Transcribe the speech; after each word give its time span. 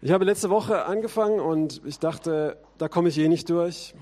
Ich 0.00 0.12
habe 0.12 0.24
letzte 0.24 0.48
Woche 0.48 0.84
angefangen 0.84 1.40
und 1.40 1.82
ich 1.84 1.98
dachte, 1.98 2.56
da 2.78 2.88
komme 2.88 3.08
ich 3.08 3.18
eh 3.18 3.26
nicht 3.26 3.50
durch. 3.50 3.94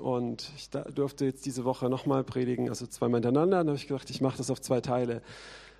Und 0.00 0.50
ich 0.56 0.70
durfte 0.70 1.24
jetzt 1.24 1.46
diese 1.46 1.64
Woche 1.64 1.88
nochmal 1.88 2.24
predigen, 2.24 2.68
also 2.68 2.84
zweimal 2.88 3.18
hintereinander. 3.18 3.58
Dann 3.58 3.68
habe 3.68 3.76
ich 3.76 3.86
gedacht, 3.86 4.10
ich 4.10 4.20
mache 4.20 4.38
das 4.38 4.50
auf 4.50 4.60
zwei 4.60 4.80
Teile. 4.80 5.22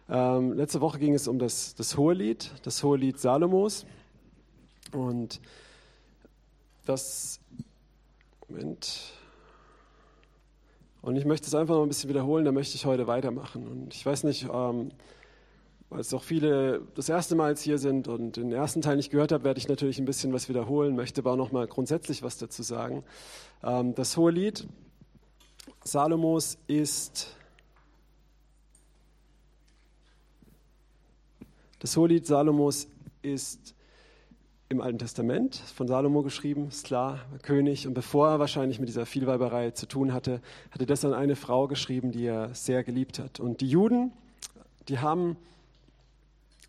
Ähm, 0.08 0.52
letzte 0.52 0.80
Woche 0.80 1.00
ging 1.00 1.14
es 1.14 1.26
um 1.26 1.40
das, 1.40 1.74
das 1.74 1.96
Hohelied, 1.96 2.52
das 2.62 2.84
Hohelied 2.84 3.18
Salomos. 3.18 3.86
Und 4.92 5.40
das, 6.84 7.40
Moment. 8.46 9.14
Und 11.02 11.16
ich 11.16 11.24
möchte 11.24 11.48
es 11.48 11.56
einfach 11.56 11.74
noch 11.74 11.82
ein 11.82 11.88
bisschen 11.88 12.08
wiederholen, 12.08 12.44
da 12.44 12.52
möchte 12.52 12.76
ich 12.76 12.86
heute 12.86 13.08
weitermachen. 13.08 13.66
Und 13.66 13.94
ich 13.94 14.06
weiß 14.06 14.22
nicht, 14.22 14.46
ähm, 14.48 14.92
weil 15.88 16.00
es 16.00 16.12
auch 16.12 16.22
viele 16.22 16.82
das 16.94 17.08
erste 17.08 17.34
Mal 17.36 17.50
jetzt 17.50 17.62
hier 17.62 17.78
sind 17.78 18.08
und 18.08 18.36
den 18.36 18.52
ersten 18.52 18.82
Teil 18.82 18.96
nicht 18.96 19.10
gehört 19.10 19.32
habe, 19.32 19.44
werde 19.44 19.58
ich 19.58 19.68
natürlich 19.68 19.98
ein 19.98 20.04
bisschen 20.04 20.32
was 20.32 20.48
wiederholen, 20.48 20.96
möchte 20.96 21.20
aber 21.20 21.32
auch 21.32 21.36
noch 21.36 21.52
mal 21.52 21.66
grundsätzlich 21.66 22.22
was 22.22 22.38
dazu 22.38 22.62
sagen. 22.62 23.04
Ähm, 23.62 23.94
das 23.94 24.16
hohe 24.16 24.32
Lied 24.32 24.66
Salomos 25.84 26.58
ist 26.66 27.36
das 31.78 31.96
hohe 31.96 32.08
Lied 32.08 32.26
Salomos 32.26 32.88
ist 33.22 33.76
im 34.68 34.80
Alten 34.80 34.98
Testament 34.98 35.54
von 35.54 35.86
Salomo 35.86 36.22
geschrieben, 36.22 36.68
ist 36.68 36.86
klar, 36.86 37.20
König. 37.42 37.86
Und 37.86 37.94
bevor 37.94 38.30
er 38.30 38.38
wahrscheinlich 38.40 38.80
mit 38.80 38.88
dieser 38.88 39.06
Vielweiberei 39.06 39.70
zu 39.70 39.86
tun 39.86 40.12
hatte, 40.12 40.40
hatte 40.72 40.86
das 40.86 41.04
an 41.04 41.14
eine 41.14 41.36
Frau 41.36 41.68
geschrieben, 41.68 42.10
die 42.10 42.24
er 42.24 42.52
sehr 42.54 42.82
geliebt 42.82 43.20
hat. 43.20 43.38
Und 43.38 43.60
die 43.60 43.68
Juden, 43.68 44.12
die 44.88 44.98
haben 44.98 45.36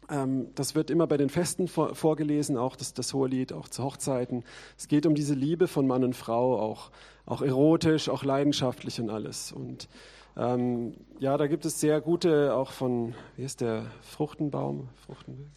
das 0.07 0.73
wird 0.73 0.89
immer 0.89 1.05
bei 1.05 1.17
den 1.17 1.29
Festen 1.29 1.67
vorgelesen, 1.67 2.55
auch 2.55 2.77
das, 2.77 2.93
das 2.93 3.13
Hohelied, 3.13 3.51
auch 3.51 3.67
zu 3.67 3.83
Hochzeiten. 3.83 4.45
Es 4.77 4.87
geht 4.87 5.05
um 5.05 5.15
diese 5.15 5.33
Liebe 5.33 5.67
von 5.67 5.85
Mann 5.85 6.05
und 6.05 6.15
Frau, 6.15 6.57
auch, 6.59 6.91
auch 7.25 7.41
erotisch, 7.41 8.07
auch 8.07 8.23
leidenschaftlich 8.23 9.01
und 9.01 9.09
alles. 9.09 9.51
Und 9.51 9.89
ähm, 10.37 10.93
ja, 11.19 11.35
da 11.37 11.47
gibt 11.47 11.65
es 11.65 11.81
sehr 11.81 11.99
gute, 11.99 12.55
auch 12.55 12.71
von, 12.71 13.15
wie 13.35 13.43
ist 13.43 13.59
der, 13.59 13.87
Fruchtenbaum? 14.01 14.87
Fruchtenbaum? 15.05 15.51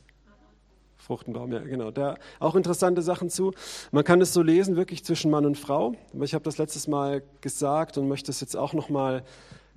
Fruchtenbaum, 0.97 1.53
ja, 1.53 1.61
genau. 1.61 1.91
Da 1.93 2.17
auch 2.41 2.57
interessante 2.57 3.03
Sachen 3.03 3.31
zu. 3.31 3.53
Man 3.91 4.05
kann 4.05 4.21
es 4.21 4.33
so 4.33 4.43
lesen, 4.43 4.77
wirklich 4.77 5.05
zwischen 5.05 5.31
Mann 5.31 5.47
und 5.47 5.59
Frau. 5.59 5.95
Ich 6.21 6.35
habe 6.35 6.45
das 6.45 6.59
letztes 6.59 6.89
Mal 6.89 7.23
gesagt 7.41 7.99
und 7.99 8.09
möchte 8.09 8.31
es 8.31 8.41
jetzt 8.41 8.57
auch 8.57 8.75
noch 8.75 8.89
mal 8.89 9.23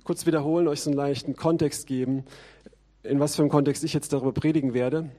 kurz 0.02 0.26
wiederholen, 0.26 0.68
euch 0.68 0.82
so 0.82 0.90
einen 0.90 0.96
leichten 0.96 1.34
Kontext 1.34 1.86
geben 1.86 2.24
in 3.04 3.20
was 3.20 3.36
für 3.36 3.42
einem 3.42 3.50
Kontext 3.50 3.84
ich 3.84 3.92
jetzt 3.94 4.12
darüber 4.12 4.32
predigen 4.32 4.74
werde. 4.74 5.10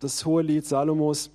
Das 0.00 0.24
hohe 0.24 0.42
Lied 0.42 0.66
Salomos 0.66 1.30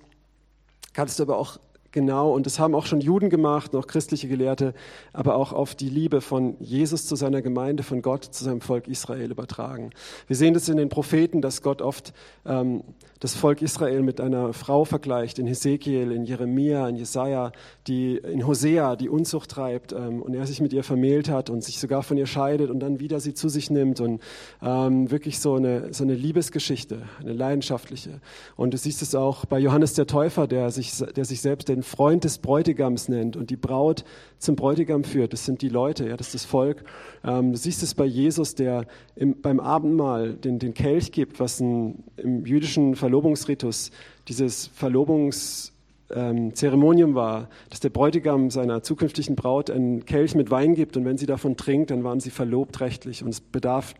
kannst 0.92 1.18
du 1.18 1.22
aber 1.22 1.36
auch 1.36 1.58
genau, 1.92 2.32
und 2.32 2.46
das 2.46 2.58
haben 2.58 2.74
auch 2.74 2.86
schon 2.86 3.00
Juden 3.00 3.30
gemacht, 3.30 3.72
noch 3.72 3.86
christliche 3.86 4.28
Gelehrte, 4.28 4.74
aber 5.12 5.36
auch 5.36 5.52
auf 5.52 5.74
die 5.74 5.88
Liebe 5.88 6.20
von 6.20 6.56
Jesus 6.60 7.06
zu 7.06 7.16
seiner 7.16 7.42
Gemeinde, 7.42 7.82
von 7.82 8.02
Gott 8.02 8.24
zu 8.24 8.44
seinem 8.44 8.60
Volk 8.60 8.88
Israel 8.88 9.30
übertragen. 9.30 9.90
Wir 10.26 10.36
sehen 10.36 10.54
das 10.54 10.68
in 10.68 10.76
den 10.76 10.88
Propheten, 10.88 11.40
dass 11.42 11.62
Gott 11.62 11.82
oft 11.82 12.12
ähm, 12.44 12.82
das 13.20 13.34
Volk 13.34 13.62
Israel 13.62 14.02
mit 14.02 14.20
einer 14.20 14.52
Frau 14.52 14.84
vergleicht, 14.84 15.38
in 15.38 15.46
Hesekiel, 15.46 16.10
in 16.10 16.24
Jeremia, 16.24 16.88
in 16.88 16.96
Jesaja, 16.96 17.52
die 17.86 18.16
in 18.16 18.46
Hosea 18.46 18.96
die 18.96 19.08
Unzucht 19.08 19.50
treibt 19.50 19.92
ähm, 19.92 20.20
und 20.20 20.34
er 20.34 20.44
sich 20.44 20.60
mit 20.60 20.72
ihr 20.72 20.82
vermählt 20.82 21.28
hat 21.28 21.48
und 21.48 21.62
sich 21.62 21.78
sogar 21.78 22.02
von 22.02 22.16
ihr 22.16 22.26
scheidet 22.26 22.68
und 22.68 22.80
dann 22.80 22.98
wieder 22.98 23.20
sie 23.20 23.32
zu 23.32 23.48
sich 23.48 23.70
nimmt 23.70 24.00
und 24.00 24.20
ähm, 24.60 25.10
wirklich 25.10 25.38
so 25.38 25.54
eine, 25.54 25.94
so 25.94 26.02
eine 26.02 26.14
Liebesgeschichte, 26.14 27.02
eine 27.20 27.32
leidenschaftliche. 27.32 28.20
Und 28.56 28.74
du 28.74 28.78
siehst 28.78 29.02
es 29.02 29.14
auch 29.14 29.44
bei 29.44 29.60
Johannes 29.60 29.94
der 29.94 30.08
Täufer, 30.08 30.48
der 30.48 30.72
sich, 30.72 30.92
der 31.14 31.24
sich 31.24 31.40
selbst 31.40 31.68
den 31.68 31.81
Freund 31.82 32.24
des 32.24 32.38
Bräutigams 32.38 33.08
nennt 33.08 33.36
und 33.36 33.50
die 33.50 33.56
Braut 33.56 34.04
zum 34.38 34.56
Bräutigam 34.56 35.04
führt. 35.04 35.32
Das 35.32 35.44
sind 35.44 35.62
die 35.62 35.68
Leute, 35.68 36.08
ja, 36.08 36.16
das 36.16 36.28
ist 36.28 36.34
das 36.34 36.44
Volk. 36.44 36.84
Ähm, 37.24 37.52
du 37.52 37.58
siehst 37.58 37.82
es 37.82 37.94
bei 37.94 38.04
Jesus, 38.04 38.54
der 38.54 38.86
im, 39.16 39.40
beim 39.40 39.60
Abendmahl 39.60 40.34
den, 40.34 40.58
den 40.58 40.74
Kelch 40.74 41.12
gibt, 41.12 41.40
was 41.40 41.60
ein, 41.60 42.04
im 42.16 42.44
jüdischen 42.46 42.96
Verlobungsritus 42.96 43.90
dieses 44.28 44.66
Verlobungszeremonium 44.68 47.10
ähm, 47.10 47.16
war, 47.16 47.48
dass 47.70 47.80
der 47.80 47.90
Bräutigam 47.90 48.50
seiner 48.50 48.82
zukünftigen 48.82 49.36
Braut 49.36 49.70
einen 49.70 50.04
Kelch 50.04 50.34
mit 50.34 50.50
Wein 50.50 50.74
gibt 50.74 50.96
und 50.96 51.04
wenn 51.04 51.18
sie 51.18 51.26
davon 51.26 51.56
trinkt, 51.56 51.90
dann 51.90 52.04
waren 52.04 52.20
sie 52.20 52.30
verlobt 52.30 52.80
rechtlich 52.80 53.22
und 53.22 53.28
es 53.30 53.40
bedarf, 53.40 53.94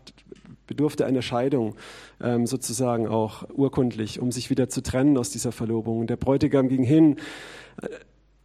bedurfte 0.67 1.07
einer 1.07 1.23
Scheidung 1.23 1.75
ähm, 2.23 2.47
sozusagen 2.47 3.07
auch 3.07 3.49
urkundlich, 3.55 4.21
um 4.21 4.33
sich 4.33 4.51
wieder 4.51 4.69
zu 4.69 4.83
trennen 4.83 5.17
aus 5.19 5.31
dieser 5.31 5.53
Verlobung. 5.53 6.01
Und 6.01 6.11
der 6.11 6.17
Bräutigam 6.17 6.69
ging 6.69 6.83
hin, 6.83 7.17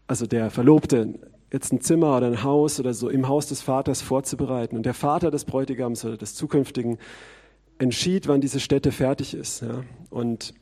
also 0.08 0.26
der 0.26 0.50
Verlobte, 0.50 1.16
jetzt 1.52 1.72
ein 1.72 1.82
Zimmer 1.82 2.18
oder 2.18 2.28
ein 2.28 2.44
Haus 2.44 2.80
oder 2.80 2.94
so 2.94 3.10
im 3.10 3.28
Haus 3.28 3.48
des 3.48 3.62
Vaters 3.62 4.02
vorzubereiten. 4.02 4.76
Und 4.76 4.86
der 4.86 4.94
Vater 4.94 5.32
des 5.32 5.46
Bräutigams 5.46 6.04
oder 6.06 6.18
des 6.18 6.36
zukünftigen 6.36 6.98
entschied, 7.80 8.28
wann 8.28 8.42
diese 8.42 8.60
Stätte 8.60 8.92
fertig 8.92 9.34
ist. 9.34 9.62
Ja. 9.62 9.84
Und 10.10 10.54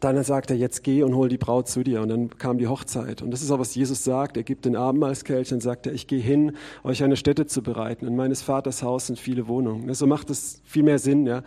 dann 0.00 0.22
sagt 0.22 0.50
er, 0.50 0.56
jetzt 0.56 0.84
geh 0.84 1.02
und 1.02 1.14
hol 1.14 1.28
die 1.28 1.38
Braut 1.38 1.68
zu 1.68 1.82
dir. 1.82 2.02
Und 2.02 2.08
dann 2.08 2.28
kam 2.38 2.58
die 2.58 2.68
Hochzeit. 2.68 3.22
Und 3.22 3.30
das 3.30 3.42
ist 3.42 3.50
auch, 3.50 3.58
was 3.58 3.74
Jesus 3.74 4.04
sagt. 4.04 4.36
Er 4.36 4.42
gibt 4.42 4.66
den 4.66 4.76
Abendmahlskelch 4.76 5.52
und 5.54 5.62
sagt 5.62 5.86
er, 5.86 5.94
ich 5.94 6.06
gehe 6.06 6.20
hin, 6.20 6.52
euch 6.84 7.02
eine 7.02 7.16
Stätte 7.16 7.46
zu 7.46 7.62
bereiten. 7.62 8.06
In 8.06 8.14
meines 8.14 8.42
Vaters 8.42 8.82
Haus 8.82 9.06
sind 9.06 9.18
viele 9.18 9.48
Wohnungen. 9.48 9.92
So 9.94 10.06
macht 10.06 10.28
es 10.28 10.60
viel 10.64 10.82
mehr 10.82 10.98
Sinn. 10.98 11.26
Ja. 11.26 11.42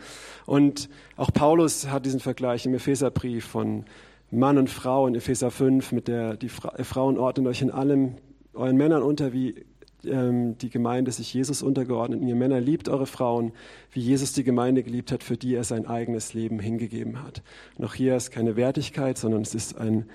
Und 0.47 0.89
auch 1.16 1.31
Paulus 1.31 1.89
hat 1.89 2.05
diesen 2.05 2.19
Vergleich 2.19 2.66
im 2.66 2.73
Epheserbrief 2.73 3.45
von 3.45 3.85
Mann 4.31 4.57
und 4.57 4.69
Frau 4.69 5.07
in 5.07 5.16
Epheser 5.16 5.51
5 5.51 5.91
mit 5.91 6.07
der, 6.07 6.38
die 6.38 6.50
Frauen 6.50 7.17
ordnen 7.17 7.47
euch 7.47 7.62
in 7.62 7.72
allem 7.72 8.16
euren 8.53 8.78
Männern 8.78 9.01
unter, 9.01 9.34
wie 9.34 9.66
ähm, 10.06 10.57
die 10.57 10.69
Gemeinde 10.69 11.12
sich 11.12 11.34
Jesus 11.34 11.62
untergeordnet. 11.62 12.22
Und 12.22 12.28
ihr 12.28 12.35
Männer 12.35 12.62
liebt 12.62 12.90
eure 12.90 13.06
Frauen, 13.06 13.53
wie 13.91 14.01
Jesus 14.01 14.34
die 14.34 14.44
Gemeinde 14.44 14.84
geliebt 14.84 15.12
hat, 15.12 15.23
für 15.23 15.38
die 15.38 15.56
er 15.56 15.63
sein 15.63 15.88
eigenes 15.88 16.34
Leben 16.34 16.59
hingegeben 16.59 17.23
hat. 17.23 17.41
Noch 17.78 17.95
hier 17.95 18.16
ist 18.16 18.31
keine 18.31 18.56
Wertigkeit, 18.56 19.17
sondern 19.17 19.41
es 19.41 19.56
ist 19.56 19.78
ein, 19.78 20.06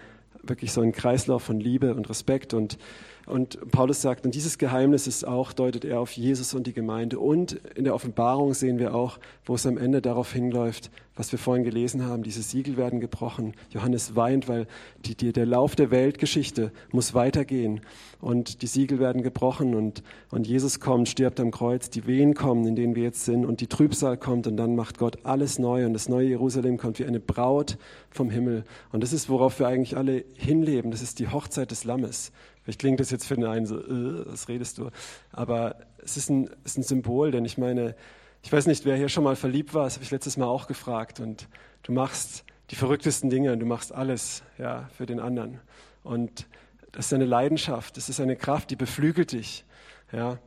wirklich 0.43 0.73
so 0.73 0.81
ein 0.81 0.93
Kreislauf 0.93 1.43
von 1.43 1.61
Liebe 1.61 1.95
und 1.95 2.09
Respekt 2.09 2.55
und 2.55 2.79
und 3.27 3.71
Paulus 3.71 4.03
sagt, 4.03 4.27
und 4.27 4.35
dieses 4.35 4.59
Geheimnis 4.59 5.07
ist 5.07 5.27
auch, 5.27 5.53
deutet 5.53 5.85
er 5.85 6.01
auf 6.01 6.13
Jesus 6.13 6.53
und 6.53 6.67
die 6.67 6.75
Gemeinde. 6.75 7.19
Und 7.19 7.53
in 7.75 7.85
der 7.85 7.95
Offenbarung 7.95 8.53
sehen 8.53 8.79
wir 8.79 8.95
auch, 8.95 9.19
wo 9.45 9.55
es 9.55 9.67
am 9.67 9.79
Ende 9.79 10.03
darauf 10.03 10.33
hinläuft, 10.33 10.91
was 11.17 11.31
wir 11.31 11.39
vorhin 11.39 11.65
gelesen 11.65 12.05
haben, 12.05 12.23
diese 12.23 12.43
Siegel 12.43 12.77
werden 12.77 13.01
gebrochen. 13.01 13.55
Johannes 13.71 14.17
weint, 14.17 14.49
weil 14.49 14.67
die, 15.05 15.15
die, 15.15 15.33
der 15.33 15.47
Lauf 15.47 15.77
der 15.77 15.91
Weltgeschichte 15.91 16.73
muss 16.91 17.15
weitergehen. 17.15 17.81
Und 18.21 18.63
die 18.63 18.67
Siegel 18.67 18.99
werden 18.99 19.23
gebrochen 19.23 19.75
und, 19.75 20.03
und 20.31 20.47
Jesus 20.47 20.81
kommt, 20.81 21.09
stirbt 21.09 21.39
am 21.39 21.51
Kreuz, 21.51 21.89
die 21.89 22.07
Wehen 22.07 22.35
kommen, 22.35 22.67
in 22.67 22.75
denen 22.75 22.97
wir 22.97 23.05
jetzt 23.05 23.25
sind 23.25 23.45
und 23.45 23.61
die 23.61 23.69
Trübsal 23.69 24.17
kommt 24.17 24.47
und 24.47 24.57
dann 24.57 24.75
macht 24.75 24.99
Gott 24.99 25.19
alles 25.25 25.59
neu 25.59 25.87
und 25.87 25.93
das 25.93 26.09
neue 26.09 26.29
Jerusalem 26.29 26.79
kommt 26.79 26.99
wie 26.99 27.05
eine 27.05 27.21
Braut 27.21 27.79
vom 28.11 28.29
Himmel. 28.29 28.65
Und 28.93 29.03
das 29.03 29.13
ist, 29.13 29.29
worauf 29.29 29.61
wir 29.61 29.69
eigentlich 29.69 29.97
alle 29.97 30.25
hinleben. 30.35 30.91
Das 30.91 31.03
ist 31.03 31.21
die 31.21 31.29
Hochzeit 31.29 31.71
des 31.71 31.85
Lammes. 31.85 32.33
Vielleicht 32.65 32.81
klingt 32.81 32.99
das 32.99 33.11
jetzt 33.11 33.27
für 33.27 33.35
den 33.35 33.45
einen 33.45 33.67
so, 33.67 33.79
äh, 33.79 34.27
was 34.27 34.49
redest 34.49 34.79
du? 34.79 34.91
Aber 35.33 35.77
es 35.99 36.17
ist 36.17 36.31
ein, 36.31 36.49
es 36.65 36.73
ist 36.73 36.79
ein 36.79 36.83
Symbol, 36.83 37.31
denn 37.31 37.45
ich 37.45 37.59
meine, 37.59 37.95
ich 38.43 38.53
weiß 38.53 38.67
nicht, 38.67 38.85
wer 38.85 38.97
hier 38.97 39.09
schon 39.09 39.25
mal 39.25 39.37
verliebt 39.37 39.75
war, 39.75 39.85
das 39.85 39.95
habe 39.95 40.05
ich 40.05 40.11
letztes 40.11 40.37
Mal 40.37 40.47
auch 40.47 40.67
gefragt. 40.67 41.21
Und 41.21 41.49
du 41.83 41.93
machst 41.93 42.45
die 42.71 42.77
verrücktesten 42.77 43.31
Dinge, 43.31 43.57
du 43.57 43.67
machst 43.67 43.93
alles 43.93 44.43
ja, 44.59 44.89
für 44.97 45.07
den 45.07 45.21
anderen. 45.21 45.61
Und 46.03 46.47
das 46.93 47.07
ist 47.07 47.13
eine 47.13 47.27
Leidenschaft, 47.27 47.97
das 47.97 48.09
ist 48.09 48.21
eine 48.21 48.37
Kraft, 48.37 48.71
die 48.71 48.77
beflügelt 48.77 49.33
dich. 49.33 49.65
Ja. 50.13 50.39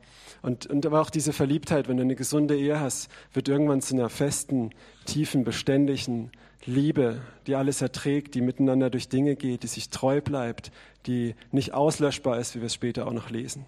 Und, 0.42 0.66
und 0.66 0.86
aber 0.86 1.00
auch 1.00 1.10
diese 1.10 1.32
Verliebtheit, 1.32 1.88
wenn 1.88 1.96
du 1.96 2.02
eine 2.02 2.16
gesunde 2.16 2.56
Ehe 2.56 2.80
hast, 2.80 3.10
wird 3.32 3.48
irgendwann 3.48 3.80
zu 3.80 3.94
einer 3.94 4.08
festen, 4.08 4.70
tiefen, 5.04 5.44
beständigen 5.44 6.30
Liebe, 6.66 7.20
die 7.46 7.54
alles 7.54 7.80
erträgt, 7.82 8.34
die 8.34 8.40
miteinander 8.40 8.90
durch 8.90 9.08
Dinge 9.08 9.36
geht, 9.36 9.62
die 9.62 9.68
sich 9.68 9.90
treu 9.90 10.20
bleibt, 10.20 10.70
die 11.06 11.34
nicht 11.52 11.72
auslöschbar 11.72 12.38
ist, 12.38 12.54
wie 12.54 12.60
wir 12.60 12.66
es 12.66 12.74
später 12.74 13.06
auch 13.06 13.12
noch 13.12 13.30
lesen. 13.30 13.66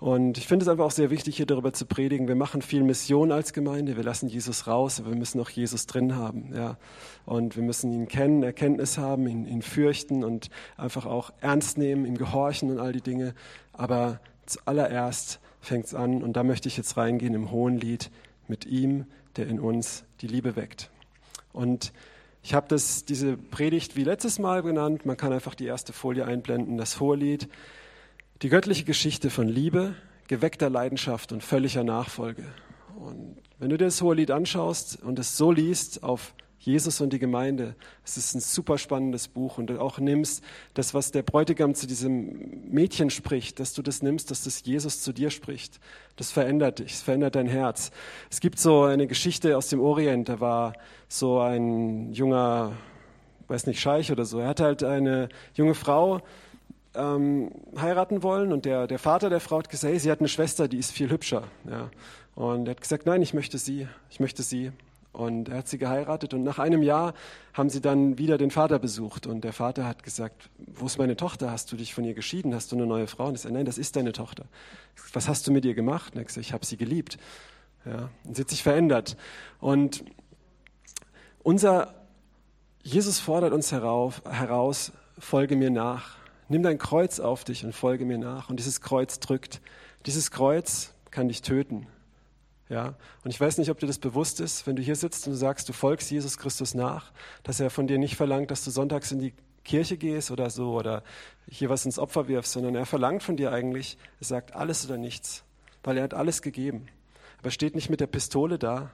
Und 0.00 0.38
ich 0.38 0.46
finde 0.46 0.62
es 0.62 0.68
einfach 0.68 0.86
auch 0.86 0.90
sehr 0.90 1.10
wichtig, 1.10 1.36
hier 1.36 1.44
darüber 1.44 1.74
zu 1.74 1.84
predigen. 1.84 2.26
Wir 2.26 2.34
machen 2.34 2.62
viel 2.62 2.82
Mission 2.82 3.30
als 3.30 3.52
Gemeinde. 3.52 3.98
Wir 3.98 4.02
lassen 4.02 4.28
Jesus 4.28 4.66
raus, 4.66 4.98
aber 4.98 5.10
wir 5.10 5.18
müssen 5.18 5.38
auch 5.40 5.50
Jesus 5.50 5.86
drin 5.86 6.16
haben. 6.16 6.54
Ja. 6.54 6.78
Und 7.26 7.54
wir 7.54 7.62
müssen 7.62 7.92
ihn 7.92 8.08
kennen, 8.08 8.42
Erkenntnis 8.42 8.96
haben, 8.96 9.28
ihn, 9.28 9.46
ihn 9.46 9.60
fürchten 9.60 10.24
und 10.24 10.48
einfach 10.78 11.04
auch 11.04 11.30
ernst 11.42 11.76
nehmen, 11.76 12.06
ihm 12.06 12.16
gehorchen 12.16 12.70
und 12.70 12.78
all 12.78 12.92
die 12.92 13.02
Dinge. 13.02 13.34
Aber 13.74 14.20
zuallererst 14.46 15.38
fängt 15.60 15.84
es 15.84 15.94
an, 15.94 16.22
und 16.22 16.32
da 16.32 16.44
möchte 16.44 16.68
ich 16.68 16.78
jetzt 16.78 16.96
reingehen 16.96 17.34
im 17.34 17.50
hohen 17.50 17.76
Lied 17.76 18.10
mit 18.48 18.64
ihm, 18.64 19.04
der 19.36 19.48
in 19.48 19.60
uns 19.60 20.04
die 20.22 20.28
Liebe 20.28 20.56
weckt. 20.56 20.90
Und 21.52 21.92
ich 22.42 22.54
habe 22.54 22.68
diese 22.68 23.36
Predigt 23.36 23.96
wie 23.96 24.04
letztes 24.04 24.38
Mal 24.38 24.62
genannt. 24.62 25.04
Man 25.04 25.16
kann 25.16 25.32
einfach 25.32 25.54
die 25.54 25.66
erste 25.66 25.92
Folie 25.92 26.24
einblenden, 26.24 26.78
das 26.78 26.94
Vorlied. 26.94 27.48
Die 28.42 28.48
göttliche 28.48 28.84
Geschichte 28.84 29.28
von 29.28 29.48
Liebe, 29.48 29.94
geweckter 30.28 30.70
Leidenschaft 30.70 31.32
und 31.32 31.42
völliger 31.42 31.84
Nachfolge. 31.84 32.44
Und 32.96 33.36
wenn 33.58 33.68
du 33.68 33.76
dir 33.76 33.86
das 33.86 34.00
Hohelied 34.00 34.30
anschaust 34.30 35.02
und 35.02 35.18
es 35.18 35.36
so 35.36 35.52
liest 35.52 36.02
auf 36.02 36.34
Jesus 36.60 37.00
und 37.00 37.12
die 37.12 37.18
Gemeinde. 37.18 37.74
Es 38.04 38.18
ist 38.18 38.34
ein 38.34 38.40
super 38.40 38.76
spannendes 38.76 39.28
Buch 39.28 39.56
und 39.56 39.68
du 39.68 39.80
auch 39.80 39.98
nimmst 39.98 40.44
das, 40.74 40.92
was 40.92 41.10
der 41.10 41.22
Bräutigam 41.22 41.74
zu 41.74 41.86
diesem 41.86 42.70
Mädchen 42.70 43.08
spricht, 43.08 43.60
dass 43.60 43.72
du 43.72 43.80
das 43.80 44.02
nimmst, 44.02 44.30
dass 44.30 44.44
das 44.44 44.62
Jesus 44.64 45.00
zu 45.00 45.14
dir 45.14 45.30
spricht. 45.30 45.80
Das 46.16 46.30
verändert 46.30 46.78
dich, 46.78 46.92
es 46.92 47.02
verändert 47.02 47.34
dein 47.34 47.46
Herz. 47.46 47.90
Es 48.30 48.40
gibt 48.40 48.58
so 48.58 48.82
eine 48.82 49.06
Geschichte 49.06 49.56
aus 49.56 49.68
dem 49.68 49.80
Orient, 49.80 50.28
da 50.28 50.40
war 50.40 50.74
so 51.08 51.40
ein 51.40 52.12
junger, 52.12 52.72
weiß 53.48 53.66
nicht, 53.66 53.80
Scheich 53.80 54.12
oder 54.12 54.26
so. 54.26 54.38
Er 54.38 54.48
hatte 54.48 54.64
halt 54.64 54.84
eine 54.84 55.30
junge 55.54 55.74
Frau, 55.74 56.20
ähm, 56.94 57.52
heiraten 57.78 58.22
wollen 58.22 58.52
und 58.52 58.66
der, 58.66 58.86
der 58.86 58.98
Vater 58.98 59.30
der 59.30 59.40
Frau 59.40 59.58
hat 59.58 59.70
gesagt, 59.70 59.92
hey, 59.92 59.98
sie 59.98 60.10
hat 60.10 60.18
eine 60.18 60.28
Schwester, 60.28 60.68
die 60.68 60.78
ist 60.78 60.92
viel 60.92 61.10
hübscher. 61.10 61.44
Ja. 61.68 61.90
Und 62.34 62.66
er 62.66 62.72
hat 62.72 62.80
gesagt, 62.80 63.06
nein, 63.06 63.22
ich 63.22 63.32
möchte 63.32 63.58
sie, 63.58 63.88
ich 64.10 64.20
möchte 64.20 64.42
sie. 64.42 64.72
Und 65.12 65.48
er 65.48 65.58
hat 65.58 65.68
sie 65.68 65.78
geheiratet 65.78 66.34
und 66.34 66.44
nach 66.44 66.58
einem 66.58 66.82
Jahr 66.82 67.14
haben 67.52 67.68
sie 67.68 67.80
dann 67.80 68.16
wieder 68.16 68.38
den 68.38 68.50
Vater 68.50 68.78
besucht. 68.78 69.26
Und 69.26 69.42
der 69.42 69.52
Vater 69.52 69.84
hat 69.84 70.04
gesagt, 70.04 70.50
wo 70.58 70.86
ist 70.86 70.98
meine 70.98 71.16
Tochter? 71.16 71.50
Hast 71.50 71.72
du 71.72 71.76
dich 71.76 71.94
von 71.94 72.04
ihr 72.04 72.14
geschieden? 72.14 72.54
Hast 72.54 72.70
du 72.70 72.76
eine 72.76 72.86
neue 72.86 73.08
Frau? 73.08 73.26
Und 73.26 73.34
ich 73.34 73.40
sagte, 73.40 73.54
nein, 73.54 73.66
das 73.66 73.76
ist 73.76 73.96
deine 73.96 74.12
Tochter. 74.12 74.44
Was 75.12 75.28
hast 75.28 75.46
du 75.46 75.52
mit 75.52 75.64
ihr 75.64 75.74
gemacht? 75.74 76.14
Und 76.14 76.20
er 76.20 76.24
gesagt, 76.24 76.46
ich 76.46 76.52
habe 76.52 76.64
sie 76.64 76.76
geliebt. 76.76 77.18
Ja, 77.84 78.10
und 78.24 78.36
sie 78.36 78.42
hat 78.42 78.50
sich 78.50 78.62
verändert. 78.62 79.16
Und 79.58 80.04
unser 81.42 81.94
Jesus 82.82 83.20
fordert 83.20 83.52
uns 83.52 83.72
herauf, 83.72 84.22
heraus, 84.24 84.92
folge 85.18 85.56
mir 85.56 85.70
nach. 85.70 86.16
Nimm 86.48 86.62
dein 86.62 86.78
Kreuz 86.78 87.20
auf 87.20 87.44
dich 87.44 87.64
und 87.64 87.74
folge 87.74 88.04
mir 88.04 88.18
nach. 88.18 88.48
Und 88.48 88.58
dieses 88.58 88.80
Kreuz 88.80 89.20
drückt. 89.20 89.60
Dieses 90.06 90.30
Kreuz 90.30 90.94
kann 91.10 91.28
dich 91.28 91.42
töten. 91.42 91.86
Ja, 92.70 92.94
und 93.24 93.30
ich 93.30 93.40
weiß 93.40 93.58
nicht, 93.58 93.68
ob 93.68 93.80
dir 93.80 93.88
das 93.88 93.98
bewusst 93.98 94.38
ist, 94.38 94.64
wenn 94.64 94.76
du 94.76 94.82
hier 94.82 94.94
sitzt 94.94 95.26
und 95.26 95.32
du 95.32 95.36
sagst, 95.36 95.68
du 95.68 95.72
folgst 95.72 96.08
Jesus 96.08 96.38
Christus 96.38 96.72
nach, 96.72 97.10
dass 97.42 97.58
er 97.58 97.68
von 97.68 97.88
dir 97.88 97.98
nicht 97.98 98.14
verlangt, 98.14 98.52
dass 98.52 98.64
du 98.64 98.70
sonntags 98.70 99.10
in 99.10 99.18
die 99.18 99.34
Kirche 99.64 99.96
gehst 99.96 100.30
oder 100.30 100.50
so 100.50 100.74
oder 100.74 101.02
hier 101.50 101.68
was 101.68 101.84
ins 101.84 101.98
Opfer 101.98 102.28
wirfst, 102.28 102.52
sondern 102.52 102.76
er 102.76 102.86
verlangt 102.86 103.24
von 103.24 103.36
dir 103.36 103.50
eigentlich, 103.50 103.98
er 104.20 104.26
sagt 104.26 104.54
alles 104.54 104.86
oder 104.86 104.98
nichts, 104.98 105.42
weil 105.82 105.96
er 105.96 106.04
hat 106.04 106.14
alles 106.14 106.42
gegeben. 106.42 106.86
Aber 107.38 107.48
er 107.48 107.50
steht 107.50 107.74
nicht 107.74 107.90
mit 107.90 108.00
der 108.00 108.06
Pistole 108.06 108.56
da, 108.56 108.92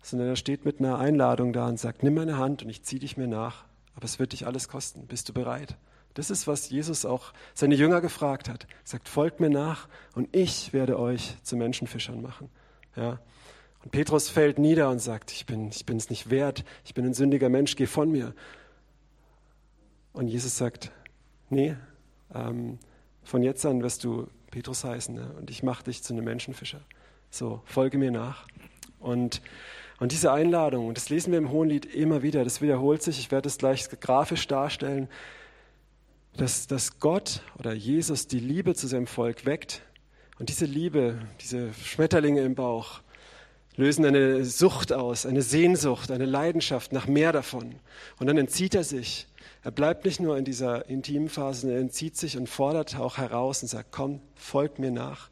sondern 0.00 0.28
er 0.28 0.36
steht 0.36 0.64
mit 0.64 0.78
einer 0.78 0.98
Einladung 0.98 1.52
da 1.52 1.66
und 1.66 1.80
sagt, 1.80 2.04
nimm 2.04 2.14
meine 2.14 2.38
Hand 2.38 2.62
und 2.62 2.68
ich 2.68 2.84
ziehe 2.84 3.00
dich 3.00 3.16
mir 3.16 3.26
nach, 3.26 3.64
aber 3.96 4.04
es 4.04 4.20
wird 4.20 4.30
dich 4.30 4.46
alles 4.46 4.68
kosten. 4.68 5.08
Bist 5.08 5.28
du 5.28 5.32
bereit? 5.32 5.76
Das 6.14 6.30
ist, 6.30 6.46
was 6.46 6.70
Jesus 6.70 7.04
auch 7.04 7.32
seine 7.54 7.74
Jünger 7.74 8.00
gefragt 8.00 8.48
hat. 8.48 8.64
Er 8.64 8.68
sagt, 8.84 9.08
folgt 9.08 9.40
mir 9.40 9.50
nach 9.50 9.88
und 10.14 10.34
ich 10.36 10.72
werde 10.72 11.00
euch 11.00 11.34
zu 11.42 11.56
Menschenfischern 11.56 12.22
machen. 12.22 12.48
Ja. 12.98 13.20
Und 13.84 13.92
Petrus 13.92 14.28
fällt 14.28 14.58
nieder 14.58 14.90
und 14.90 14.98
sagt, 14.98 15.30
ich 15.30 15.46
bin, 15.46 15.68
ich 15.68 15.84
es 15.88 16.10
nicht 16.10 16.30
wert, 16.30 16.64
ich 16.84 16.94
bin 16.94 17.04
ein 17.06 17.14
sündiger 17.14 17.48
Mensch, 17.48 17.76
geh 17.76 17.86
von 17.86 18.10
mir. 18.10 18.34
Und 20.12 20.26
Jesus 20.26 20.58
sagt, 20.58 20.90
nee, 21.48 21.76
ähm, 22.34 22.78
von 23.22 23.42
jetzt 23.42 23.64
an 23.64 23.82
wirst 23.82 24.02
du 24.02 24.26
Petrus 24.50 24.82
heißen 24.82 25.14
ne? 25.14 25.32
und 25.38 25.48
ich 25.48 25.62
mache 25.62 25.84
dich 25.84 26.02
zu 26.02 26.12
einem 26.12 26.24
Menschenfischer. 26.24 26.80
So, 27.30 27.62
folge 27.66 27.98
mir 27.98 28.10
nach. 28.10 28.48
Und, 28.98 29.42
und 30.00 30.10
diese 30.10 30.32
Einladung, 30.32 30.88
und 30.88 30.96
das 30.96 31.08
lesen 31.08 31.30
wir 31.30 31.38
im 31.38 31.50
Hohenlied 31.50 31.86
immer 31.86 32.22
wieder, 32.22 32.42
das 32.42 32.60
wiederholt 32.60 33.02
sich, 33.02 33.20
ich 33.20 33.30
werde 33.30 33.46
es 33.48 33.58
gleich 33.58 33.88
grafisch 34.00 34.48
darstellen, 34.48 35.08
dass, 36.36 36.66
dass 36.66 36.98
Gott 36.98 37.42
oder 37.58 37.72
Jesus 37.72 38.26
die 38.26 38.40
Liebe 38.40 38.74
zu 38.74 38.88
seinem 38.88 39.06
Volk 39.06 39.44
weckt 39.44 39.82
und 40.38 40.48
diese 40.48 40.66
Liebe, 40.66 41.18
diese 41.40 41.72
Schmetterlinge 41.74 42.42
im 42.42 42.54
Bauch, 42.54 43.00
lösen 43.76 44.04
eine 44.04 44.44
Sucht 44.44 44.92
aus, 44.92 45.24
eine 45.24 45.42
Sehnsucht, 45.42 46.10
eine 46.10 46.26
Leidenschaft 46.26 46.92
nach 46.92 47.06
mehr 47.06 47.32
davon. 47.32 47.76
Und 48.18 48.26
dann 48.26 48.36
entzieht 48.36 48.74
er 48.74 48.84
sich. 48.84 49.28
Er 49.62 49.70
bleibt 49.70 50.04
nicht 50.04 50.20
nur 50.20 50.36
in 50.36 50.44
dieser 50.44 50.88
intimen 50.88 51.28
Phase, 51.28 51.72
er 51.72 51.80
entzieht 51.80 52.16
sich 52.16 52.36
und 52.36 52.48
fordert 52.48 52.96
auch 52.96 53.18
heraus 53.18 53.62
und 53.62 53.68
sagt, 53.68 53.92
komm, 53.92 54.20
folgt 54.34 54.78
mir 54.78 54.90
nach. 54.90 55.30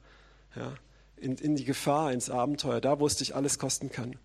Ja, 0.54 0.74
in, 1.16 1.36
in 1.36 1.56
die 1.56 1.64
Gefahr, 1.64 2.12
ins 2.12 2.30
Abenteuer, 2.30 2.80
da 2.80 3.00
wo 3.00 3.06
es 3.06 3.16
dich 3.16 3.34
alles 3.34 3.58
kosten 3.58 3.90
kann. 3.90 4.16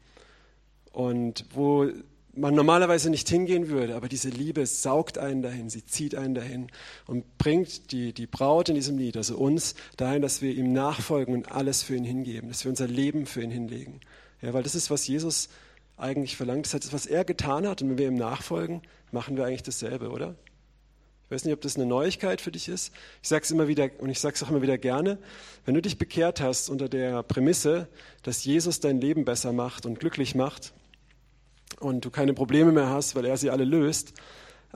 Und 0.91 1.45
wo 1.53 1.89
man 2.33 2.55
normalerweise 2.55 3.09
nicht 3.09 3.27
hingehen 3.27 3.67
würde, 3.67 3.95
aber 3.95 4.07
diese 4.07 4.29
Liebe 4.29 4.65
saugt 4.65 5.17
einen 5.17 5.41
dahin, 5.41 5.69
sie 5.69 5.85
zieht 5.85 6.15
einen 6.15 6.33
dahin 6.33 6.67
und 7.05 7.37
bringt 7.37 7.91
die, 7.91 8.13
die 8.13 8.27
Braut 8.27 8.69
in 8.69 8.75
diesem 8.75 8.97
Lied, 8.97 9.17
also 9.17 9.37
uns, 9.37 9.75
dahin, 9.97 10.21
dass 10.21 10.41
wir 10.41 10.53
ihm 10.53 10.71
nachfolgen 10.71 11.33
und 11.33 11.51
alles 11.51 11.83
für 11.83 11.95
ihn 11.95 12.05
hingeben, 12.05 12.49
dass 12.49 12.63
wir 12.63 12.69
unser 12.69 12.87
Leben 12.87 13.25
für 13.25 13.41
ihn 13.41 13.51
hinlegen. 13.51 13.99
Ja, 14.41 14.53
weil 14.53 14.63
das 14.63 14.75
ist, 14.75 14.89
was 14.89 15.07
Jesus 15.07 15.49
eigentlich 15.97 16.35
verlangt. 16.35 16.65
Das 16.65 16.73
ist, 16.73 16.93
was 16.93 17.05
er 17.05 17.23
getan 17.23 17.67
hat 17.67 17.81
und 17.81 17.89
wenn 17.89 17.97
wir 17.97 18.07
ihm 18.07 18.15
nachfolgen, 18.15 18.81
machen 19.11 19.37
wir 19.37 19.45
eigentlich 19.45 19.63
dasselbe, 19.63 20.09
oder? 20.09 20.35
Ich 21.25 21.31
weiß 21.31 21.45
nicht, 21.45 21.53
ob 21.53 21.61
das 21.61 21.77
eine 21.77 21.85
Neuigkeit 21.85 22.41
für 22.41 22.51
dich 22.51 22.67
ist. 22.67 22.91
Ich 23.21 23.29
sage 23.29 23.43
es 23.43 23.51
immer 23.51 23.67
wieder 23.67 23.89
und 23.99 24.09
ich 24.09 24.19
sage 24.19 24.35
es 24.35 24.43
auch 24.43 24.49
immer 24.49 24.61
wieder 24.61 24.77
gerne. 24.77 25.17
Wenn 25.63 25.75
du 25.75 25.81
dich 25.81 25.97
bekehrt 25.97 26.41
hast 26.41 26.69
unter 26.69 26.89
der 26.89 27.23
Prämisse, 27.23 27.87
dass 28.23 28.43
Jesus 28.43 28.81
dein 28.81 28.99
Leben 28.99 29.23
besser 29.23 29.53
macht 29.53 29.85
und 29.85 29.99
glücklich 29.99 30.35
macht, 30.35 30.73
und 31.79 32.05
du 32.05 32.09
keine 32.09 32.33
Probleme 32.33 32.71
mehr 32.71 32.89
hast, 32.89 33.15
weil 33.15 33.25
er 33.25 33.37
sie 33.37 33.49
alle 33.49 33.63
löst 33.63 34.13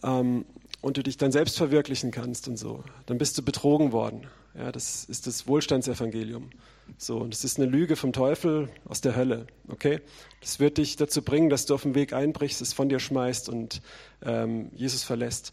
ähm, 0.03 0.45
und 0.81 0.97
du 0.97 1.03
dich 1.03 1.17
dann 1.17 1.31
selbst 1.31 1.57
verwirklichen 1.57 2.11
kannst 2.11 2.47
und 2.47 2.57
so, 2.57 2.83
dann 3.05 3.17
bist 3.17 3.37
du 3.37 3.43
betrogen 3.43 3.91
worden. 3.91 4.27
Ja, 4.57 4.71
das 4.71 5.05
ist 5.05 5.27
das 5.27 5.47
Wohlstandsevangelium. 5.47 6.49
So, 6.97 7.17
und 7.17 7.33
das 7.33 7.43
ist 7.43 7.59
eine 7.59 7.69
Lüge 7.69 7.95
vom 7.95 8.13
Teufel 8.13 8.69
aus 8.85 9.01
der 9.01 9.15
Hölle. 9.15 9.47
Okay, 9.67 9.99
das 10.39 10.59
wird 10.59 10.77
dich 10.77 10.95
dazu 10.95 11.21
bringen, 11.23 11.49
dass 11.49 11.65
du 11.65 11.73
auf 11.73 11.81
den 11.81 11.95
Weg 11.95 12.13
einbrichst, 12.13 12.61
es 12.61 12.73
von 12.73 12.87
dir 12.87 12.99
schmeißt 12.99 13.49
und 13.49 13.81
ähm, 14.23 14.69
Jesus 14.73 15.03
verlässt. 15.03 15.51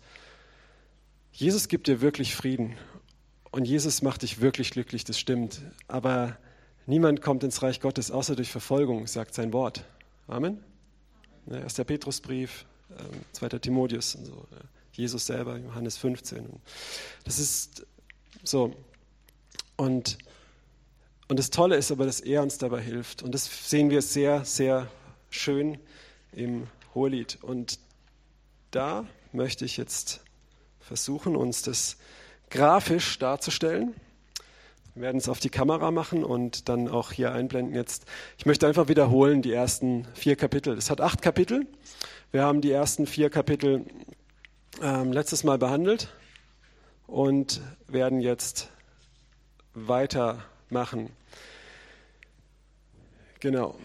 Jesus 1.32 1.68
gibt 1.68 1.88
dir 1.88 2.00
wirklich 2.00 2.36
Frieden 2.36 2.76
und 3.50 3.64
Jesus 3.64 4.02
macht 4.02 4.22
dich 4.22 4.40
wirklich 4.40 4.70
glücklich. 4.70 5.04
Das 5.04 5.18
stimmt. 5.18 5.62
Aber 5.88 6.36
niemand 6.86 7.22
kommt 7.22 7.42
ins 7.42 7.62
Reich 7.62 7.80
Gottes 7.80 8.10
außer 8.10 8.36
durch 8.36 8.50
Verfolgung, 8.50 9.06
sagt 9.06 9.34
sein 9.34 9.52
Wort. 9.52 9.84
Amen. 10.28 10.71
Ne, 11.46 11.60
erst 11.60 11.78
der 11.78 11.84
Petrusbrief, 11.84 12.64
ähm, 12.90 13.20
zweiter 13.32 13.60
Timotheus 13.60 14.14
und 14.14 14.26
so. 14.26 14.46
Jesus 14.92 15.26
selber, 15.26 15.56
Johannes 15.56 15.96
15. 15.96 16.48
Das 17.24 17.38
ist 17.38 17.86
so. 18.44 18.74
Und, 19.76 20.18
und 21.28 21.38
das 21.38 21.50
Tolle 21.50 21.76
ist 21.76 21.90
aber, 21.90 22.04
dass 22.04 22.20
er 22.20 22.42
uns 22.42 22.58
dabei 22.58 22.82
hilft. 22.82 23.22
Und 23.22 23.34
das 23.34 23.70
sehen 23.70 23.90
wir 23.90 24.02
sehr, 24.02 24.44
sehr 24.44 24.90
schön 25.30 25.78
im 26.32 26.68
Hohelied. 26.94 27.38
Und 27.42 27.78
da 28.70 29.06
möchte 29.32 29.64
ich 29.64 29.76
jetzt 29.78 30.20
versuchen, 30.80 31.36
uns 31.36 31.62
das 31.62 31.96
grafisch 32.50 33.19
darzustellen. 33.19 33.94
Wir 34.94 35.03
werden 35.05 35.17
es 35.17 35.29
auf 35.29 35.41
die 35.41 35.49
Kamera 35.49 35.91
machen 35.91 36.22
und 36.22 36.69
dann 36.69 36.87
auch 36.89 37.13
hier 37.13 37.32
einblenden 37.32 37.75
jetzt. 37.75 38.05
Ich 38.37 38.44
möchte 38.44 38.67
einfach 38.67 38.89
wiederholen 38.89 39.41
die 39.41 39.53
ersten 39.53 40.06
vier 40.15 40.37
Kapitel. 40.37 40.77
Es 40.77 40.91
hat 40.91 41.01
acht 41.01 41.22
Kapitel. 41.22 41.67
Wir 42.31 42.43
haben 42.43 42.61
die 42.61 42.70
ersten 42.70 43.06
vier 43.06 43.31
Kapitel 43.31 43.87
ähm, 44.82 45.13
letztes 45.13 45.44
Mal 45.44 45.56
behandelt 45.56 46.13
und 47.06 47.63
werden 47.89 48.20
jetzt 48.20 48.70
weitermachen. 49.72 51.11
Genau. 53.41 53.79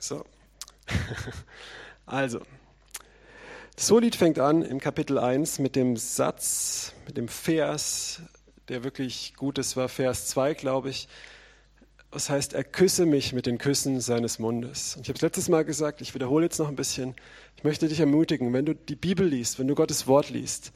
So. 0.00 0.24
Also. 2.04 2.40
Das 3.74 3.90
Lied 3.90 4.16
fängt 4.16 4.38
an 4.38 4.62
im 4.62 4.80
Kapitel 4.80 5.18
1 5.18 5.58
mit 5.58 5.76
dem 5.76 5.96
Satz, 5.96 6.92
mit 7.06 7.16
dem 7.16 7.26
Vers, 7.26 8.20
der 8.68 8.84
wirklich 8.84 9.32
gut 9.36 9.58
ist, 9.58 9.76
war 9.76 9.88
Vers 9.88 10.28
2, 10.28 10.54
glaube 10.54 10.90
ich. 10.90 11.08
Das 12.10 12.28
heißt, 12.28 12.52
er 12.52 12.64
küsse 12.64 13.06
mich 13.06 13.32
mit 13.32 13.46
den 13.46 13.56
Küssen 13.56 14.00
seines 14.00 14.38
Mundes. 14.38 14.96
Und 14.96 15.02
ich 15.02 15.08
habe 15.08 15.16
es 15.16 15.22
letztes 15.22 15.48
Mal 15.48 15.64
gesagt, 15.64 16.02
ich 16.02 16.14
wiederhole 16.14 16.44
jetzt 16.44 16.58
noch 16.58 16.68
ein 16.68 16.76
bisschen. 16.76 17.14
Ich 17.56 17.64
möchte 17.64 17.88
dich 17.88 17.98
ermutigen, 17.98 18.52
wenn 18.52 18.66
du 18.66 18.74
die 18.74 18.94
Bibel 18.94 19.26
liest, 19.26 19.58
wenn 19.58 19.68
du 19.68 19.74
Gottes 19.74 20.06
Wort 20.06 20.28
liest, 20.28 20.72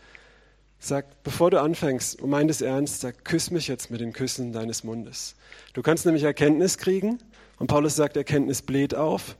sag, 0.78 1.22
bevor 1.22 1.50
du 1.50 1.60
anfängst, 1.60 2.20
und 2.22 2.30
meint 2.30 2.50
es 2.50 2.62
ernst, 2.62 3.02
sag, 3.02 3.26
küss 3.26 3.50
mich 3.50 3.68
jetzt 3.68 3.90
mit 3.90 4.00
den 4.00 4.14
Küssen 4.14 4.54
deines 4.54 4.84
Mundes. 4.84 5.36
Du 5.74 5.82
kannst 5.82 6.06
nämlich 6.06 6.24
Erkenntnis 6.24 6.78
kriegen. 6.78 7.18
Und 7.58 7.66
Paulus 7.66 7.94
sagt, 7.94 8.16
Erkenntnis 8.16 8.62
bläht 8.62 8.94
auf. 8.94 9.36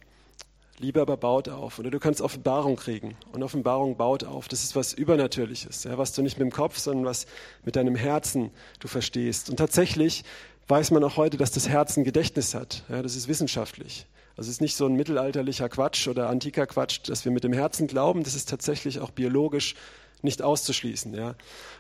Liebe 0.79 1.01
aber 1.01 1.17
baut 1.17 1.49
auf. 1.49 1.79
Oder 1.79 1.91
du 1.91 1.99
kannst 1.99 2.21
Offenbarung 2.21 2.77
kriegen. 2.77 3.17
Und 3.33 3.43
Offenbarung 3.43 3.97
baut 3.97 4.25
auf. 4.25 4.49
Das 4.49 4.63
ist 4.63 4.77
was 4.77 4.93
Übernatürliches, 4.93 5.85
ja, 5.85 5.97
was 5.97 6.13
du 6.13 6.23
nicht 6.23 6.39
mit 6.39 6.45
dem 6.45 6.53
Kopf, 6.53 6.79
sondern 6.79 7.07
was 7.07 7.27
mit 7.65 7.77
deinem 7.77 7.97
Herzen 7.97 8.51
du 8.81 8.89
verstehst. 8.89 9.49
Und 9.49 9.57
tatsächlich 9.57 10.25
weiß 10.69 10.91
man 10.91 11.03
auch 11.05 11.17
heute, 11.17 11.37
dass 11.37 11.51
das 11.51 11.69
Herz 11.69 11.97
ein 11.97 12.05
Gedächtnis 12.05 12.55
hat. 12.55 12.85
Ja, 12.89 13.03
das 13.03 13.17
ist 13.17 13.29
wissenschaftlich. 13.29 14.07
Also 14.37 14.49
es 14.49 14.57
ist 14.57 14.61
nicht 14.61 14.77
so 14.77 14.87
ein 14.87 14.95
mittelalterlicher 14.95 15.69
Quatsch 15.69 16.09
oder 16.09 16.29
antiker 16.29 16.67
Quatsch, 16.67 17.01
dass 17.09 17.25
wir 17.25 17.33
mit 17.33 17.45
dem 17.45 17.55
Herzen 17.55 17.87
glauben. 17.87 18.23
Das 18.23 18.35
ist 18.35 18.51
tatsächlich 18.51 19.01
auch 19.01 19.11
biologisch 19.11 19.77
nicht 20.21 20.43
auszuschließen. 20.43 21.15
Ja. 21.15 21.37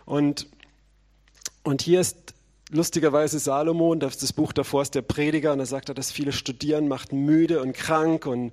Und, 0.06 0.46
und 1.64 1.82
hier 1.82 2.00
ist 2.00 2.35
lustigerweise 2.70 3.38
Salomon, 3.38 4.00
das, 4.00 4.18
das 4.18 4.32
Buch 4.32 4.52
davor 4.52 4.82
ist 4.82 4.94
der 4.94 5.02
Prediger 5.02 5.52
und 5.52 5.58
da 5.58 5.66
sagt 5.66 5.88
er, 5.88 5.94
dass 5.94 6.10
viele 6.10 6.32
studieren 6.32 6.88
macht 6.88 7.12
müde 7.12 7.60
und 7.60 7.72
krank 7.72 8.26
und, 8.26 8.52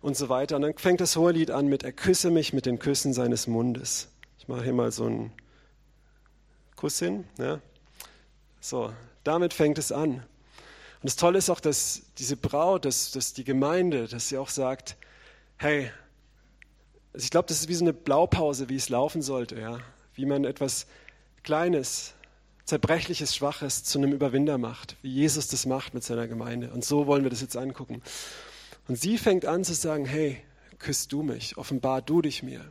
und 0.00 0.16
so 0.16 0.28
weiter. 0.28 0.56
Und 0.56 0.62
dann 0.62 0.76
fängt 0.76 1.00
das 1.00 1.16
Hohelied 1.16 1.50
an 1.50 1.66
mit, 1.66 1.82
er 1.82 1.92
küsse 1.92 2.30
mich 2.30 2.52
mit 2.52 2.66
den 2.66 2.78
Küssen 2.78 3.12
seines 3.12 3.46
Mundes. 3.46 4.08
Ich 4.38 4.48
mache 4.48 4.64
hier 4.64 4.72
mal 4.72 4.92
so 4.92 5.06
einen 5.06 5.32
Kuss 6.76 6.98
hin. 6.98 7.24
Ja. 7.38 7.60
So, 8.60 8.92
damit 9.24 9.54
fängt 9.54 9.78
es 9.78 9.92
an. 9.92 10.22
Und 11.00 11.04
das 11.04 11.16
Tolle 11.16 11.38
ist 11.38 11.50
auch, 11.50 11.60
dass 11.60 12.02
diese 12.18 12.36
Braut, 12.36 12.84
dass, 12.84 13.12
dass 13.12 13.32
die 13.32 13.44
Gemeinde, 13.44 14.08
dass 14.08 14.28
sie 14.28 14.38
auch 14.38 14.48
sagt, 14.48 14.96
hey, 15.56 15.90
also 17.12 17.24
ich 17.24 17.30
glaube, 17.30 17.48
das 17.48 17.60
ist 17.60 17.68
wie 17.68 17.74
so 17.74 17.84
eine 17.84 17.92
Blaupause, 17.92 18.68
wie 18.68 18.76
es 18.76 18.88
laufen 18.88 19.22
sollte, 19.22 19.60
ja. 19.60 19.80
Wie 20.14 20.26
man 20.26 20.44
etwas 20.44 20.86
Kleines, 21.44 22.14
Zerbrechliches, 22.68 23.34
Schwaches 23.34 23.82
zu 23.82 23.96
einem 23.96 24.12
Überwinder 24.12 24.58
macht, 24.58 24.96
wie 25.00 25.10
Jesus 25.10 25.48
das 25.48 25.64
macht 25.64 25.94
mit 25.94 26.04
seiner 26.04 26.28
Gemeinde. 26.28 26.70
Und 26.70 26.84
so 26.84 27.06
wollen 27.06 27.22
wir 27.22 27.30
das 27.30 27.40
jetzt 27.40 27.56
angucken. 27.56 28.02
Und 28.88 29.00
sie 29.00 29.16
fängt 29.16 29.46
an 29.46 29.64
zu 29.64 29.72
sagen, 29.72 30.04
hey, 30.04 30.42
küsst 30.78 31.12
du 31.12 31.22
mich, 31.22 31.56
offenbar 31.56 32.02
du 32.02 32.20
dich 32.20 32.42
mir. 32.42 32.68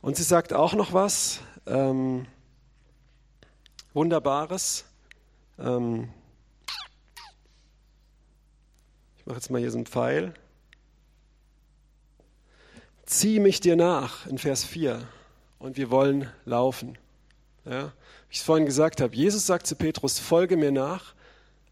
Und 0.00 0.16
sie 0.16 0.22
sagt 0.22 0.54
auch 0.54 0.72
noch 0.72 0.94
was 0.94 1.40
ähm, 1.66 2.24
Wunderbares. 3.92 4.86
Ähm, 5.58 6.08
mache 9.26 9.36
jetzt 9.36 9.50
mal 9.50 9.60
hier 9.60 9.70
so 9.70 9.76
einen 9.76 9.86
Pfeil. 9.86 10.32
Zieh 13.04 13.40
mich 13.40 13.60
dir 13.60 13.76
nach 13.76 14.24
in 14.24 14.38
Vers 14.38 14.64
4 14.64 15.06
und 15.58 15.76
wir 15.76 15.90
wollen 15.90 16.32
laufen. 16.46 16.96
Ja, 17.66 17.92
wie 18.28 18.32
ich 18.32 18.38
es 18.38 18.44
vorhin 18.44 18.66
gesagt 18.66 19.00
habe, 19.00 19.14
Jesus 19.14 19.46
sagt 19.46 19.66
zu 19.66 19.74
Petrus, 19.76 20.18
folge 20.18 20.56
mir 20.56 20.72
nach, 20.72 21.14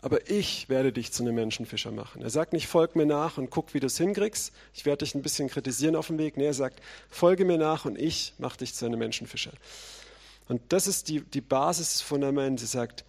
aber 0.01 0.31
ich 0.31 0.69
werde 0.69 0.93
dich 0.93 1.13
zu 1.13 1.23
einem 1.23 1.35
Menschenfischer 1.35 1.91
machen. 1.91 2.23
Er 2.23 2.31
sagt 2.31 2.53
nicht, 2.53 2.67
folg 2.67 2.97
mir 2.97 3.07
nach 3.07 3.39
und 3.39 3.51
guck, 3.51 3.75
wie 3.75 3.81
du 3.81 3.87
es 3.87 3.99
hinkriegst. 3.99 4.53
Ich 4.73 4.87
werde 4.87 5.05
dich 5.05 5.15
ein 5.15 5.23
bisschen 5.23 5.49
kritisieren 5.49 5.97
auf 5.97 6.07
dem 6.07 6.19
Weg. 6.19 6.37
Nee, 6.37 6.47
er 6.47 6.55
sagt, 6.55 6.81
folge 7.11 7.45
mir 7.45 7.59
nach 7.59 7.85
und 7.85 7.99
ich 7.99 8.35
mache 8.39 8.59
dich 8.59 8.75
zu 8.75 8.87
einem 8.87 8.99
Menschenfischer. 8.99 9.53
Und 10.49 10.63
das 10.69 10.87
ist 10.87 11.09
die, 11.09 11.23
die 11.23 11.41
Basis, 11.41 11.95
das 11.95 12.03
Fundament. 12.03 12.61
Sie 12.61 12.67
sagt, 12.67 13.05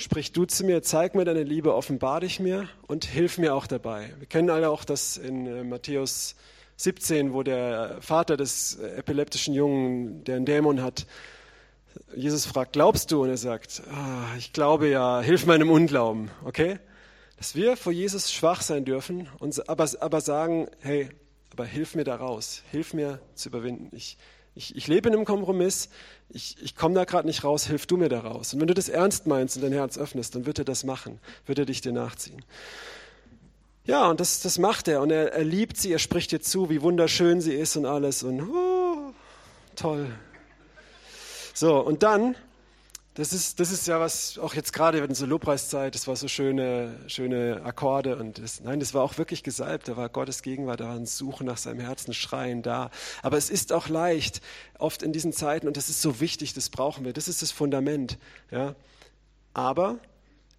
Sprich 0.00 0.32
du 0.32 0.46
zu 0.46 0.64
mir, 0.64 0.82
zeig 0.82 1.14
mir 1.14 1.26
deine 1.26 1.42
Liebe, 1.42 1.74
offenbar 1.74 2.20
dich 2.20 2.40
mir 2.40 2.66
und 2.86 3.04
hilf 3.04 3.36
mir 3.36 3.54
auch 3.54 3.66
dabei. 3.66 4.14
Wir 4.18 4.26
kennen 4.26 4.48
alle 4.48 4.70
auch 4.70 4.84
das 4.84 5.18
in 5.18 5.46
äh, 5.46 5.62
Matthäus 5.62 6.36
17, 6.76 7.34
wo 7.34 7.42
der 7.42 7.98
Vater 8.00 8.38
des 8.38 8.78
epileptischen 8.78 9.52
Jungen, 9.52 10.24
der 10.24 10.36
einen 10.36 10.46
Dämon 10.46 10.82
hat, 10.82 11.06
Jesus 12.14 12.46
fragt, 12.46 12.72
glaubst 12.72 13.10
du? 13.10 13.22
Und 13.22 13.30
er 13.30 13.36
sagt, 13.36 13.82
ah, 13.92 14.34
ich 14.36 14.52
glaube 14.52 14.88
ja, 14.88 15.20
hilf 15.20 15.46
meinem 15.46 15.70
Unglauben, 15.70 16.30
okay? 16.44 16.78
Dass 17.36 17.54
wir 17.54 17.76
vor 17.76 17.92
Jesus 17.92 18.32
schwach 18.32 18.62
sein 18.62 18.84
dürfen, 18.84 19.28
und, 19.38 19.68
aber, 19.68 19.88
aber 20.00 20.20
sagen, 20.20 20.68
hey, 20.80 21.08
aber 21.52 21.64
hilf 21.64 21.94
mir 21.94 22.04
da 22.04 22.16
raus, 22.16 22.62
hilf 22.70 22.94
mir 22.94 23.20
zu 23.34 23.48
überwinden. 23.48 23.88
Ich, 23.92 24.18
ich, 24.54 24.76
ich 24.76 24.88
lebe 24.88 25.08
in 25.08 25.14
einem 25.14 25.24
Kompromiss, 25.24 25.88
ich, 26.28 26.56
ich 26.62 26.76
komme 26.76 26.94
da 26.94 27.04
gerade 27.04 27.26
nicht 27.26 27.44
raus, 27.44 27.66
hilf 27.66 27.86
du 27.86 27.96
mir 27.96 28.08
da 28.08 28.20
raus. 28.20 28.52
Und 28.52 28.60
wenn 28.60 28.66
du 28.66 28.74
das 28.74 28.88
ernst 28.88 29.26
meinst 29.26 29.56
und 29.56 29.62
dein 29.62 29.72
Herz 29.72 29.98
öffnest, 29.98 30.34
dann 30.34 30.46
wird 30.46 30.58
er 30.58 30.64
das 30.64 30.84
machen, 30.84 31.18
wird 31.46 31.58
er 31.58 31.66
dich 31.66 31.80
dir 31.80 31.92
nachziehen. 31.92 32.44
Ja, 33.84 34.08
und 34.10 34.20
das, 34.20 34.40
das 34.40 34.58
macht 34.58 34.88
er 34.88 35.00
und 35.00 35.10
er, 35.10 35.32
er 35.32 35.44
liebt 35.44 35.76
sie, 35.76 35.92
er 35.92 35.98
spricht 35.98 36.32
ihr 36.32 36.40
zu, 36.40 36.70
wie 36.70 36.82
wunderschön 36.82 37.40
sie 37.40 37.54
ist 37.54 37.76
und 37.76 37.86
alles 37.86 38.22
und 38.22 38.42
oh, 38.42 39.12
toll. 39.74 40.06
So, 41.60 41.78
und 41.78 42.02
dann 42.02 42.36
das 43.12 43.34
ist, 43.34 43.60
das 43.60 43.70
ist 43.70 43.86
ja 43.86 44.00
was, 44.00 44.38
auch 44.38 44.54
jetzt 44.54 44.72
gerade 44.72 44.96
in 44.96 45.14
so 45.14 45.26
Lobpreiszeit, 45.26 45.94
das 45.94 46.08
war 46.08 46.16
so 46.16 46.26
schöne, 46.26 46.96
schöne 47.06 47.60
Akkorde 47.66 48.16
und 48.16 48.38
das, 48.38 48.62
nein, 48.62 48.80
das 48.80 48.94
war 48.94 49.02
auch 49.02 49.18
wirklich 49.18 49.42
gesalbt, 49.42 49.88
da 49.88 49.98
war 49.98 50.08
Gottes 50.08 50.40
Gegenwart, 50.40 50.80
da 50.80 50.86
war 50.86 50.94
ein 50.94 51.04
Suchen 51.04 51.46
nach 51.46 51.58
seinem 51.58 51.80
Herzen, 51.80 52.14
Schreien 52.14 52.62
da. 52.62 52.90
Aber 53.22 53.36
es 53.36 53.50
ist 53.50 53.74
auch 53.74 53.90
leicht, 53.90 54.40
oft 54.78 55.02
in 55.02 55.12
diesen 55.12 55.34
Zeiten, 55.34 55.68
und 55.68 55.76
das 55.76 55.90
ist 55.90 56.00
so 56.00 56.18
wichtig, 56.18 56.54
das 56.54 56.70
brauchen 56.70 57.04
wir, 57.04 57.12
das 57.12 57.28
ist 57.28 57.42
das 57.42 57.50
Fundament, 57.50 58.16
ja. 58.50 58.74
Aber 59.52 59.98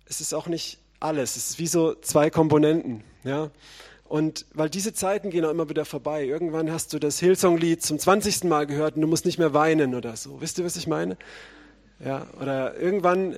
es 0.05 0.21
ist 0.21 0.35
auch 0.35 0.45
nicht 0.45 0.77
alles, 0.99 1.35
es 1.35 1.49
ist 1.49 1.57
wie 1.57 1.65
so 1.65 1.95
zwei 1.95 2.29
Komponenten, 2.29 3.03
ja. 3.23 3.49
Und 4.11 4.45
weil 4.53 4.69
diese 4.69 4.93
Zeiten 4.93 5.29
gehen 5.29 5.45
auch 5.45 5.51
immer 5.51 5.69
wieder 5.69 5.85
vorbei. 5.85 6.25
Irgendwann 6.25 6.69
hast 6.69 6.91
du 6.91 6.99
das 6.99 7.17
Hillsong-Lied 7.21 7.81
zum 7.81 7.97
20. 7.97 8.43
Mal 8.43 8.67
gehört 8.67 8.97
und 8.97 9.01
du 9.03 9.07
musst 9.07 9.25
nicht 9.25 9.37
mehr 9.37 9.53
weinen 9.53 9.95
oder 9.95 10.17
so. 10.17 10.41
Wisst 10.41 10.59
ihr, 10.59 10.65
was 10.65 10.75
ich 10.75 10.85
meine? 10.85 11.15
Ja, 12.03 12.27
oder 12.41 12.77
irgendwann 12.77 13.37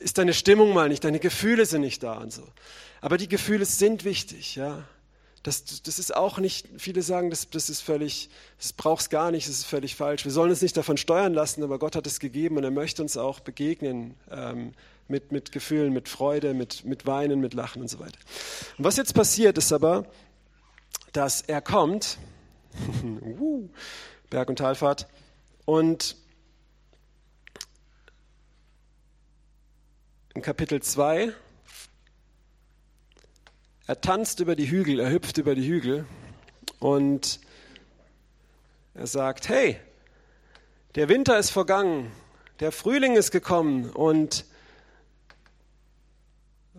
ist 0.00 0.18
deine 0.18 0.34
Stimmung 0.34 0.74
mal 0.74 0.88
nicht, 0.88 1.04
deine 1.04 1.20
Gefühle 1.20 1.66
sind 1.66 1.82
nicht 1.82 2.02
da 2.02 2.14
und 2.14 2.32
so. 2.32 2.42
Aber 3.00 3.16
die 3.16 3.28
Gefühle 3.28 3.64
sind 3.64 4.04
wichtig, 4.04 4.56
ja. 4.56 4.82
Das, 5.44 5.82
das 5.82 6.00
ist 6.00 6.16
auch 6.16 6.38
nicht, 6.38 6.66
viele 6.78 7.02
sagen, 7.02 7.30
das, 7.30 7.48
das 7.48 7.70
ist 7.70 7.80
völlig, 7.80 8.28
das 8.58 8.72
brauchst 8.72 9.10
gar 9.10 9.30
nicht, 9.30 9.46
das 9.48 9.54
ist 9.54 9.66
völlig 9.66 9.94
falsch. 9.94 10.24
Wir 10.24 10.32
sollen 10.32 10.50
uns 10.50 10.62
nicht 10.62 10.76
davon 10.76 10.96
steuern 10.96 11.32
lassen, 11.32 11.62
aber 11.62 11.78
Gott 11.78 11.94
hat 11.94 12.08
es 12.08 12.18
gegeben 12.18 12.56
und 12.56 12.64
er 12.64 12.72
möchte 12.72 13.02
uns 13.02 13.16
auch 13.16 13.38
begegnen 13.38 14.14
ähm, 14.32 14.72
mit, 15.08 15.32
mit 15.32 15.52
Gefühlen, 15.52 15.92
mit 15.92 16.08
Freude, 16.08 16.54
mit, 16.54 16.84
mit 16.84 17.06
Weinen, 17.06 17.40
mit 17.40 17.54
Lachen 17.54 17.82
und 17.82 17.88
so 17.88 17.98
weiter. 17.98 18.18
Und 18.76 18.84
was 18.84 18.96
jetzt 18.96 19.14
passiert 19.14 19.58
ist 19.58 19.72
aber, 19.72 20.06
dass 21.12 21.40
er 21.40 21.60
kommt, 21.60 22.18
Berg- 24.30 24.48
und 24.48 24.56
Talfahrt, 24.56 25.08
und 25.64 26.16
in 30.38 30.42
Kapitel 30.42 30.80
2. 30.80 31.32
Er 33.88 34.00
tanzt 34.00 34.38
über 34.38 34.54
die 34.54 34.70
Hügel, 34.70 35.00
er 35.00 35.10
hüpft 35.10 35.36
über 35.38 35.56
die 35.56 35.66
Hügel 35.66 36.06
und 36.78 37.40
er 38.94 39.08
sagt, 39.08 39.48
hey, 39.48 39.80
der 40.94 41.08
Winter 41.08 41.38
ist 41.40 41.50
vergangen, 41.50 42.12
der 42.60 42.70
Frühling 42.70 43.16
ist 43.16 43.32
gekommen 43.32 43.90
und, 43.90 44.44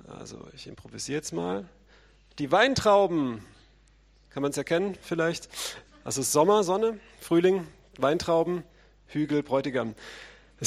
also 0.07 0.47
ich 0.53 0.67
improvisiere 0.67 1.17
jetzt 1.17 1.33
mal, 1.33 1.67
die 2.39 2.51
Weintrauben, 2.51 3.43
kann 4.29 4.41
man 4.41 4.51
es 4.51 4.57
erkennen 4.57 4.97
vielleicht? 5.01 5.49
Also 6.03 6.21
Sommer, 6.21 6.63
Sonne, 6.63 6.99
Frühling, 7.19 7.67
Weintrauben, 7.97 8.63
Hügel, 9.07 9.43
Bräutigam. 9.43 9.95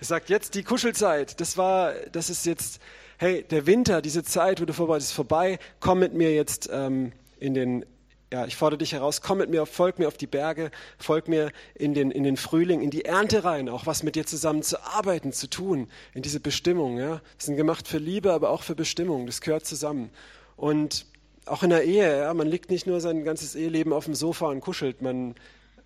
Es 0.00 0.08
sagt 0.08 0.30
jetzt 0.30 0.54
die 0.54 0.62
Kuschelzeit. 0.62 1.40
Das 1.40 1.56
war, 1.56 1.92
das 2.12 2.30
ist 2.30 2.46
jetzt, 2.46 2.80
hey, 3.18 3.42
der 3.42 3.66
Winter, 3.66 4.00
diese 4.02 4.22
Zeit, 4.22 4.60
wo 4.60 4.64
du 4.64 4.72
vorbereitest, 4.72 5.10
ist 5.10 5.16
vorbei. 5.16 5.58
Komm 5.78 5.98
mit 5.98 6.14
mir 6.14 6.34
jetzt 6.34 6.68
ähm, 6.72 7.12
in 7.38 7.54
den, 7.54 7.84
ja, 8.32 8.46
ich 8.46 8.56
fordere 8.56 8.78
dich 8.78 8.92
heraus, 8.92 9.22
komm 9.22 9.38
mit 9.38 9.50
mir, 9.50 9.66
folg 9.66 9.98
mir 9.98 10.06
auf 10.06 10.16
die 10.16 10.28
Berge, 10.28 10.70
folg 10.98 11.26
mir 11.26 11.50
in 11.74 11.94
den, 11.94 12.12
in 12.12 12.22
den 12.22 12.36
Frühling, 12.36 12.80
in 12.80 12.90
die 12.90 13.04
Ernte 13.04 13.42
rein, 13.42 13.68
auch 13.68 13.86
was 13.86 14.04
mit 14.04 14.14
dir 14.14 14.24
zusammen 14.24 14.62
zu 14.62 14.80
arbeiten, 14.84 15.32
zu 15.32 15.48
tun, 15.48 15.88
in 16.14 16.22
diese 16.22 16.38
Bestimmung. 16.38 16.98
Ja, 16.98 17.20
das 17.36 17.46
sind 17.46 17.56
gemacht 17.56 17.88
für 17.88 17.98
Liebe, 17.98 18.32
aber 18.32 18.50
auch 18.50 18.62
für 18.62 18.76
Bestimmung. 18.76 19.26
Das 19.26 19.40
gehört 19.40 19.66
zusammen. 19.66 20.10
Und 20.56 21.06
auch 21.44 21.64
in 21.64 21.70
der 21.70 21.82
Ehe, 21.84 22.18
ja, 22.18 22.32
man 22.32 22.46
liegt 22.46 22.70
nicht 22.70 22.86
nur 22.86 23.00
sein 23.00 23.24
ganzes 23.24 23.56
Eheleben 23.56 23.92
auf 23.92 24.04
dem 24.04 24.14
Sofa 24.14 24.46
und 24.46 24.60
kuschelt, 24.60 25.02
man 25.02 25.34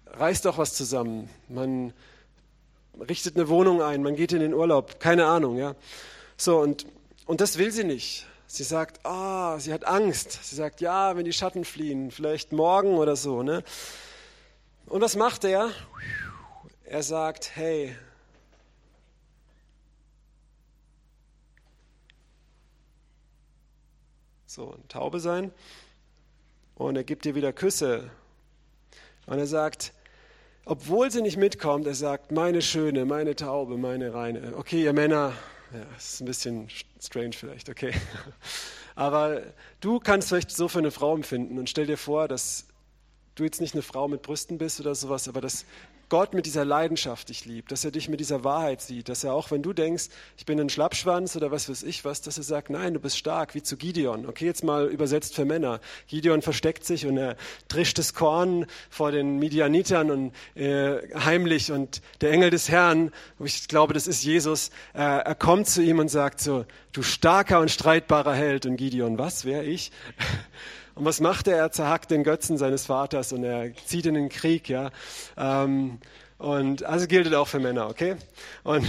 reißt 0.06 0.46
auch 0.46 0.58
was 0.58 0.74
zusammen. 0.74 1.30
Man 1.48 1.94
richtet 3.08 3.36
eine 3.36 3.48
Wohnung 3.48 3.80
ein, 3.80 4.02
man 4.02 4.16
geht 4.16 4.32
in 4.32 4.40
den 4.40 4.52
Urlaub, 4.52 5.00
keine 5.00 5.26
Ahnung, 5.26 5.56
ja. 5.56 5.74
So, 6.36 6.58
und, 6.58 6.86
und 7.24 7.40
das 7.40 7.56
will 7.56 7.70
sie 7.70 7.84
nicht. 7.84 8.26
Sie 8.54 8.62
sagt, 8.62 9.04
ah, 9.04 9.58
sie 9.58 9.72
hat 9.72 9.84
Angst. 9.84 10.38
Sie 10.44 10.54
sagt, 10.54 10.80
ja, 10.80 11.16
wenn 11.16 11.24
die 11.24 11.32
Schatten 11.32 11.64
fliehen, 11.64 12.12
vielleicht 12.12 12.52
morgen 12.52 12.98
oder 12.98 13.16
so, 13.16 13.42
ne? 13.42 13.64
Und 14.86 15.00
was 15.00 15.16
macht 15.16 15.42
er? 15.42 15.72
Er 16.84 17.02
sagt, 17.02 17.56
hey, 17.56 17.96
so, 24.46 24.70
ein 24.70 24.86
Taube 24.86 25.18
sein. 25.18 25.50
Und 26.76 26.94
er 26.94 27.02
gibt 27.02 27.24
dir 27.24 27.34
wieder 27.34 27.52
Küsse. 27.52 28.08
Und 29.26 29.40
er 29.40 29.48
sagt, 29.48 29.92
obwohl 30.64 31.10
sie 31.10 31.22
nicht 31.22 31.38
mitkommt, 31.38 31.88
er 31.88 31.96
sagt, 31.96 32.30
meine 32.30 32.62
Schöne, 32.62 33.04
meine 33.04 33.34
Taube, 33.34 33.78
meine 33.78 34.14
Reine. 34.14 34.56
Okay, 34.56 34.84
ihr 34.84 34.92
Männer, 34.92 35.32
ja, 35.72 35.96
ist 35.96 36.20
ein 36.20 36.26
bisschen 36.26 36.68
strange 37.06 37.32
vielleicht, 37.32 37.68
okay. 37.68 37.92
Aber 38.94 39.42
du 39.80 39.98
kannst 39.98 40.28
vielleicht 40.28 40.50
so 40.50 40.68
für 40.68 40.78
eine 40.78 40.90
Frau 40.90 41.14
empfinden 41.14 41.58
und 41.58 41.68
stell 41.68 41.86
dir 41.86 41.98
vor, 41.98 42.28
dass 42.28 42.66
du 43.34 43.44
jetzt 43.44 43.60
nicht 43.60 43.74
eine 43.74 43.82
Frau 43.82 44.08
mit 44.08 44.22
Brüsten 44.22 44.58
bist 44.58 44.80
oder 44.80 44.94
sowas, 44.94 45.26
aber 45.26 45.40
dass 45.40 45.64
Gott 46.08 46.34
mit 46.34 46.46
dieser 46.46 46.64
Leidenschaft 46.64 47.28
dich 47.28 47.44
liebt, 47.44 47.72
dass 47.72 47.84
er 47.84 47.90
dich 47.90 48.08
mit 48.08 48.20
dieser 48.20 48.44
Wahrheit 48.44 48.80
sieht, 48.80 49.08
dass 49.08 49.24
er 49.24 49.34
auch, 49.34 49.50
wenn 49.50 49.62
du 49.62 49.72
denkst, 49.72 50.04
ich 50.36 50.46
bin 50.46 50.60
ein 50.60 50.68
Schlappschwanz 50.68 51.36
oder 51.36 51.50
was 51.50 51.68
weiß 51.68 51.82
ich 51.82 52.04
was, 52.04 52.20
dass 52.20 52.38
er 52.38 52.44
sagt, 52.44 52.70
nein, 52.70 52.94
du 52.94 53.00
bist 53.00 53.18
stark, 53.18 53.54
wie 53.54 53.62
zu 53.62 53.76
Gideon. 53.76 54.26
Okay, 54.26 54.46
jetzt 54.46 54.64
mal 54.64 54.86
übersetzt 54.86 55.34
für 55.34 55.44
Männer. 55.44 55.80
Gideon 56.08 56.42
versteckt 56.42 56.84
sich 56.84 57.06
und 57.06 57.16
er 57.16 57.36
trischt 57.68 57.98
das 57.98 58.14
Korn 58.14 58.66
vor 58.90 59.12
den 59.12 59.38
Midianitern 59.38 60.10
und 60.10 60.32
äh, 60.54 60.98
heimlich 61.14 61.72
und 61.72 62.02
der 62.20 62.32
Engel 62.32 62.50
des 62.50 62.68
Herrn, 62.68 63.10
ich 63.42 63.68
glaube, 63.68 63.94
das 63.94 64.06
ist 64.06 64.22
Jesus, 64.22 64.70
äh, 64.94 65.00
er 65.00 65.34
kommt 65.34 65.68
zu 65.68 65.82
ihm 65.82 65.98
und 65.98 66.08
sagt 66.08 66.40
so, 66.40 66.64
du 66.92 67.02
starker 67.02 67.60
und 67.60 67.70
streitbarer 67.70 68.34
Held. 68.34 68.66
Und 68.66 68.76
Gideon, 68.76 69.18
was, 69.18 69.44
wer 69.44 69.64
ich? 69.64 69.90
Und 70.94 71.04
was 71.04 71.20
macht 71.20 71.48
er? 71.48 71.56
Er 71.56 71.72
zerhackt 71.72 72.10
den 72.10 72.22
Götzen 72.22 72.56
seines 72.56 72.86
Vaters 72.86 73.32
und 73.32 73.42
er 73.42 73.74
zieht 73.86 74.06
in 74.06 74.14
den 74.14 74.28
Krieg, 74.28 74.68
ja. 74.68 74.90
Ähm, 75.36 75.98
und 76.38 76.84
also 76.84 77.06
gilt 77.06 77.26
es 77.26 77.32
auch 77.32 77.48
für 77.48 77.58
Männer, 77.58 77.88
okay? 77.88 78.16
Und 78.62 78.86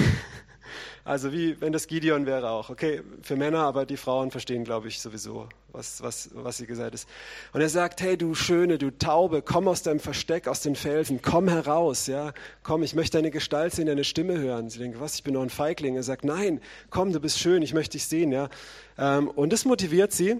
also 1.04 1.32
wie 1.32 1.60
wenn 1.62 1.74
das 1.74 1.88
Gideon 1.88 2.28
wäre 2.28 2.50
auch, 2.50 2.70
okay, 2.70 3.02
für 3.24 3.36
Männer, 3.36 3.60
aber 3.60 3.88
die 3.88 3.98
Frauen 3.98 4.30
verstehen, 4.30 4.64
glaube 4.64 4.88
ich, 4.88 5.00
sowieso, 5.00 5.48
was, 5.72 6.04
was, 6.04 6.30
was 6.34 6.58
sie 6.58 6.68
gesagt 6.68 6.94
ist. 6.94 7.08
Und 7.54 7.62
er 7.62 7.70
sagt, 7.70 8.02
hey, 8.02 8.18
du 8.18 8.36
Schöne, 8.36 8.78
du 8.78 8.92
Taube, 8.92 9.42
komm 9.42 9.68
aus 9.68 9.82
deinem 9.82 10.00
Versteck, 10.00 10.48
aus 10.48 10.62
den 10.62 10.76
Felsen, 10.76 11.24
komm 11.24 11.48
heraus, 11.48 12.06
ja, 12.06 12.34
komm, 12.62 12.84
ich 12.84 12.94
möchte 12.94 13.18
deine 13.18 13.32
Gestalt 13.32 13.74
sehen, 13.74 13.88
deine 13.88 14.04
Stimme 14.04 14.38
hören. 14.38 14.70
Sie 14.70 14.78
denken, 14.78 15.00
was, 15.00 15.16
ich 15.16 15.24
bin 15.24 15.34
noch 15.34 15.42
ein 15.42 15.50
Feigling. 15.50 15.96
Er 15.96 16.04
sagt, 16.04 16.24
nein, 16.24 16.62
komm, 16.92 17.14
du 17.14 17.20
bist 17.20 17.40
schön, 17.40 17.64
ich 17.64 17.74
möchte 17.74 17.94
dich 17.94 18.06
sehen, 18.06 18.32
ja. 18.32 18.50
Ähm, 18.98 19.28
und 19.28 19.54
das 19.54 19.66
motiviert 19.66 20.12
sie, 20.12 20.40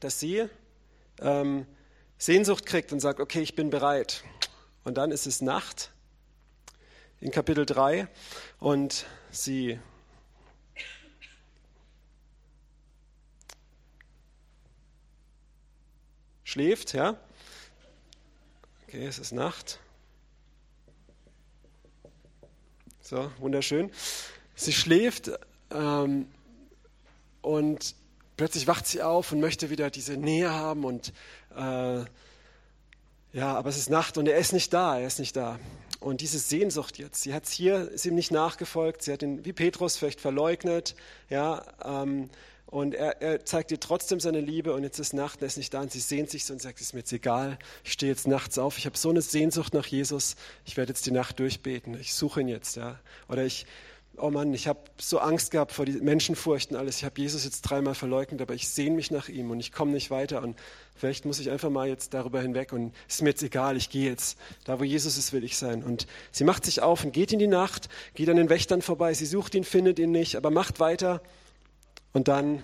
dass 0.00 0.18
sie 0.18 0.48
ähm, 1.20 1.66
Sehnsucht 2.18 2.66
kriegt 2.66 2.92
und 2.92 3.00
sagt, 3.00 3.20
okay, 3.20 3.40
ich 3.40 3.54
bin 3.54 3.70
bereit. 3.70 4.24
Und 4.84 4.96
dann 4.96 5.10
ist 5.10 5.26
es 5.26 5.40
Nacht 5.40 5.90
in 7.20 7.30
Kapitel 7.30 7.66
3 7.66 8.08
und 8.58 9.06
sie 9.30 9.78
schläft, 16.44 16.94
ja. 16.94 17.16
Okay, 18.86 19.06
es 19.06 19.18
ist 19.18 19.32
Nacht. 19.32 19.78
So, 23.00 23.30
wunderschön. 23.38 23.90
Sie 24.54 24.72
schläft 24.72 25.30
ähm, 25.70 26.28
und 27.42 27.94
plötzlich 28.40 28.66
wacht 28.66 28.86
sie 28.86 29.02
auf 29.02 29.32
und 29.32 29.40
möchte 29.40 29.68
wieder 29.68 29.90
diese 29.90 30.16
Nähe 30.16 30.50
haben 30.50 30.86
und 30.86 31.12
äh, 31.54 32.04
ja, 33.34 33.54
aber 33.54 33.68
es 33.68 33.76
ist 33.76 33.90
Nacht 33.90 34.16
und 34.16 34.26
er 34.26 34.38
ist 34.38 34.54
nicht 34.54 34.72
da, 34.72 34.98
er 34.98 35.06
ist 35.06 35.18
nicht 35.18 35.36
da. 35.36 35.60
Und 36.00 36.22
diese 36.22 36.38
Sehnsucht 36.38 36.96
jetzt, 36.96 37.20
sie 37.20 37.34
hat 37.34 37.44
es 37.44 37.50
hier, 37.50 37.90
ist 37.90 38.06
ihm 38.06 38.14
nicht 38.14 38.30
nachgefolgt, 38.32 39.02
sie 39.02 39.12
hat 39.12 39.22
ihn 39.22 39.44
wie 39.44 39.52
Petrus 39.52 39.98
vielleicht 39.98 40.22
verleugnet, 40.22 40.94
ja, 41.28 41.62
ähm, 41.84 42.30
und 42.64 42.94
er, 42.94 43.20
er, 43.20 43.44
zeigt 43.44 43.72
ihr 43.72 43.80
trotzdem 43.80 44.20
seine 44.20 44.40
Liebe 44.40 44.72
und 44.72 44.84
jetzt 44.84 44.98
ist 44.98 45.12
Nacht, 45.12 45.42
er 45.42 45.46
ist 45.48 45.58
nicht 45.58 45.74
da 45.74 45.82
und 45.82 45.92
sie 45.92 46.00
sehnt 46.00 46.30
sich 46.30 46.46
so 46.46 46.54
und 46.54 46.62
sagt, 46.62 46.80
es 46.80 46.86
ist 46.86 46.92
mir 46.94 47.00
jetzt 47.00 47.12
egal, 47.12 47.58
ich 47.84 47.92
stehe 47.92 48.10
jetzt 48.10 48.26
nachts 48.26 48.56
auf, 48.56 48.78
ich 48.78 48.86
habe 48.86 48.96
so 48.96 49.10
eine 49.10 49.20
Sehnsucht 49.20 49.74
nach 49.74 49.84
Jesus, 49.84 50.36
ich 50.64 50.78
werde 50.78 50.92
jetzt 50.92 51.04
die 51.04 51.10
Nacht 51.10 51.40
durchbeten, 51.40 52.00
ich 52.00 52.14
suche 52.14 52.40
ihn 52.40 52.48
jetzt, 52.48 52.76
ja. 52.76 52.98
Oder 53.28 53.44
ich, 53.44 53.66
oh 54.16 54.30
Mann, 54.30 54.52
ich 54.52 54.66
habe 54.66 54.80
so 54.98 55.18
Angst 55.18 55.50
gehabt 55.50 55.72
vor 55.72 55.86
den 55.86 56.04
Menschenfurchten 56.04 56.76
alles. 56.76 56.98
Ich 56.98 57.04
habe 57.04 57.20
Jesus 57.20 57.44
jetzt 57.44 57.62
dreimal 57.62 57.94
verleugnet, 57.94 58.42
aber 58.42 58.54
ich 58.54 58.68
sehne 58.68 58.96
mich 58.96 59.10
nach 59.10 59.28
ihm 59.28 59.50
und 59.50 59.60
ich 59.60 59.72
komme 59.72 59.92
nicht 59.92 60.10
weiter. 60.10 60.42
Und 60.42 60.58
vielleicht 60.94 61.24
muss 61.24 61.38
ich 61.38 61.50
einfach 61.50 61.70
mal 61.70 61.88
jetzt 61.88 62.14
darüber 62.14 62.40
hinweg 62.40 62.72
und 62.72 62.94
es 63.08 63.16
ist 63.16 63.22
mir 63.22 63.30
jetzt 63.30 63.42
egal, 63.42 63.76
ich 63.76 63.90
gehe 63.90 64.08
jetzt. 64.08 64.38
Da, 64.64 64.78
wo 64.78 64.84
Jesus 64.84 65.16
ist, 65.16 65.32
will 65.32 65.44
ich 65.44 65.56
sein. 65.56 65.82
Und 65.82 66.06
sie 66.32 66.44
macht 66.44 66.64
sich 66.64 66.82
auf 66.82 67.04
und 67.04 67.12
geht 67.12 67.32
in 67.32 67.38
die 67.38 67.46
Nacht, 67.46 67.88
geht 68.14 68.28
an 68.28 68.36
den 68.36 68.48
Wächtern 68.48 68.82
vorbei. 68.82 69.14
Sie 69.14 69.26
sucht 69.26 69.54
ihn, 69.54 69.64
findet 69.64 69.98
ihn 69.98 70.10
nicht, 70.10 70.36
aber 70.36 70.50
macht 70.50 70.80
weiter. 70.80 71.22
Und 72.12 72.28
dann, 72.28 72.62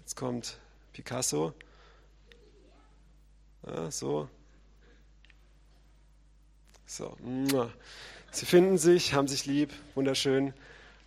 jetzt 0.00 0.16
kommt 0.16 0.58
Picasso. 0.92 1.52
Ja, 3.66 3.90
so. 3.90 4.28
So. 6.86 7.16
Sie 8.32 8.46
finden 8.46 8.78
sich, 8.78 9.14
haben 9.14 9.28
sich 9.28 9.46
lieb, 9.46 9.72
wunderschön. 9.94 10.54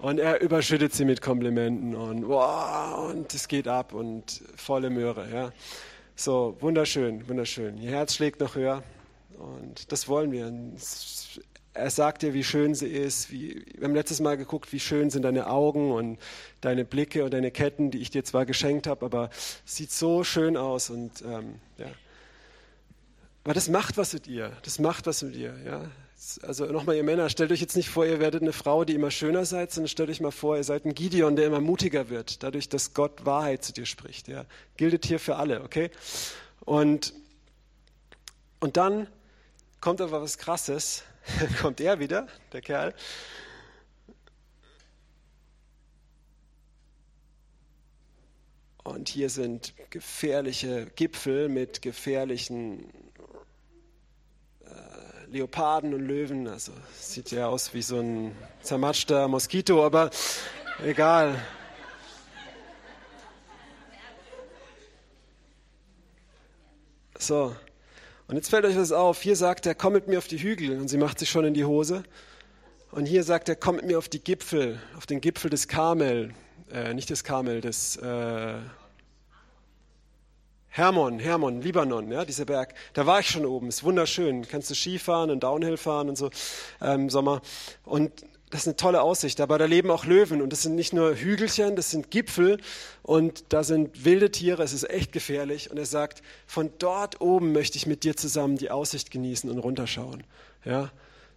Und 0.04 0.20
er 0.20 0.42
überschüttet 0.42 0.94
sie 0.94 1.06
mit 1.06 1.22
Komplimenten 1.22 1.96
und 1.96 2.28
wow, 2.28 3.10
und 3.10 3.34
es 3.34 3.48
geht 3.48 3.70
ab 3.70 3.94
und 3.94 4.44
volle 4.58 4.90
Möhre. 4.90 5.30
Ja. 5.34 5.54
So, 6.14 6.58
wunderschön, 6.60 7.26
wunderschön. 7.30 7.78
Ihr 7.78 7.92
Herz 7.92 8.16
schlägt 8.16 8.42
noch 8.42 8.56
höher 8.56 8.84
und 9.38 9.94
das 9.94 10.10
wollen 10.10 10.34
wir. 10.34 10.52
Er 11.74 11.89
sagt 11.89 12.22
dir, 12.22 12.34
wie 12.34 12.44
schön 12.44 12.76
sie 12.76 12.89
ist. 12.89 13.32
Wie, 13.32 13.66
wir 13.78 13.86
haben 13.86 13.96
letztes 13.96 14.20
Mal 14.20 14.36
geguckt, 14.36 14.74
wie 14.74 14.82
schön 14.82 15.10
sind 15.10 15.22
deine 15.22 15.48
Augen 15.48 15.94
und 15.94 16.20
deine 16.60 16.84
Blicke 16.84 17.24
und 17.24 17.34
deine 17.34 17.52
Ketten, 17.52 17.89
die 17.89 18.00
ich 18.00 18.10
dir 18.10 18.26
zwar 18.26 18.46
geschenkt 18.46 18.88
habe, 18.88 19.06
aber 19.06 19.30
sieht 19.63 19.94
so 19.94 20.26
schön 20.26 20.58
aus 20.58 20.89
und 20.89 21.22
ähm, 21.22 21.62
ja. 21.78 21.88
Aber 23.46 23.54
das 23.54 23.70
macht 23.70 23.96
was 23.96 24.12
mit 24.12 24.28
ihr. 24.28 24.52
Das 24.63 24.80
macht 24.80 25.08
was 25.08 25.24
mit 25.24 25.38
ihr. 25.38 25.56
Ja 25.66 25.86
also 26.44 26.66
nochmal 26.66 26.96
ihr 26.96 27.04
Männer, 27.04 27.30
stellt 27.30 27.52
euch 27.52 27.60
jetzt 27.60 27.76
nicht 27.76 27.90
vor, 27.90 28.06
ihr 28.06 28.20
werdet 28.20 28.42
eine 28.42 28.54
Frau, 28.54 28.86
die 28.86 28.94
immer 28.94 29.12
schöner 29.12 29.46
seid, 29.46 29.72
sondern 29.72 29.90
stellt 29.90 30.10
euch 30.10 30.22
mal 30.22 30.32
vor, 30.32 30.56
ihr 30.56 30.64
seid 30.64 30.86
ein 30.86 30.94
Gideon, 30.94 31.36
der 31.36 31.48
immer 31.48 31.60
mutiger 31.60 32.10
wird, 32.10 32.44
dadurch, 32.44 32.70
dass 32.70 32.94
Gott 32.94 33.26
Wahrheit 33.26 33.64
zu 33.64 33.74
dir 33.74 33.86
spricht. 33.86 34.28
Ja. 34.28 34.46
Giltet 34.78 35.06
hier 35.06 35.20
für 35.20 35.36
alle, 35.36 35.64
okay? 35.64 35.92
Und, 36.62 37.14
und 38.60 38.78
dann 38.78 39.08
kommt 39.82 40.00
aber 40.00 40.22
was 40.22 40.38
Krasses, 40.38 41.04
kommt 41.62 41.82
er 41.82 42.00
wieder, 42.00 42.28
der 42.54 42.62
Kerl. 42.62 42.94
Und 48.84 49.10
hier 49.10 49.30
sind 49.30 49.74
gefährliche 49.90 50.88
Gipfel 50.96 51.48
mit 51.48 51.82
gefährlichen 51.82 52.86
Leoparden 55.34 55.96
und 55.96 56.02
Löwen. 56.02 56.48
Also 56.48 56.72
sieht 56.96 57.32
ja 57.32 57.48
aus 57.48 57.74
wie 57.74 57.82
so 57.82 58.00
ein 58.00 58.36
zermatschter 58.62 59.28
Moskito, 59.28 59.84
aber 59.84 60.12
egal. 60.86 61.36
So, 67.17 67.56
und 68.28 68.36
jetzt 68.36 68.50
fällt 68.50 68.65
euch 68.65 68.78
was 68.78 68.91
auf. 68.91 69.24
Hier 69.24 69.36
sagt 69.36 69.65
er, 69.65 69.74
komm 69.74 69.93
mit 69.93 70.08
mir 70.08 70.19
auf 70.19 70.28
die 70.28 70.38
Hügel. 70.38 70.80
Und 70.80 70.88
sie 70.88 70.98
macht 70.98 71.17
sich 71.17 71.32
schon 71.32 71.46
in 71.46 71.56
die 71.56 71.65
Hose. 71.65 72.04
Und 72.91 73.08
hier 73.08 73.24
sagt 73.24 73.50
er, 73.50 73.56
komm 73.56 73.78
mit 73.78 73.86
mir 73.86 73.98
auf 73.98 74.10
die 74.10 74.24
Gipfel, 74.24 74.80
auf 74.98 75.08
den 75.08 75.19
Gipfel 75.19 75.50
des 75.50 75.67
Karmel. 75.67 76.32
Äh, 76.72 76.93
nicht 76.93 77.10
des 77.10 77.24
Karmel, 77.24 77.62
des... 77.62 77.96
Äh, 77.98 78.58
Hermon, 80.76 81.20
Hermon, 81.20 81.62
Libanon, 81.62 82.12
ja, 82.12 82.26
dieser 82.26 82.46
Berg. 82.46 82.74
Da 82.94 83.06
war 83.06 83.20
ich 83.20 83.30
schon 83.30 83.46
oben, 83.46 83.68
ist 83.68 83.84
wunderschön. 83.84 84.48
Kannst 84.48 84.72
du 84.72 84.74
Skifahren 84.74 85.30
und 85.30 85.44
Downhill 85.44 85.78
fahren 85.78 86.10
und 86.10 86.18
so 86.18 86.32
ähm, 86.82 87.02
im 87.02 87.10
Sommer. 87.12 87.44
Und 87.86 88.26
das 88.50 88.62
ist 88.62 88.68
eine 88.70 88.76
tolle 88.76 89.04
Aussicht. 89.04 89.40
Aber 89.40 89.60
da 89.60 89.66
leben 89.66 89.92
auch 89.92 90.06
Löwen 90.06 90.42
und 90.42 90.50
das 90.52 90.64
sind 90.64 90.74
nicht 90.74 90.92
nur 90.92 91.16
Hügelchen, 91.16 91.76
das 91.76 91.92
sind 91.92 92.10
Gipfel 92.10 92.58
und 93.04 93.44
da 93.50 93.64
sind 93.64 94.04
wilde 94.04 94.32
Tiere. 94.32 94.64
Es 94.64 94.74
ist 94.74 94.90
echt 94.90 95.12
gefährlich. 95.12 95.70
Und 95.70 95.78
er 95.78 95.86
sagt, 95.86 96.24
von 96.48 96.72
dort 96.80 97.22
oben 97.22 97.52
möchte 97.52 97.78
ich 97.78 97.86
mit 97.86 98.04
dir 98.04 98.18
zusammen 98.18 98.58
die 98.58 98.72
Aussicht 98.72 99.12
genießen 99.12 99.52
und 99.52 99.60
runterschauen. 99.60 100.24
Ja, 100.66 100.90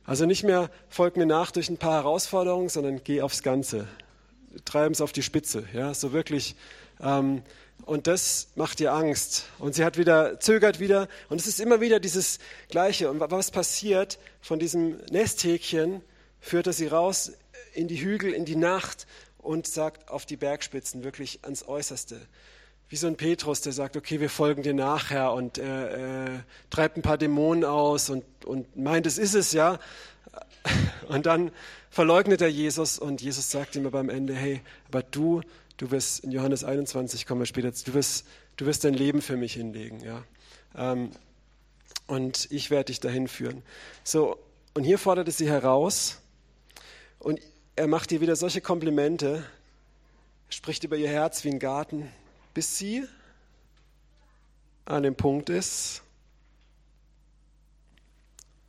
also 0.06 0.24
nicht 0.24 0.44
mehr 0.44 0.70
folg 0.88 1.18
mir 1.18 1.26
nach 1.26 1.50
durch 1.50 1.68
ein 1.68 1.76
paar 1.76 1.92
Herausforderungen, 1.92 2.70
sondern 2.70 3.04
geh 3.04 3.20
aufs 3.20 3.42
Ganze. 3.42 3.86
Treiben 4.64 4.94
es 4.94 5.02
auf 5.02 5.12
die 5.12 5.22
Spitze. 5.22 5.64
Ja, 5.74 5.92
so 5.92 6.14
wirklich. 6.14 6.56
Ähm, 7.02 7.42
und 7.84 8.06
das 8.06 8.48
macht 8.56 8.80
ihr 8.80 8.92
Angst. 8.92 9.44
Und 9.58 9.74
sie 9.74 9.84
hat 9.84 9.96
wieder, 9.96 10.40
zögert 10.40 10.80
wieder. 10.80 11.08
Und 11.28 11.40
es 11.40 11.46
ist 11.46 11.60
immer 11.60 11.80
wieder 11.80 12.00
dieses 12.00 12.38
Gleiche. 12.68 13.10
Und 13.10 13.20
was 13.20 13.50
passiert? 13.50 14.18
Von 14.40 14.58
diesem 14.58 14.96
Nesthäkchen 15.10 16.02
führt 16.40 16.66
er 16.66 16.72
sie 16.72 16.88
raus 16.88 17.32
in 17.74 17.86
die 17.86 18.00
Hügel, 18.00 18.32
in 18.32 18.44
die 18.44 18.56
Nacht 18.56 19.06
und 19.38 19.66
sagt 19.66 20.08
auf 20.08 20.26
die 20.26 20.36
Bergspitzen, 20.36 21.04
wirklich 21.04 21.40
ans 21.44 21.68
Äußerste. 21.68 22.20
Wie 22.88 22.96
so 22.96 23.06
ein 23.06 23.16
Petrus, 23.16 23.60
der 23.60 23.72
sagt, 23.72 23.96
okay, 23.96 24.20
wir 24.20 24.30
folgen 24.30 24.62
dir 24.62 24.74
nachher 24.74 25.32
und 25.32 25.58
er 25.58 26.26
äh, 26.26 26.40
treibt 26.70 26.96
ein 26.96 27.02
paar 27.02 27.18
Dämonen 27.18 27.64
aus 27.64 28.10
und, 28.10 28.24
und 28.44 28.76
meint, 28.76 29.06
es 29.06 29.18
ist 29.18 29.34
es, 29.34 29.52
ja. 29.52 29.78
Und 31.08 31.26
dann 31.26 31.52
verleugnet 31.90 32.40
er 32.40 32.48
Jesus 32.48 32.98
und 32.98 33.22
Jesus 33.22 33.50
sagt 33.50 33.76
ihm 33.76 33.86
aber 33.86 34.00
am 34.00 34.08
Ende, 34.08 34.34
hey, 34.34 34.60
aber 34.88 35.02
du 35.02 35.42
du 35.76 35.90
wirst, 35.90 36.20
in 36.20 36.30
Johannes 36.30 36.64
21 36.64 37.26
kommen 37.26 37.40
wir 37.40 37.46
später, 37.46 37.70
du 37.70 37.94
wirst, 37.94 38.26
du 38.56 38.66
wirst 38.66 38.84
dein 38.84 38.94
Leben 38.94 39.22
für 39.22 39.36
mich 39.36 39.54
hinlegen. 39.54 40.00
Ja? 40.00 40.24
Ähm, 40.74 41.10
und 42.06 42.50
ich 42.50 42.70
werde 42.70 42.86
dich 42.86 43.00
dahin 43.00 43.28
führen. 43.28 43.62
So, 44.04 44.38
und 44.74 44.84
hier 44.84 44.98
fordert 44.98 45.28
es 45.28 45.38
sie 45.38 45.48
heraus 45.48 46.20
und 47.18 47.40
er 47.76 47.86
macht 47.86 48.12
ihr 48.12 48.20
wieder 48.20 48.36
solche 48.36 48.60
Komplimente, 48.60 49.44
spricht 50.48 50.84
über 50.84 50.96
ihr 50.96 51.08
Herz 51.08 51.44
wie 51.44 51.50
ein 51.50 51.58
Garten, 51.58 52.10
bis 52.54 52.78
sie 52.78 53.04
an 54.84 55.02
dem 55.02 55.16
Punkt 55.16 55.50
ist, 55.50 56.02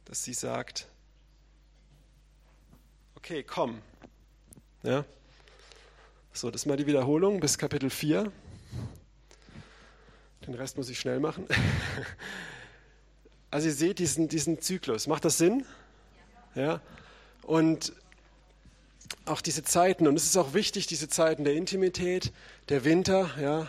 dass 0.06 0.24
sie 0.24 0.34
sagt, 0.34 0.88
okay, 3.16 3.44
komm. 3.44 3.82
Ja. 4.84 5.06
So, 6.38 6.52
das 6.52 6.62
ist 6.62 6.66
mal 6.68 6.78
die 6.78 6.86
Wiederholung 6.86 7.40
bis 7.40 7.58
Kapitel 7.58 7.90
4. 7.90 8.32
Den 10.46 10.54
Rest 10.54 10.78
muss 10.78 10.88
ich 10.88 11.00
schnell 11.00 11.20
machen. 11.20 11.48
Also 13.50 13.70
ihr 13.70 13.74
seht 13.74 13.98
diesen, 13.98 14.28
diesen 14.28 14.62
Zyklus. 14.62 15.08
Macht 15.08 15.26
das 15.26 15.38
Sinn? 15.38 15.66
Ja. 16.54 16.82
Und 17.44 17.94
auch 19.26 19.40
diese 19.40 19.64
Zeiten, 19.64 20.06
und 20.06 20.16
es 20.16 20.26
ist 20.26 20.38
auch 20.38 20.54
wichtig, 20.54 20.86
diese 20.86 21.08
Zeiten 21.08 21.44
der 21.46 21.56
Intimität, 21.56 22.34
der 22.70 22.84
Winter, 22.84 23.32
ja, 23.42 23.68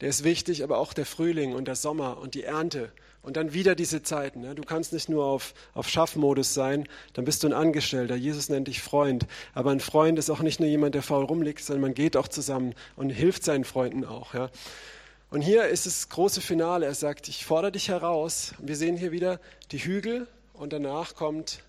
der 0.00 0.08
ist 0.08 0.24
wichtig, 0.24 0.64
aber 0.64 0.78
auch 0.78 0.92
der 0.92 1.06
Frühling 1.06 1.54
und 1.54 1.66
der 1.66 1.76
Sommer 1.76 2.18
und 2.18 2.34
die 2.34 2.42
Ernte. 2.42 2.92
Und 3.22 3.36
dann 3.36 3.52
wieder 3.52 3.76
diese 3.76 4.02
Zeiten. 4.02 4.42
Ja. 4.42 4.54
Du 4.54 4.62
kannst 4.62 4.92
nicht 4.92 5.08
nur 5.08 5.24
auf, 5.24 5.54
auf 5.74 5.88
Schaffmodus 5.88 6.54
sein, 6.54 6.88
dann 7.12 7.24
bist 7.24 7.44
du 7.44 7.46
ein 7.46 7.52
Angestellter. 7.52 8.16
Jesus 8.16 8.48
nennt 8.48 8.66
dich 8.66 8.82
Freund. 8.82 9.26
Aber 9.54 9.70
ein 9.70 9.78
Freund 9.78 10.18
ist 10.18 10.28
auch 10.28 10.40
nicht 10.40 10.58
nur 10.58 10.68
jemand, 10.68 10.96
der 10.96 11.02
faul 11.02 11.24
rumliegt, 11.24 11.64
sondern 11.64 11.82
man 11.82 11.94
geht 11.94 12.16
auch 12.16 12.26
zusammen 12.26 12.74
und 12.96 13.10
hilft 13.10 13.44
seinen 13.44 13.64
Freunden 13.64 14.04
auch. 14.04 14.34
Ja. 14.34 14.50
Und 15.30 15.40
hier 15.40 15.68
ist 15.68 15.86
das 15.86 16.08
große 16.08 16.40
Finale. 16.40 16.84
Er 16.84 16.94
sagt, 16.94 17.28
ich 17.28 17.46
fordere 17.46 17.72
dich 17.72 17.88
heraus. 17.88 18.54
Wir 18.58 18.76
sehen 18.76 18.96
hier 18.96 19.12
wieder 19.12 19.40
die 19.70 19.78
Hügel 19.78 20.26
und 20.52 20.72
danach 20.72 21.14
kommt 21.14 21.62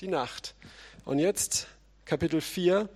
die 0.00 0.08
Nacht. 0.08 0.54
Und 1.04 1.18
jetzt, 1.18 1.68
Kapitel 2.04 2.40
4, 2.40 2.88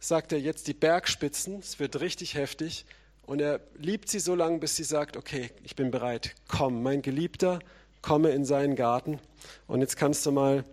sagt 0.00 0.32
er 0.32 0.40
jetzt 0.40 0.66
die 0.66 0.74
Bergspitzen. 0.74 1.60
Es 1.60 1.78
wird 1.78 2.00
richtig 2.00 2.34
heftig. 2.34 2.84
Und 3.28 3.42
er 3.42 3.60
liebt 3.76 4.08
sie 4.08 4.20
so 4.20 4.34
lange, 4.34 4.56
bis 4.56 4.76
sie 4.76 4.84
sagt, 4.84 5.18
okay, 5.18 5.50
ich 5.62 5.76
bin 5.76 5.90
bereit. 5.90 6.34
Komm, 6.48 6.82
mein 6.82 7.02
Geliebter, 7.02 7.58
komme 8.00 8.30
in 8.30 8.46
seinen 8.46 8.74
Garten. 8.74 9.20
Und 9.66 9.82
jetzt 9.82 9.98
kannst 9.98 10.24
du 10.24 10.32
mal 10.32 10.64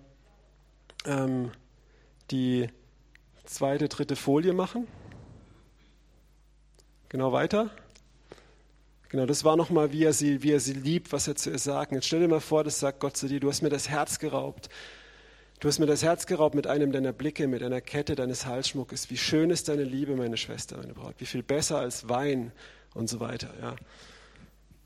ähm, 1.03 1.51
die 2.31 2.69
zweite, 3.43 3.89
dritte 3.89 4.15
Folie 4.15 4.53
machen. 4.53 4.87
Genau 7.09 7.33
weiter. 7.33 7.71
Genau, 9.09 9.25
das 9.25 9.43
war 9.43 9.57
nochmal, 9.57 9.91
wie 9.91 10.05
wie 10.05 10.51
er 10.51 10.61
sie 10.61 10.73
liebt, 10.73 11.11
was 11.11 11.27
er 11.27 11.35
zu 11.35 11.49
ihr 11.49 11.59
sagt. 11.59 11.91
Jetzt 11.91 12.07
stell 12.07 12.21
dir 12.21 12.29
mal 12.29 12.39
vor, 12.39 12.63
das 12.63 12.79
sagt 12.79 13.01
Gott 13.01 13.17
zu 13.17 13.27
dir, 13.27 13.41
du 13.41 13.49
hast 13.49 13.63
mir 13.63 13.69
das 13.69 13.89
Herz 13.89 14.17
geraubt. 14.17 14.69
Du 15.59 15.67
hast 15.67 15.79
mir 15.79 15.85
das 15.85 16.03
Herz 16.03 16.25
geraubt 16.25 16.53
mit 16.53 16.67
einem 16.67 16.91
deiner 16.91 17.13
Blicke, 17.13 17.47
mit 17.47 17.63
einer 17.63 17.81
Kette 17.81 18.15
deines 18.15 18.45
Halsschmuckes. 18.45 19.09
Wie 19.09 19.17
schön 19.17 19.49
ist 19.49 19.69
deine 19.69 19.83
Liebe, 19.83 20.15
meine 20.15 20.37
Schwester, 20.37 20.77
meine 20.77 20.93
Braut. 20.93 21.15
Wie 21.17 21.25
viel 21.25 21.43
besser 21.43 21.79
als 21.79 22.09
Wein 22.09 22.51
und 22.93 23.09
so 23.09 23.19
weiter. 23.19 23.49
Ja. 23.61 23.75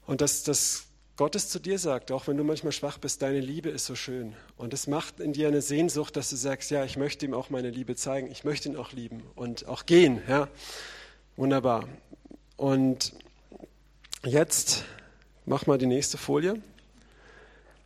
Und 0.05 0.21
dass, 0.21 0.43
dass 0.43 0.86
Gott 1.17 1.36
es 1.36 1.49
zu 1.49 1.60
dir 1.60 1.79
sagt, 1.79 2.12
auch 2.12 2.27
wenn 2.27 2.38
du 2.38 2.43
manchmal 2.43 2.71
schwach 2.71 2.97
bist, 2.97 3.21
deine 3.21 3.39
Liebe 3.39 3.69
ist 3.69 3.86
so 3.86 3.95
schön. 3.95 4.36
Und 4.58 4.73
es 4.73 4.88
macht 4.88 5.19
in 5.19 5.34
dir 5.34 5.47
eine 5.47 5.62
Sehnsucht, 5.62 6.15
dass 6.15 6.29
du 6.29 6.36
sagst, 6.36 6.71
ja, 6.71 6.86
ich 6.86 6.97
möchte 6.97 7.25
ihm 7.25 7.34
auch 7.34 7.49
meine 7.49 7.71
Liebe 7.71 7.95
zeigen. 7.95 8.32
Ich 8.32 8.43
möchte 8.43 8.69
ihn 8.69 8.75
auch 8.75 8.91
lieben 8.91 9.23
und 9.36 9.67
auch 9.67 9.86
gehen. 9.86 10.21
Ja. 10.27 10.47
Wunderbar. 11.36 11.88
Und 12.58 13.13
Jetzt 14.25 14.84
mach 15.45 15.65
mal 15.65 15.77
die 15.77 15.86
nächste 15.86 16.17
Folie. 16.17 16.62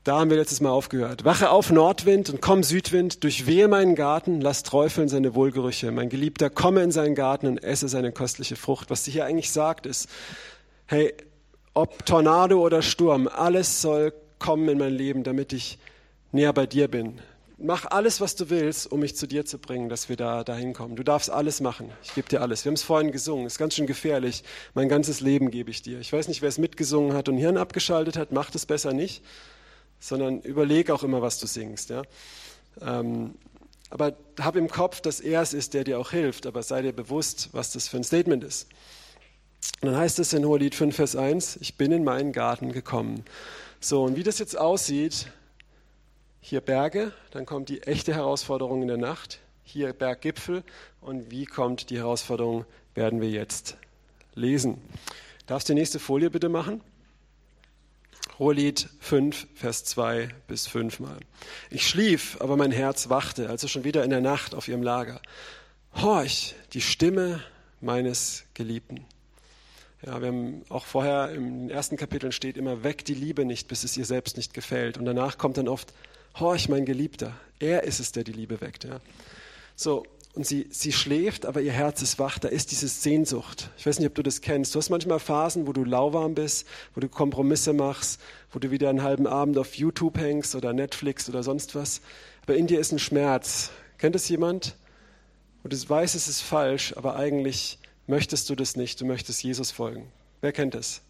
Da 0.04 0.20
haben 0.20 0.30
wir 0.30 0.38
letztes 0.38 0.60
Mal 0.60 0.70
aufgehört. 0.70 1.24
Wache 1.24 1.50
auf, 1.50 1.72
Nordwind, 1.72 2.30
und 2.30 2.42
komm, 2.42 2.64
Südwind, 2.64 3.24
durchwehe 3.24 3.70
meinen 3.70 3.96
Garten, 3.96 4.42
lass 4.42 4.64
träufeln 4.64 5.08
seine 5.08 5.34
Wohlgerüche. 5.34 5.92
Mein 5.92 6.10
Geliebter, 6.10 6.50
komme 6.50 6.84
in 6.84 6.92
seinen 6.92 7.16
Garten 7.16 7.48
und 7.48 7.64
esse 7.64 7.88
seine 7.88 8.12
köstliche 8.12 8.58
Frucht. 8.58 8.90
Was 8.90 9.06
sie 9.06 9.12
hier 9.12 9.26
eigentlich 9.26 9.52
sagt, 9.52 9.86
ist, 9.86 10.10
hey, 10.88 11.14
ob 11.74 12.06
Tornado 12.06 12.60
oder 12.60 12.82
Sturm, 12.82 13.30
alles 13.30 13.82
soll 13.82 14.14
kommen 14.40 14.68
in 14.68 14.78
mein 14.78 14.94
Leben, 14.94 15.24
damit 15.24 15.54
ich 15.54 15.80
näher 16.34 16.52
bei 16.52 16.66
dir 16.66 16.90
bin 16.90 17.22
mach 17.64 17.86
alles, 17.90 18.22
was 18.22 18.36
du 18.36 18.50
willst, 18.50 18.92
um 18.92 19.00
mich 19.00 19.16
zu 19.16 19.28
dir 19.28 19.46
zu 19.46 19.58
bringen, 19.58 19.90
dass 19.90 20.10
wir 20.10 20.18
da 20.18 20.44
dahin 20.44 20.74
kommen. 20.74 20.96
Du 20.96 21.04
darfst 21.04 21.30
alles 21.30 21.62
machen. 21.62 21.92
Ich 22.04 22.14
gebe 22.14 22.28
dir 22.28 22.42
alles. 22.42 22.66
Wir 22.66 22.70
haben 22.70 22.76
es 22.76 22.84
vorhin 22.84 23.12
gesungen. 23.12 23.46
Es 23.46 23.54
ist 23.54 23.60
ganz 23.60 23.76
schön 23.76 23.88
gefährlich. 23.88 24.44
Mein 24.74 24.90
ganzes 24.90 25.22
Leben 25.22 25.50
gebe 25.50 25.72
ich 25.72 25.82
dir. 25.82 26.00
Ich 26.00 26.12
weiß 26.12 26.28
nicht, 26.28 26.42
wer 26.42 26.50
es 26.50 26.58
mitgesungen 26.58 27.14
hat 27.14 27.30
und 27.30 27.38
Hirn 27.38 27.58
abgeschaltet 27.58 28.18
hat. 28.18 28.32
Macht 28.32 28.56
es 28.56 28.66
besser 28.66 28.94
nicht, 28.94 29.24
sondern 30.04 30.42
überleg 30.42 30.92
auch 30.92 31.04
immer, 31.04 31.22
was 31.22 31.40
du 31.40 31.48
singst. 31.48 31.90
Ja? 31.90 32.02
Ähm, 32.82 33.36
aber 33.90 34.18
hab 34.38 34.58
im 34.58 34.68
Kopf, 34.68 35.00
dass 35.00 35.22
er 35.22 35.42
es 35.42 35.54
ist, 35.54 35.74
der 35.74 35.86
dir 35.86 35.98
auch 35.98 36.12
hilft. 36.12 36.46
Aber 36.46 36.62
sei 36.62 36.82
dir 36.82 36.92
bewusst, 36.92 37.50
was 37.54 37.72
das 37.72 37.88
für 37.88 37.96
ein 37.98 38.04
Statement 38.04 38.44
ist. 38.44 38.68
Und 39.82 39.92
dann 39.92 39.98
heißt 39.98 40.20
es 40.20 40.34
in 40.34 40.44
Hohelied 40.46 40.76
5, 40.76 40.94
Vers 40.94 41.16
1, 41.16 41.58
ich 41.62 41.78
bin 41.78 41.94
in 41.94 42.04
meinen 42.04 42.34
Garten 42.34 42.74
gekommen. 42.74 43.24
So, 43.80 44.04
und 44.04 44.18
wie 44.18 44.24
das 44.24 44.40
jetzt 44.40 44.58
aussieht, 44.58 45.32
hier 46.42 46.60
Berge, 46.60 47.14
dann 47.32 47.46
kommt 47.46 47.70
die 47.70 47.84
echte 47.84 48.14
Herausforderung 48.14 48.82
in 48.82 48.90
der 48.90 48.98
Nacht, 48.98 49.40
hier 49.64 49.94
Berggipfel 49.94 50.64
und 51.00 51.32
wie 51.32 51.46
kommt 51.46 51.90
die 51.90 51.98
Herausforderung, 51.98 52.66
werden 52.94 53.22
wir 53.22 53.30
jetzt 53.30 53.78
lesen. 54.36 54.82
Darfst 55.48 55.70
du 55.70 55.74
die 55.74 55.80
nächste 55.80 56.00
Folie 56.00 56.30
bitte 56.30 56.50
machen? 56.50 56.82
Hohelied 58.40 58.90
5, 59.00 59.48
Vers 59.56 59.86
2 59.86 60.30
bis 60.48 60.68
5 60.68 61.00
mal. 61.00 61.18
Ich 61.70 61.88
schlief, 61.88 62.38
aber 62.40 62.58
mein 62.58 62.72
Herz 62.72 63.10
wachte, 63.10 63.50
also 63.50 63.68
schon 63.68 63.84
wieder 63.84 64.04
in 64.04 64.10
der 64.10 64.22
Nacht 64.22 64.56
auf 64.56 64.68
ihrem 64.68 64.82
Lager. 64.82 65.22
Horch, 65.96 66.56
die 66.74 66.82
Stimme 66.82 67.44
meines 67.80 68.44
Geliebten. 68.54 69.06
Ja, 70.06 70.20
wir 70.20 70.28
haben 70.30 70.64
auch 70.70 70.86
vorher 70.86 71.32
im 71.32 71.70
ersten 71.70 71.96
Kapitel 71.96 72.32
steht 72.32 72.58
immer, 72.58 72.84
weg 72.84 73.06
die 73.06 73.14
Liebe 73.14 73.46
nicht, 73.46 73.68
bis 73.68 73.84
es 73.84 73.96
ihr 73.96 74.06
selbst 74.06 74.36
nicht 74.36 74.54
gefällt. 74.54 74.98
Und 74.98 75.06
danach 75.06 75.38
kommt 75.38 75.58
dann 75.58 75.68
oft, 75.68 75.94
horch, 76.40 76.68
mein 76.68 76.86
Geliebter, 76.86 77.34
er 77.60 77.84
ist 77.84 78.00
es, 78.00 78.12
der 78.12 78.24
die 78.24 78.34
Liebe 78.34 78.60
weckt. 78.60 78.84
Ja. 78.84 79.00
So, 79.76 80.06
und 80.36 80.48
sie, 80.48 80.68
sie 80.72 80.92
schläft, 80.92 81.46
aber 81.46 81.62
ihr 81.62 81.72
Herz 81.72 82.02
ist 82.02 82.18
wach, 82.18 82.40
da 82.40 82.48
ist 82.48 82.72
diese 82.72 82.88
Sehnsucht. 82.88 83.70
Ich 83.78 83.86
weiß 83.86 84.00
nicht, 84.00 84.08
ob 84.08 84.16
du 84.16 84.24
das 84.24 84.42
kennst. 84.42 84.74
Du 84.74 84.80
hast 84.80 84.90
manchmal 84.90 85.20
Phasen, 85.20 85.68
wo 85.68 85.74
du 85.74 85.84
lauwarm 85.84 86.34
bist, 86.34 86.68
wo 86.96 87.02
du 87.02 87.08
Kompromisse 87.08 87.72
machst, 87.72 88.20
wo 88.52 88.58
du 88.58 88.72
wieder 88.72 88.90
einen 88.90 89.04
halben 89.04 89.28
Abend 89.28 89.60
auf 89.60 89.76
YouTube 89.76 90.18
hängst 90.18 90.56
oder 90.56 90.74
Netflix 90.74 91.30
oder 91.30 91.44
sonst 91.44 91.76
was. 91.76 92.02
Aber 92.44 92.56
in 92.56 92.66
dir 92.66 92.80
ist 92.80 92.92
ein 92.92 93.00
Schmerz. 93.00 93.70
Kennt 94.00 94.16
es 94.16 94.28
jemand? 94.28 94.76
Und 95.64 95.72
du 95.72 95.90
weißt, 95.90 96.16
es 96.16 96.28
ist 96.28 96.42
falsch, 96.42 96.94
aber 96.98 97.16
eigentlich 97.16 97.78
möchtest 98.08 98.50
du 98.50 98.56
das 98.56 98.76
nicht. 98.76 99.00
Du 99.00 99.06
möchtest 99.06 99.44
Jesus 99.44 99.70
folgen. 99.70 100.12
Wer 100.42 100.52
kennt 100.52 100.74
es? 100.74 101.02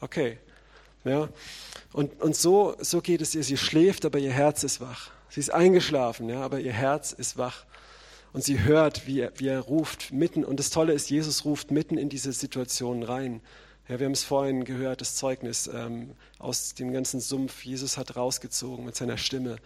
Okay. 0.00 0.38
Ja. 1.04 1.28
Und, 1.92 2.20
und 2.20 2.36
so, 2.36 2.76
so 2.78 3.00
geht 3.00 3.20
es 3.20 3.34
ihr. 3.34 3.42
Sie 3.42 3.56
schläft, 3.56 4.04
aber 4.04 4.18
ihr 4.18 4.30
Herz 4.30 4.62
ist 4.62 4.80
wach. 4.80 5.10
Sie 5.28 5.40
ist 5.40 5.50
eingeschlafen, 5.50 6.28
ja, 6.28 6.40
aber 6.40 6.60
ihr 6.60 6.72
Herz 6.72 7.12
ist 7.12 7.36
wach. 7.36 7.64
Und 8.32 8.44
sie 8.44 8.60
hört, 8.60 9.06
wie 9.06 9.20
er, 9.20 9.32
wie 9.36 9.48
er 9.48 9.60
ruft 9.60 10.12
mitten. 10.12 10.44
Und 10.44 10.58
das 10.58 10.70
Tolle 10.70 10.92
ist, 10.92 11.10
Jesus 11.10 11.44
ruft 11.44 11.70
mitten 11.70 11.98
in 11.98 12.08
diese 12.08 12.32
Situation 12.32 13.02
rein. 13.02 13.40
Ja, 13.88 13.98
wir 13.98 14.06
haben 14.06 14.12
es 14.12 14.22
vorhin 14.22 14.62
gehört, 14.64 15.00
das 15.00 15.16
Zeugnis 15.16 15.68
ähm, 15.72 16.12
aus 16.38 16.74
dem 16.74 16.92
ganzen 16.92 17.18
Sumpf. 17.18 17.64
Jesus 17.64 17.98
hat 17.98 18.14
rausgezogen 18.14 18.84
mit 18.84 18.94
seiner 18.94 19.16
Stimme. 19.16 19.56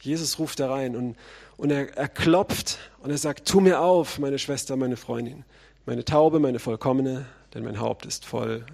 Jesus 0.00 0.38
ruft 0.38 0.60
da 0.60 0.70
rein 0.70 0.94
und, 0.94 1.16
und 1.56 1.72
er, 1.72 1.96
er 1.96 2.08
klopft 2.08 2.78
und 3.00 3.10
er 3.10 3.18
sagt, 3.18 3.48
tu 3.48 3.60
mir 3.60 3.80
auf, 3.80 4.20
meine 4.20 4.38
Schwester, 4.38 4.76
meine 4.76 4.96
Freundin, 4.96 5.44
meine 5.84 6.04
Taube, 6.04 6.38
meine 6.38 6.60
Vollkommene, 6.60 7.26
denn 7.54 7.64
mein 7.64 7.80
Haupt 7.80 8.06
ist 8.06 8.24
voll 8.24 8.64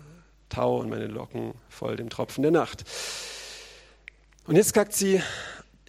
Tau 0.50 0.78
und 0.78 0.90
meine 0.90 1.06
Locken 1.06 1.54
voll 1.70 1.96
dem 1.96 2.10
Tropfen 2.10 2.42
der 2.42 2.52
Nacht. 2.52 2.84
Und 4.46 4.56
jetzt 4.56 4.74
sagt 4.74 4.92
sie, 4.92 5.22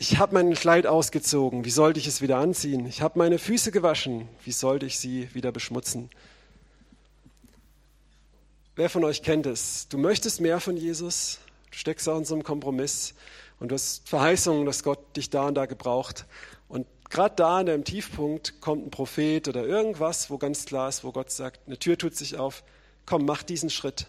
ich 0.01 0.17
habe 0.17 0.33
mein 0.33 0.53
Kleid 0.53 0.87
ausgezogen, 0.87 1.65
wie 1.65 1.69
sollte 1.69 1.99
ich 1.99 2.07
es 2.07 2.21
wieder 2.21 2.37
anziehen? 2.37 2.87
Ich 2.87 3.01
habe 3.01 3.19
meine 3.19 3.37
Füße 3.37 3.69
gewaschen, 3.69 4.29
wie 4.45 4.53
sollte 4.53 4.85
ich 4.85 4.97
sie 4.97 5.27
wieder 5.35 5.51
beschmutzen? 5.51 6.09
Wer 8.77 8.89
von 8.89 9.03
euch 9.03 9.23
kennt 9.23 9.45
es? 9.45 9.89
Du 9.89 9.97
möchtest 9.97 10.39
mehr 10.39 10.61
von 10.61 10.77
Jesus, 10.77 11.39
du 11.69 11.77
steckst 11.77 12.07
auch 12.07 12.17
in 12.17 12.23
so 12.23 12.33
einem 12.33 12.45
Kompromiss 12.45 13.13
und 13.59 13.71
du 13.71 13.75
hast 13.75 14.07
Verheißungen, 14.07 14.65
dass 14.65 14.83
Gott 14.83 15.17
dich 15.17 15.31
da 15.31 15.47
und 15.47 15.55
da 15.55 15.65
gebraucht. 15.65 16.25
Und 16.69 16.87
gerade 17.09 17.35
da 17.35 17.59
in 17.59 17.65
deinem 17.65 17.83
Tiefpunkt 17.83 18.61
kommt 18.61 18.87
ein 18.87 18.91
Prophet 18.91 19.49
oder 19.49 19.65
irgendwas, 19.65 20.29
wo 20.29 20.37
ganz 20.37 20.63
klar 20.63 20.87
ist, 20.87 21.03
wo 21.03 21.11
Gott 21.11 21.29
sagt, 21.29 21.67
eine 21.67 21.77
Tür 21.77 21.97
tut 21.97 22.15
sich 22.15 22.37
auf, 22.37 22.63
komm, 23.05 23.25
mach 23.25 23.43
diesen 23.43 23.69
Schritt. 23.69 24.07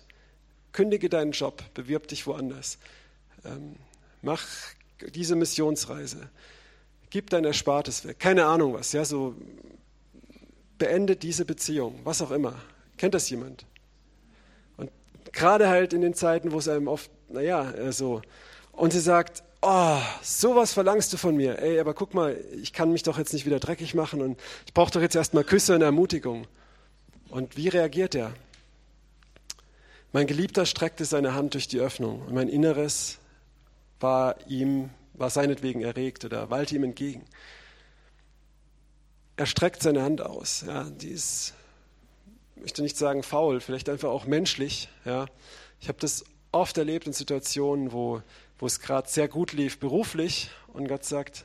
Kündige 0.70 1.08
deinen 1.08 1.32
Job, 1.32 1.64
bewirb 1.74 2.06
dich 2.06 2.28
woanders. 2.28 2.78
Ähm, 3.44 3.74
mach 4.22 4.46
diese 5.14 5.36
Missionsreise. 5.36 6.28
Gib 7.10 7.30
dein 7.30 7.44
Erspartes 7.44 8.04
weg. 8.04 8.18
Keine 8.18 8.46
Ahnung 8.46 8.74
was. 8.74 8.92
Ja, 8.92 9.04
so 9.04 9.34
beende 10.78 11.16
diese 11.16 11.44
Beziehung, 11.44 12.00
was 12.04 12.22
auch 12.22 12.30
immer. 12.30 12.54
Kennt 12.96 13.14
das 13.14 13.28
jemand? 13.30 13.66
Und 14.76 14.90
gerade 15.32 15.68
halt 15.68 15.92
in 15.92 16.00
den 16.00 16.14
Zeiten, 16.14 16.52
wo 16.52 16.58
es 16.58 16.68
einem 16.68 16.88
oft, 16.88 17.10
naja, 17.28 17.70
äh, 17.72 17.92
so. 17.92 18.22
Und 18.72 18.92
sie 18.92 19.00
sagt, 19.00 19.42
oh, 19.62 19.98
sowas 20.22 20.72
verlangst 20.72 21.12
du 21.12 21.16
von 21.16 21.36
mir. 21.36 21.58
Ey, 21.58 21.78
aber 21.80 21.94
guck 21.94 22.14
mal, 22.14 22.36
ich 22.62 22.72
kann 22.72 22.92
mich 22.92 23.02
doch 23.02 23.18
jetzt 23.18 23.32
nicht 23.32 23.46
wieder 23.46 23.60
dreckig 23.60 23.94
machen 23.94 24.22
und 24.22 24.40
ich 24.66 24.74
brauche 24.74 24.90
doch 24.90 25.00
jetzt 25.00 25.16
erstmal 25.16 25.44
Küsse 25.44 25.74
und 25.74 25.82
Ermutigung. 25.82 26.46
Und 27.28 27.56
wie 27.56 27.68
reagiert 27.68 28.14
er? 28.14 28.32
Mein 30.12 30.26
Geliebter 30.26 30.66
streckte 30.66 31.04
seine 31.04 31.34
Hand 31.34 31.54
durch 31.54 31.68
die 31.68 31.78
Öffnung 31.78 32.22
und 32.22 32.34
mein 32.34 32.48
Inneres 32.48 33.18
war 34.00 34.36
ihm, 34.48 34.90
war 35.14 35.30
seinetwegen 35.30 35.82
erregt 35.82 36.24
oder 36.24 36.50
wallte 36.50 36.74
ihm 36.74 36.84
entgegen. 36.84 37.24
er 39.36 39.46
streckt 39.46 39.82
seine 39.82 40.02
Hand 40.02 40.20
aus. 40.20 40.64
Ja, 40.66 40.84
die 40.84 41.08
ist, 41.08 41.54
möchte 42.56 42.82
nicht 42.82 42.96
sagen 42.96 43.22
faul, 43.22 43.60
vielleicht 43.60 43.88
einfach 43.88 44.10
auch 44.10 44.26
menschlich. 44.26 44.88
Ja. 45.04 45.26
Ich 45.80 45.88
habe 45.88 45.98
das 45.98 46.24
oft 46.52 46.76
erlebt 46.76 47.06
in 47.06 47.12
Situationen, 47.12 47.92
wo, 47.92 48.22
wo 48.58 48.66
es 48.66 48.80
gerade 48.80 49.08
sehr 49.08 49.28
gut 49.28 49.52
lief 49.52 49.78
beruflich 49.78 50.50
und 50.72 50.88
Gott 50.88 51.04
sagt, 51.04 51.44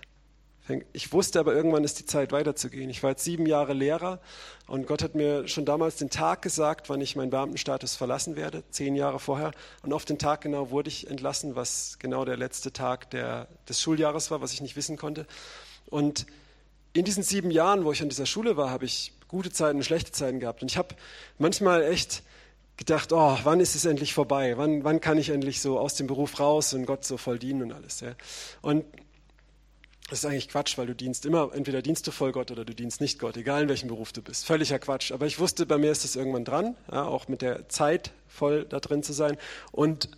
ich 0.94 1.14
wusste 1.14 1.40
aber 1.40 1.54
irgendwann 1.54 1.84
ist 1.84 2.00
die 2.00 2.06
Zeit 2.06 2.32
weiterzugehen. 2.32 2.90
Ich 2.90 3.04
war 3.04 3.12
jetzt 3.12 3.24
sieben 3.24 3.46
Jahre 3.46 3.74
Lehrer 3.74 4.20
und 4.68 4.88
Gott 4.88 5.04
hat 5.04 5.14
mir 5.14 5.48
schon 5.48 5.66
damals 5.66 5.98
den 5.98 6.10
Tag 6.10 6.42
gesagt, 6.42 6.90
wann 6.90 7.02
ich 7.02 7.16
meinen 7.16 7.30
Beamtenstatus 7.30 7.96
verlassen 7.96 8.36
werde, 8.36 8.64
zehn 8.72 8.96
Jahre 8.96 9.20
vorher. 9.20 9.52
Und 9.84 9.94
auf 9.94 10.06
den 10.06 10.18
Tag 10.18 10.42
genau 10.42 10.72
wurde 10.72 10.90
ich 10.90 11.10
entlassen, 11.10 11.56
was 11.56 11.98
genau 12.00 12.26
der 12.26 12.38
letzte 12.38 12.74
Tag 12.74 13.12
der, 13.12 13.48
des 13.70 13.80
Schuljahres 13.82 14.32
war, 14.32 14.42
was 14.42 14.54
ich 14.54 14.62
nicht 14.62 14.76
wissen 14.76 14.98
konnte. 14.98 15.28
Und 15.88 16.26
in 16.94 17.06
diesen 17.06 17.24
sieben 17.24 17.52
Jahren, 17.52 17.86
wo 17.86 17.92
ich 17.92 18.02
an 18.02 18.10
dieser 18.10 18.26
Schule 18.26 18.58
war, 18.58 18.72
habe 18.72 18.86
ich 18.86 19.14
gute 19.28 19.52
Zeiten 19.52 19.78
und 19.78 19.84
schlechte 19.84 20.12
Zeiten 20.12 20.40
gehabt. 20.40 20.64
Und 20.64 20.72
ich 20.72 20.78
habe 20.78 20.96
manchmal 21.38 21.84
echt 21.84 22.24
gedacht, 22.78 23.14
oh, 23.14 23.38
wann 23.44 23.60
ist 23.60 23.76
es 23.76 23.86
endlich 23.86 24.14
vorbei? 24.14 24.58
Wann, 24.58 24.84
wann 24.84 25.00
kann 25.00 25.18
ich 25.18 25.30
endlich 25.30 25.62
so 25.62 25.80
aus 25.80 25.96
dem 25.96 26.08
Beruf 26.08 26.40
raus 26.40 26.74
und 26.74 26.86
Gott 26.86 27.06
so 27.06 27.18
voll 27.18 27.40
dienen 27.40 27.62
und 27.62 27.72
alles. 27.72 28.00
Ja? 28.02 28.14
Und 28.62 28.86
das 30.10 30.20
ist 30.20 30.26
eigentlich 30.26 30.50
Quatsch, 30.50 30.78
weil 30.78 30.86
du 30.86 30.94
dienst 30.94 31.26
immer, 31.26 31.52
entweder 31.54 31.82
dienst 31.82 32.06
du 32.06 32.12
voll 32.12 32.32
Gott 32.32 32.52
oder 32.52 32.64
du 32.64 32.76
dienst 32.76 33.02
nicht 33.02 33.18
Gott, 33.18 33.38
egal 33.38 33.64
in 33.64 33.70
welchem 33.70 33.88
Beruf 33.88 34.14
du 34.14 34.22
bist. 34.22 34.46
Völliger 34.46 34.78
Quatsch. 34.78 35.12
Aber 35.12 35.26
ich 35.26 35.40
wusste, 35.40 35.66
bei 35.66 35.80
mir 35.80 35.92
ist 35.92 36.04
das 36.04 36.16
irgendwann 36.16 36.46
dran, 36.46 36.76
ja, 36.92 37.06
auch 37.06 37.28
mit 37.28 37.42
der 37.42 37.68
Zeit 37.70 38.12
voll 38.28 38.66
da 38.66 38.80
drin 38.80 39.02
zu 39.02 39.14
sein. 39.14 39.36
Und, 39.72 40.10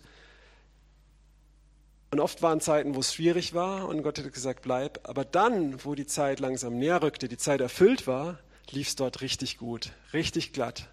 und 2.10 2.20
oft 2.20 2.42
waren 2.42 2.60
Zeiten, 2.60 2.94
wo 2.94 3.00
es 3.00 3.14
schwierig 3.14 3.54
war 3.54 3.88
und 3.88 4.02
Gott 4.02 4.18
hätte 4.18 4.30
gesagt, 4.30 4.60
bleib. 4.60 5.08
Aber 5.08 5.24
dann, 5.24 5.82
wo 5.82 5.94
die 5.94 6.06
Zeit 6.06 6.38
langsam 6.38 6.78
näher 6.78 7.02
rückte, 7.02 7.26
die 7.26 7.38
Zeit 7.38 7.62
erfüllt 7.62 8.06
war, 8.06 8.38
lief 8.70 8.88
es 8.88 8.96
dort 8.96 9.22
richtig 9.22 9.56
gut, 9.56 9.92
richtig 10.12 10.52
glatt. 10.52 10.88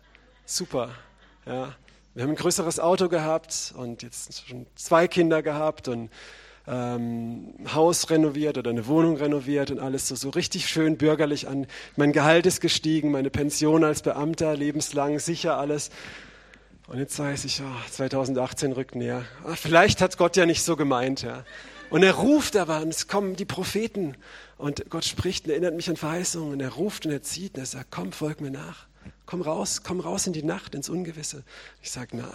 Super. 0.45 0.91
Ja. 1.45 1.75
Wir 2.13 2.23
haben 2.23 2.29
ein 2.29 2.37
größeres 2.37 2.79
Auto 2.79 3.09
gehabt 3.09 3.73
und 3.75 4.03
jetzt 4.03 4.47
schon 4.47 4.67
zwei 4.75 5.09
Kinder 5.09 5.43
gehabt 5.43 5.89
und 5.89 6.09
ähm, 6.67 7.53
Haus 7.73 8.09
renoviert 8.09 8.57
oder 8.57 8.71
eine 8.71 8.87
Wohnung 8.87 9.17
renoviert 9.17 9.71
und 9.71 9.79
alles 9.79 10.07
so, 10.07 10.15
so 10.15 10.29
richtig 10.29 10.67
schön 10.67 10.97
bürgerlich 10.97 11.47
an. 11.47 11.67
Mein 11.95 12.11
Gehalt 12.11 12.45
ist 12.45 12.61
gestiegen, 12.61 13.11
meine 13.11 13.29
Pension 13.29 13.83
als 13.83 14.01
Beamter, 14.01 14.55
lebenslang, 14.55 15.19
sicher 15.19 15.57
alles. 15.57 15.91
Und 16.87 16.99
jetzt 16.99 17.17
weiß 17.17 17.45
ich, 17.45 17.61
oh, 17.61 17.91
2018 17.91 18.71
rückt 18.71 18.95
näher. 18.95 19.25
Ah, 19.43 19.55
vielleicht 19.55 20.01
hat 20.01 20.17
Gott 20.17 20.37
ja 20.37 20.45
nicht 20.45 20.63
so 20.63 20.75
gemeint. 20.75 21.23
Ja. 21.23 21.43
Und 21.89 22.03
er 22.03 22.13
ruft 22.13 22.55
aber, 22.57 22.81
und 22.81 22.89
es 22.89 23.07
kommen 23.07 23.35
die 23.35 23.45
Propheten. 23.45 24.15
Und 24.57 24.89
Gott 24.89 25.05
spricht 25.05 25.45
und 25.45 25.51
erinnert 25.51 25.75
mich 25.75 25.89
an 25.89 25.97
Verheißungen. 25.97 26.53
Und 26.53 26.59
er 26.59 26.69
ruft 26.69 27.05
und 27.05 27.11
er 27.11 27.23
zieht 27.23 27.55
und 27.55 27.61
er 27.61 27.65
sagt, 27.65 27.87
komm, 27.89 28.11
folg 28.11 28.39
mir 28.39 28.51
nach. 28.51 28.85
Komm 29.25 29.41
raus, 29.41 29.81
komm 29.83 29.99
raus 29.99 30.27
in 30.27 30.33
die 30.33 30.43
Nacht, 30.43 30.75
ins 30.75 30.89
Ungewisse. 30.89 31.43
Ich 31.81 31.89
sage, 31.91 32.09
na, 32.13 32.31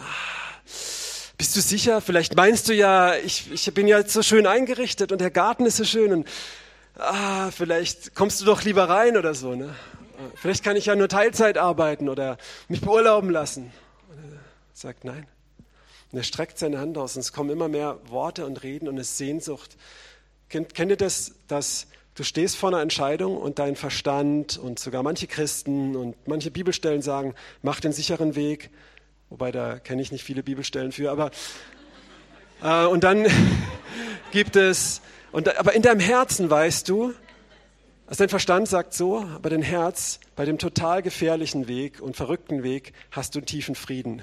bist 1.40 1.56
du 1.56 1.62
sicher? 1.62 2.02
Vielleicht 2.02 2.36
meinst 2.36 2.68
du 2.68 2.74
ja, 2.74 3.14
ich, 3.14 3.50
ich 3.50 3.72
bin 3.72 3.88
ja 3.88 4.06
so 4.06 4.20
schön 4.20 4.46
eingerichtet 4.46 5.10
und 5.10 5.22
der 5.22 5.30
Garten 5.30 5.64
ist 5.64 5.78
so 5.78 5.84
schön 5.84 6.12
und 6.12 6.28
ah, 6.98 7.50
vielleicht 7.50 8.14
kommst 8.14 8.42
du 8.42 8.44
doch 8.44 8.62
lieber 8.62 8.90
rein 8.90 9.16
oder 9.16 9.32
so. 9.32 9.54
Ne? 9.54 9.74
Vielleicht 10.34 10.62
kann 10.62 10.76
ich 10.76 10.84
ja 10.84 10.96
nur 10.96 11.08
Teilzeit 11.08 11.56
arbeiten 11.56 12.10
oder 12.10 12.36
mich 12.68 12.82
beurlauben 12.82 13.30
lassen. 13.30 13.72
Und 14.10 14.18
er 14.18 14.38
sagt 14.74 15.06
nein. 15.06 15.26
Und 16.12 16.18
er 16.18 16.24
streckt 16.24 16.58
seine 16.58 16.78
Hand 16.78 16.98
aus 16.98 17.16
und 17.16 17.20
es 17.20 17.32
kommen 17.32 17.48
immer 17.48 17.68
mehr 17.68 17.98
Worte 18.08 18.44
und 18.44 18.62
Reden 18.62 18.86
und 18.86 18.98
es 18.98 19.16
Sehnsucht. 19.16 19.78
Kennt, 20.50 20.74
kennt 20.74 20.90
ihr 20.90 20.98
das, 20.98 21.32
dass 21.48 21.86
du 22.16 22.22
stehst 22.22 22.56
vor 22.56 22.68
einer 22.68 22.82
Entscheidung 22.82 23.38
und 23.38 23.58
dein 23.58 23.76
Verstand 23.76 24.58
und 24.58 24.78
sogar 24.78 25.02
manche 25.02 25.26
Christen 25.26 25.96
und 25.96 26.16
manche 26.28 26.50
Bibelstellen 26.50 27.00
sagen, 27.00 27.34
mach 27.62 27.80
den 27.80 27.92
sicheren 27.92 28.34
Weg, 28.34 28.68
Wobei 29.30 29.52
da 29.52 29.78
kenne 29.78 30.02
ich 30.02 30.10
nicht 30.10 30.24
viele 30.24 30.42
Bibelstellen 30.42 30.90
für, 30.90 31.10
aber 31.10 31.30
äh, 32.62 32.86
und 32.86 33.04
dann 33.04 33.26
gibt 34.32 34.56
es, 34.56 35.00
und, 35.30 35.56
aber 35.56 35.72
in 35.72 35.82
deinem 35.82 36.00
Herzen 36.00 36.50
weißt 36.50 36.88
du, 36.88 37.14
also 38.06 38.24
dein 38.24 38.28
Verstand 38.28 38.66
sagt 38.66 38.92
so, 38.92 39.20
aber 39.20 39.50
dein 39.50 39.62
Herz, 39.62 40.18
bei 40.34 40.44
dem 40.44 40.58
total 40.58 41.00
gefährlichen 41.00 41.68
Weg 41.68 42.00
und 42.00 42.16
verrückten 42.16 42.64
Weg 42.64 42.92
hast 43.12 43.36
du 43.36 43.38
einen 43.38 43.46
tiefen 43.46 43.76
Frieden. 43.76 44.22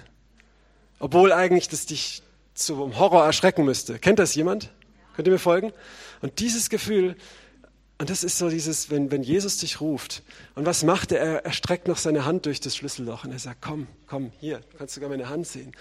Obwohl 1.00 1.32
eigentlich 1.32 1.70
das 1.70 1.86
dich 1.86 2.22
zum 2.54 3.00
Horror 3.00 3.24
erschrecken 3.24 3.64
müsste. 3.64 4.00
Kennt 4.00 4.20
das 4.20 4.36
jemand? 4.36 4.74
Könnt 5.16 5.30
ihr 5.30 5.32
mir 5.32 5.40
folgen? 5.40 5.72
Und 6.22 6.40
dieses 6.40 6.70
Gefühl, 6.70 7.16
und 8.00 8.10
das 8.12 8.24
ist 8.24 8.38
so 8.38 8.50
dieses, 8.50 8.92
wenn, 8.92 9.12
wenn 9.12 9.24
Jesus 9.24 9.58
dich 9.58 9.82
ruft. 9.82 10.22
Und 10.54 10.66
was 10.66 10.84
macht 10.84 11.12
er? 11.12 11.46
Er 11.46 11.52
streckt 11.52 11.88
noch 11.88 11.98
seine 11.98 12.26
Hand 12.26 12.46
durch 12.46 12.60
das 12.60 12.76
Schlüsselloch 12.76 13.24
und 13.24 13.32
er 13.32 13.40
sagt, 13.40 13.62
komm, 13.62 13.88
komm, 14.06 14.32
hier, 14.40 14.60
du 14.72 14.78
kannst 14.78 14.94
sogar 14.94 15.10
meine 15.10 15.30
Hand 15.30 15.48
sehen. 15.48 15.74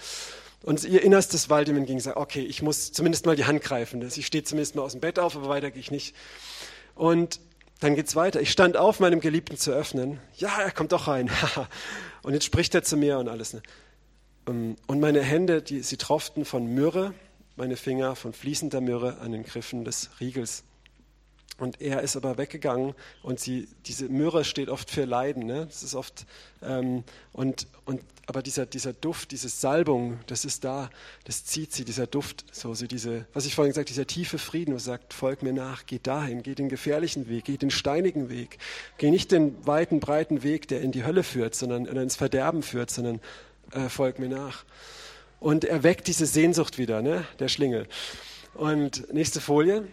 Und 0.63 0.83
ihr 0.83 1.03
innerstes 1.03 1.49
Wald 1.51 1.69
ihm 1.69 1.77
entgegen 1.77 1.99
sagt, 1.99 2.17
okay, 2.17 2.41
ich 2.41 2.63
muss 2.63 2.91
zumindest 2.91 3.27
mal 3.27 3.35
die 3.35 3.45
Hand 3.45 3.61
greifen. 3.61 4.01
Ich 4.15 4.25
stehe 4.25 4.43
zumindest 4.43 4.75
mal 4.75 4.81
aus 4.81 4.93
dem 4.93 5.01
Bett 5.01 5.19
auf, 5.19 5.35
aber 5.35 5.47
weiter 5.47 5.69
gehe 5.69 5.79
ich 5.79 5.91
nicht. 5.91 6.15
Und 6.95 7.39
dann 7.79 7.95
geht's 7.95 8.15
weiter. 8.15 8.41
Ich 8.41 8.51
stand 8.51 8.75
auf, 8.75 8.99
meinem 8.99 9.19
Geliebten 9.19 9.57
zu 9.57 9.71
öffnen. 9.71 10.19
Ja, 10.35 10.59
er 10.59 10.71
kommt 10.71 10.93
doch 10.93 11.07
rein. 11.07 11.29
und 12.23 12.33
jetzt 12.33 12.45
spricht 12.45 12.73
er 12.73 12.81
zu 12.81 12.97
mir 12.97 13.19
und 13.19 13.29
alles. 13.29 13.53
Ne? 13.53 13.61
Ähm, 14.47 14.75
und 14.87 14.99
meine 14.99 15.21
Hände, 15.21 15.61
die, 15.61 15.81
sie 15.81 15.97
tropften 15.97 16.45
von 16.45 16.65
Myrrhe, 16.65 17.13
meine 17.55 17.77
Finger 17.77 18.15
von 18.15 18.33
fließender 18.33 18.81
Myrrhe 18.81 19.19
an 19.19 19.31
den 19.31 19.43
Griffen 19.43 19.85
des 19.85 20.09
Riegels. 20.19 20.63
Und 21.59 21.81
er 21.81 22.01
ist 22.01 22.15
aber 22.15 22.37
weggegangen 22.37 22.93
und 23.23 23.39
sie, 23.39 23.67
diese 23.87 24.09
Myrrhe 24.09 24.45
steht 24.45 24.69
oft 24.69 24.91
für 24.91 25.05
Leiden. 25.05 25.47
Ne? 25.47 25.65
Das 25.65 25.81
ist 25.81 25.95
oft, 25.95 26.27
ähm, 26.61 27.03
und, 27.33 27.65
und, 27.85 28.01
aber 28.27 28.43
dieser, 28.43 28.67
dieser 28.67 28.93
Duft, 28.93 29.31
diese 29.31 29.49
Salbung, 29.49 30.19
das 30.27 30.45
ist 30.45 30.63
da, 30.63 30.91
das 31.23 31.45
zieht 31.45 31.73
sie, 31.73 31.83
dieser 31.83 32.05
Duft, 32.05 32.45
so, 32.51 32.75
so 32.75 32.85
diese, 32.85 33.25
was 33.33 33.47
ich 33.47 33.55
vorhin 33.55 33.71
gesagt 33.71 33.89
dieser 33.89 34.05
tiefe 34.05 34.37
Frieden, 34.37 34.75
wo 34.75 34.77
sagt, 34.77 35.15
folg 35.15 35.41
mir 35.41 35.53
nach, 35.53 35.87
geh 35.87 35.97
dahin, 35.97 36.43
geh 36.43 36.53
den 36.53 36.69
gefährlichen 36.69 37.27
Weg, 37.27 37.45
geh 37.45 37.57
den 37.57 37.71
steinigen 37.71 38.29
Weg, 38.29 38.59
geh 38.99 39.09
nicht 39.09 39.31
den 39.31 39.65
weiten, 39.65 39.99
breiten 39.99 40.43
Weg, 40.43 40.67
der 40.67 40.81
in 40.81 40.91
die 40.91 41.05
Hölle 41.05 41.23
führt, 41.23 41.55
sondern 41.55 41.85
ins 41.85 42.15
Verderben 42.15 42.61
führt, 42.61 42.91
sondern 42.91 43.19
äh, 43.71 43.89
folg 43.89 44.19
mir 44.19 44.29
nach. 44.29 44.63
Und 45.39 45.65
er 45.65 45.81
weckt 45.81 46.07
diese 46.07 46.27
Sehnsucht 46.27 46.77
wieder, 46.77 47.01
ne? 47.01 47.25
der 47.39 47.47
Schlingel. 47.47 47.87
Und 48.53 49.11
nächste 49.11 49.41
Folie 49.41 49.87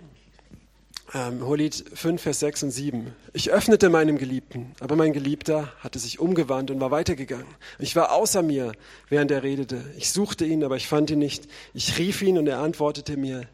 ähm, 1.13 1.45
Hohelied 1.45 1.75
5, 1.95 2.23
Vers 2.23 2.41
6 2.41 2.63
und 2.65 2.71
7. 2.71 3.15
Ich 3.33 3.51
öffnete 3.51 3.91
meinem 3.91 4.17
Geliebten, 4.17 4.73
aber 4.81 4.97
mein 4.97 5.13
Geliebter 5.13 5.73
hatte 5.81 5.99
sich 5.99 6.19
umgewandt 6.19 6.71
und 6.71 6.81
war 6.81 6.91
weitergegangen. 6.91 7.47
Ich 7.79 7.95
war 7.95 8.13
außer 8.13 8.43
mir, 8.43 8.73
während 9.09 9.31
er 9.31 9.43
redete. 9.43 9.85
Ich 9.97 10.11
suchte 10.11 10.45
ihn, 10.45 10.65
aber 10.65 10.77
ich 10.77 10.89
fand 10.89 11.11
ihn 11.11 11.19
nicht. 11.19 11.47
Ich 11.75 11.99
rief 11.99 12.23
ihn 12.23 12.39
und 12.39 12.47
er 12.47 12.61
antwortete 12.61 13.17
mir 13.17 13.47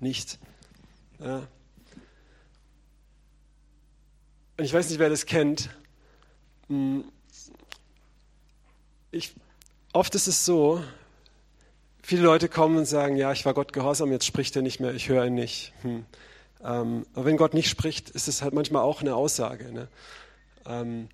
nicht. 0.00 0.38
Ja. 1.20 1.46
Und 4.56 4.64
ich 4.64 4.72
weiß 4.72 4.88
nicht, 4.88 4.98
wer 4.98 5.10
das 5.10 5.26
kennt. 5.26 5.68
Hm. 6.68 7.04
Ich, 9.10 9.34
oft 9.92 10.14
ist 10.14 10.26
es 10.26 10.44
so, 10.44 10.82
viele 12.02 12.22
Leute 12.22 12.48
kommen 12.48 12.78
und 12.78 12.86
sagen, 12.86 13.16
ja, 13.16 13.30
ich 13.32 13.44
war 13.44 13.54
Gott 13.54 13.72
gehorsam, 13.72 14.10
jetzt 14.10 14.26
spricht 14.26 14.56
er 14.56 14.62
nicht 14.62 14.80
mehr, 14.80 14.94
ich 14.94 15.08
höre 15.08 15.26
ihn 15.26 15.34
nicht. 15.34 15.72
Hm. 15.82 16.04
Ähm, 16.64 17.04
aber 17.14 17.26
wenn 17.26 17.36
Gott 17.36 17.54
nicht 17.54 17.68
spricht, 17.68 18.10
ist 18.10 18.26
es 18.26 18.42
halt 18.42 18.54
manchmal 18.54 18.82
auch 18.82 19.02
eine 19.02 19.14
Aussage. 19.14 19.70
Ne? 19.70 19.88
Ähm, 20.66 21.08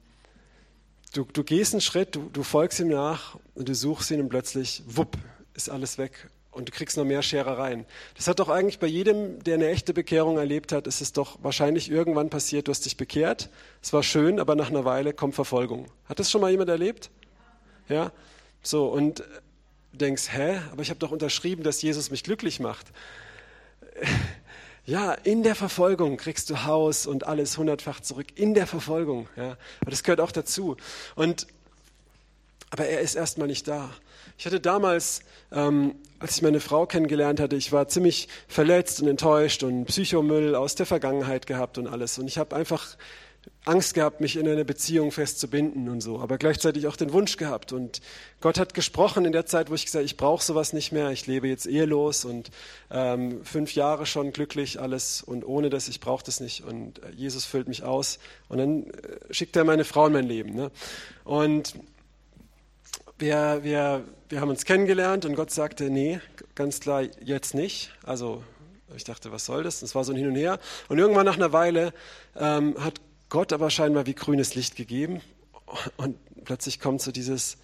du, 1.13 1.25
du 1.25 1.43
gehst 1.43 1.75
einen 1.75 1.81
Schritt, 1.81 2.15
du, 2.15 2.31
du 2.33 2.43
folgst 2.43 2.79
ihm 2.79 2.89
nach 2.89 3.37
und 3.55 3.69
du 3.69 3.75
suchst 3.75 4.11
ihn 4.13 4.21
und 4.21 4.29
plötzlich, 4.29 4.83
wupp, 4.87 5.17
ist 5.55 5.69
alles 5.69 5.99
weg 5.99 6.31
und 6.53 6.69
du 6.69 6.73
kriegst 6.73 6.97
noch 6.97 7.05
mehr 7.05 7.23
Scherereien. 7.23 7.85
Das 8.17 8.29
hat 8.29 8.39
doch 8.39 8.49
eigentlich 8.49 8.79
bei 8.79 8.87
jedem, 8.87 9.43
der 9.43 9.55
eine 9.55 9.69
echte 9.69 9.95
Bekehrung 9.95 10.39
erlebt 10.39 10.73
hat, 10.73 10.87
ist 10.87 11.01
es 11.01 11.13
doch 11.13 11.39
wahrscheinlich 11.43 11.91
irgendwann 11.91 12.31
passiert, 12.31 12.69
du 12.69 12.71
hast 12.71 12.85
dich 12.85 12.97
bekehrt, 12.97 13.51
es 13.83 13.93
war 13.93 14.03
schön, 14.03 14.41
aber 14.41 14.55
nach 14.55 14.71
einer 14.71 14.85
Weile 14.85 15.13
kommt 15.13 15.35
Verfolgung. 15.35 15.87
Hat 16.07 16.19
das 16.19 16.31
schon 16.31 16.41
mal 16.41 16.51
jemand 16.51 16.71
erlebt? 16.71 17.11
Ja? 17.89 18.13
So, 18.63 18.87
und 18.87 19.21
du 19.93 19.97
denkst, 19.99 20.29
hä, 20.31 20.61
aber 20.71 20.83
ich 20.83 20.91
habe 20.91 21.01
doch 21.01 21.11
unterschrieben, 21.11 21.63
dass 21.63 21.83
Jesus 21.83 22.11
mich 22.11 22.23
glücklich 22.23 22.61
macht. 22.61 22.87
Ja, 24.87 25.13
in 25.13 25.43
der 25.43 25.55
Verfolgung 25.55 26.17
kriegst 26.17 26.51
du 26.51 26.65
Haus 26.65 27.07
und 27.07 27.27
alles 27.27 27.59
hundertfach 27.59 28.01
zurück. 28.01 28.27
In 28.35 28.55
der 28.55 28.67
Verfolgung. 28.67 29.29
Ja. 29.37 29.57
Aber 29.81 29.91
das 29.91 30.03
gehört 30.03 30.21
auch 30.21 30.33
dazu. 30.33 30.77
Und, 31.15 31.47
aber 32.71 32.87
er 32.87 33.01
ist 33.01 33.15
erstmal 33.15 33.47
nicht 33.47 33.69
da. 33.69 33.91
Ich 34.39 34.47
hatte 34.47 34.59
damals, 34.59 35.21
ähm, 35.53 35.97
als 36.19 36.37
ich 36.37 36.43
meine 36.43 36.61
Frau 36.61 36.87
kennengelernt 36.87 37.41
hatte, 37.41 37.57
ich 37.57 37.73
war 37.73 37.89
ziemlich 37.89 38.29
verletzt 38.49 39.03
und 39.03 39.09
enttäuscht 39.09 39.63
und 39.63 39.85
Psychomüll 39.85 40.55
aus 40.55 40.75
der 40.75 40.87
Vergangenheit 40.87 41.47
gehabt 41.47 41.77
und 41.79 41.87
alles. 41.87 42.19
Und 42.19 42.27
ich 42.27 42.39
habe 42.39 42.57
einfach 42.57 42.97
Angst 43.65 43.93
gehabt, 43.95 44.21
mich 44.21 44.37
in 44.37 44.49
einer 44.49 44.65
Beziehung 44.65 45.13
festzubinden 45.13 45.89
und 45.91 46.01
so, 46.01 46.19
aber 46.21 46.39
gleichzeitig 46.39 46.87
auch 46.87 46.97
den 46.97 47.13
Wunsch 47.13 47.37
gehabt. 47.37 47.73
Und 47.73 48.01
Gott 48.41 48.59
hat 48.59 48.73
gesprochen 48.73 49.27
in 49.27 49.33
der 49.33 49.45
Zeit, 49.45 49.71
wo 49.71 49.75
ich 49.75 49.85
gesagt 49.85 50.01
habe, 50.01 50.07
ich 50.07 50.17
brauche 50.17 50.43
sowas 50.43 50.73
nicht 50.73 50.93
mehr, 50.93 51.11
ich 51.11 51.27
lebe 51.27 51.47
jetzt 51.47 51.67
ehelos 51.67 52.25
und 52.25 52.51
ähm, 52.91 53.45
fünf 53.45 53.75
Jahre 53.75 54.07
schon 54.07 54.33
glücklich, 54.33 54.81
alles 54.81 55.23
und 55.23 55.45
ohne 55.45 55.69
das, 55.69 55.89
ich 55.89 56.01
brauche 56.01 56.25
das 56.25 56.41
nicht. 56.41 56.65
Und 56.65 57.03
äh, 57.03 57.11
Jesus 57.15 57.45
füllt 57.45 57.69
mich 57.69 57.83
aus. 57.83 58.19
Und 58.49 58.59
dann 58.59 58.85
äh, 58.85 58.93
schickt 59.31 59.55
er 59.57 59.65
meine 59.65 59.85
Frau 59.85 60.07
in 60.07 60.15
mein 60.15 60.27
Leben. 60.27 60.55
Ne? 60.55 60.71
Und 61.25 61.75
wir, 63.19 63.61
wir, 63.63 64.05
wir 64.31 64.41
haben 64.41 64.49
uns 64.49 64.65
kennengelernt 64.65 65.27
und 65.27 65.35
Gott 65.35 65.51
sagte, 65.51 65.91
nee, 65.91 66.21
ganz 66.55 66.81
klar, 66.81 67.03
jetzt 67.23 67.55
nicht. 67.55 67.93
Also 68.05 68.43
ich 68.97 69.05
dachte, 69.05 69.33
was 69.33 69.45
soll 69.45 69.63
das? 69.63 69.81
Das 69.81 69.95
war 69.95 70.03
so 70.05 70.13
ein 70.13 70.17
Hin 70.17 70.29
und 70.29 70.37
Her. 70.37 70.59
Und 70.89 70.99
irgendwann 70.99 71.27
nach 71.27 71.37
einer 71.37 71.53
Weile 71.53 71.93
ähm, 72.37 72.75
hat 72.83 73.01
Gott 73.31 73.53
aber 73.53 73.71
scheinbar 73.71 74.07
wie 74.07 74.15
grünes 74.15 74.57
Licht 74.57 74.75
gegeben 74.75 75.21
und 75.97 76.17
plötzlich 76.45 76.81
kommt 76.81 77.01
so 77.01 77.13
dieses, 77.13 77.59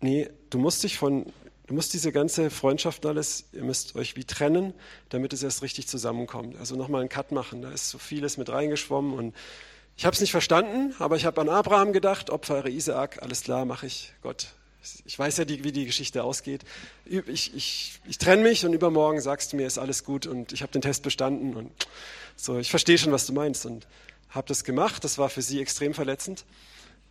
nee, 0.00 0.30
du 0.48 0.58
musst 0.58 0.82
dich 0.82 0.96
von, 0.96 1.26
du 1.66 1.74
musst 1.74 1.92
diese 1.92 2.10
ganze 2.10 2.48
Freundschaft 2.48 3.04
und 3.04 3.10
alles, 3.10 3.44
ihr 3.52 3.64
müsst 3.64 3.94
euch 3.96 4.16
wie 4.16 4.24
trennen, 4.24 4.72
damit 5.10 5.34
es 5.34 5.42
erst 5.42 5.60
richtig 5.60 5.88
zusammenkommt. 5.88 6.56
Also 6.56 6.74
nochmal 6.74 7.02
einen 7.02 7.10
Cut 7.10 7.32
machen, 7.32 7.60
da 7.60 7.70
ist 7.70 7.90
so 7.90 7.98
vieles 7.98 8.38
mit 8.38 8.48
reingeschwommen 8.48 9.12
und 9.12 9.34
ich 9.98 10.06
habe 10.06 10.14
es 10.14 10.22
nicht 10.22 10.30
verstanden, 10.30 10.94
aber 10.98 11.16
ich 11.16 11.26
habe 11.26 11.38
an 11.42 11.50
Abraham 11.50 11.92
gedacht, 11.92 12.30
opfere 12.30 12.70
Isaak, 12.70 13.22
alles 13.22 13.42
klar, 13.42 13.66
mache 13.66 13.86
ich, 13.86 14.14
Gott. 14.22 14.54
Ich 15.04 15.16
weiß 15.16 15.36
ja, 15.36 15.44
die, 15.44 15.62
wie 15.62 15.70
die 15.70 15.84
Geschichte 15.84 16.24
ausgeht. 16.24 16.64
Ich, 17.04 17.54
ich, 17.54 18.00
ich 18.08 18.18
trenne 18.18 18.42
mich 18.42 18.64
und 18.64 18.72
übermorgen 18.72 19.20
sagst 19.20 19.52
du 19.52 19.56
mir, 19.56 19.66
ist 19.66 19.78
alles 19.78 20.02
gut 20.02 20.26
und 20.26 20.52
ich 20.52 20.62
habe 20.62 20.72
den 20.72 20.82
Test 20.82 21.02
bestanden 21.02 21.54
und 21.54 21.70
so, 22.36 22.58
ich 22.58 22.70
verstehe 22.70 22.98
schon, 22.98 23.12
was 23.12 23.26
du 23.26 23.32
meinst. 23.32 23.66
Und 23.66 23.86
habe 24.32 24.48
das 24.48 24.64
gemacht. 24.64 25.04
Das 25.04 25.18
war 25.18 25.28
für 25.28 25.42
sie 25.42 25.60
extrem 25.60 25.94
verletzend. 25.94 26.44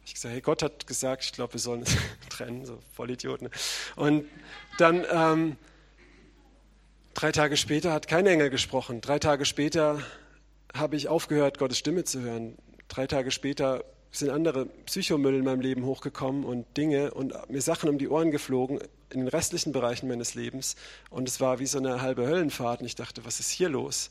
Ich 0.06 0.16
gesagt, 0.16 0.34
hey, 0.34 0.42
Gott 0.42 0.64
hat 0.64 0.88
gesagt, 0.88 1.24
ich 1.24 1.32
glaube, 1.32 1.54
wir 1.54 1.60
sollen 1.60 1.84
es 1.84 1.96
trennen, 2.30 2.66
so 2.66 2.80
Vollidioten. 2.94 3.50
Und 3.96 4.26
dann 4.78 5.06
ähm, 5.12 5.58
drei 7.14 7.32
Tage 7.32 7.56
später 7.56 7.94
hat 7.94 8.08
kein 8.08 8.26
Engel 8.26 8.50
gesprochen. 8.50 9.02
Drei 9.02 9.20
Tage 9.20 9.46
später 9.46 10.02
habe 10.76 10.96
ich 10.96 11.08
aufgehört, 11.08 11.60
Gottes 11.60 11.78
Stimme 11.78 12.04
zu 12.04 12.22
hören. 12.22 12.58
Drei 12.88 13.06
Tage 13.06 13.32
später 13.32 13.86
sind 14.12 14.30
andere 14.30 14.66
Psychomüll 14.66 15.36
in 15.36 15.46
meinem 15.46 15.62
Leben 15.62 15.86
hochgekommen 15.86 16.44
und 16.44 16.66
Dinge 16.76 17.14
und 17.14 17.34
mir 17.50 17.62
Sachen 17.62 17.90
um 17.90 17.98
die 17.98 18.10
Ohren 18.10 18.32
geflogen 18.32 18.80
in 19.12 19.20
den 19.20 19.28
restlichen 19.28 19.72
Bereichen 19.72 20.08
meines 20.08 20.34
Lebens. 20.34 20.76
Und 21.10 21.28
es 21.28 21.40
war 21.40 21.60
wie 21.60 21.66
so 21.68 21.78
eine 21.78 22.02
halbe 22.02 22.26
Höllenfahrt. 22.26 22.82
Und 22.82 22.88
ich 22.88 22.96
dachte, 22.96 23.24
was 23.24 23.40
ist 23.40 23.52
hier 23.52 23.70
los? 23.70 24.10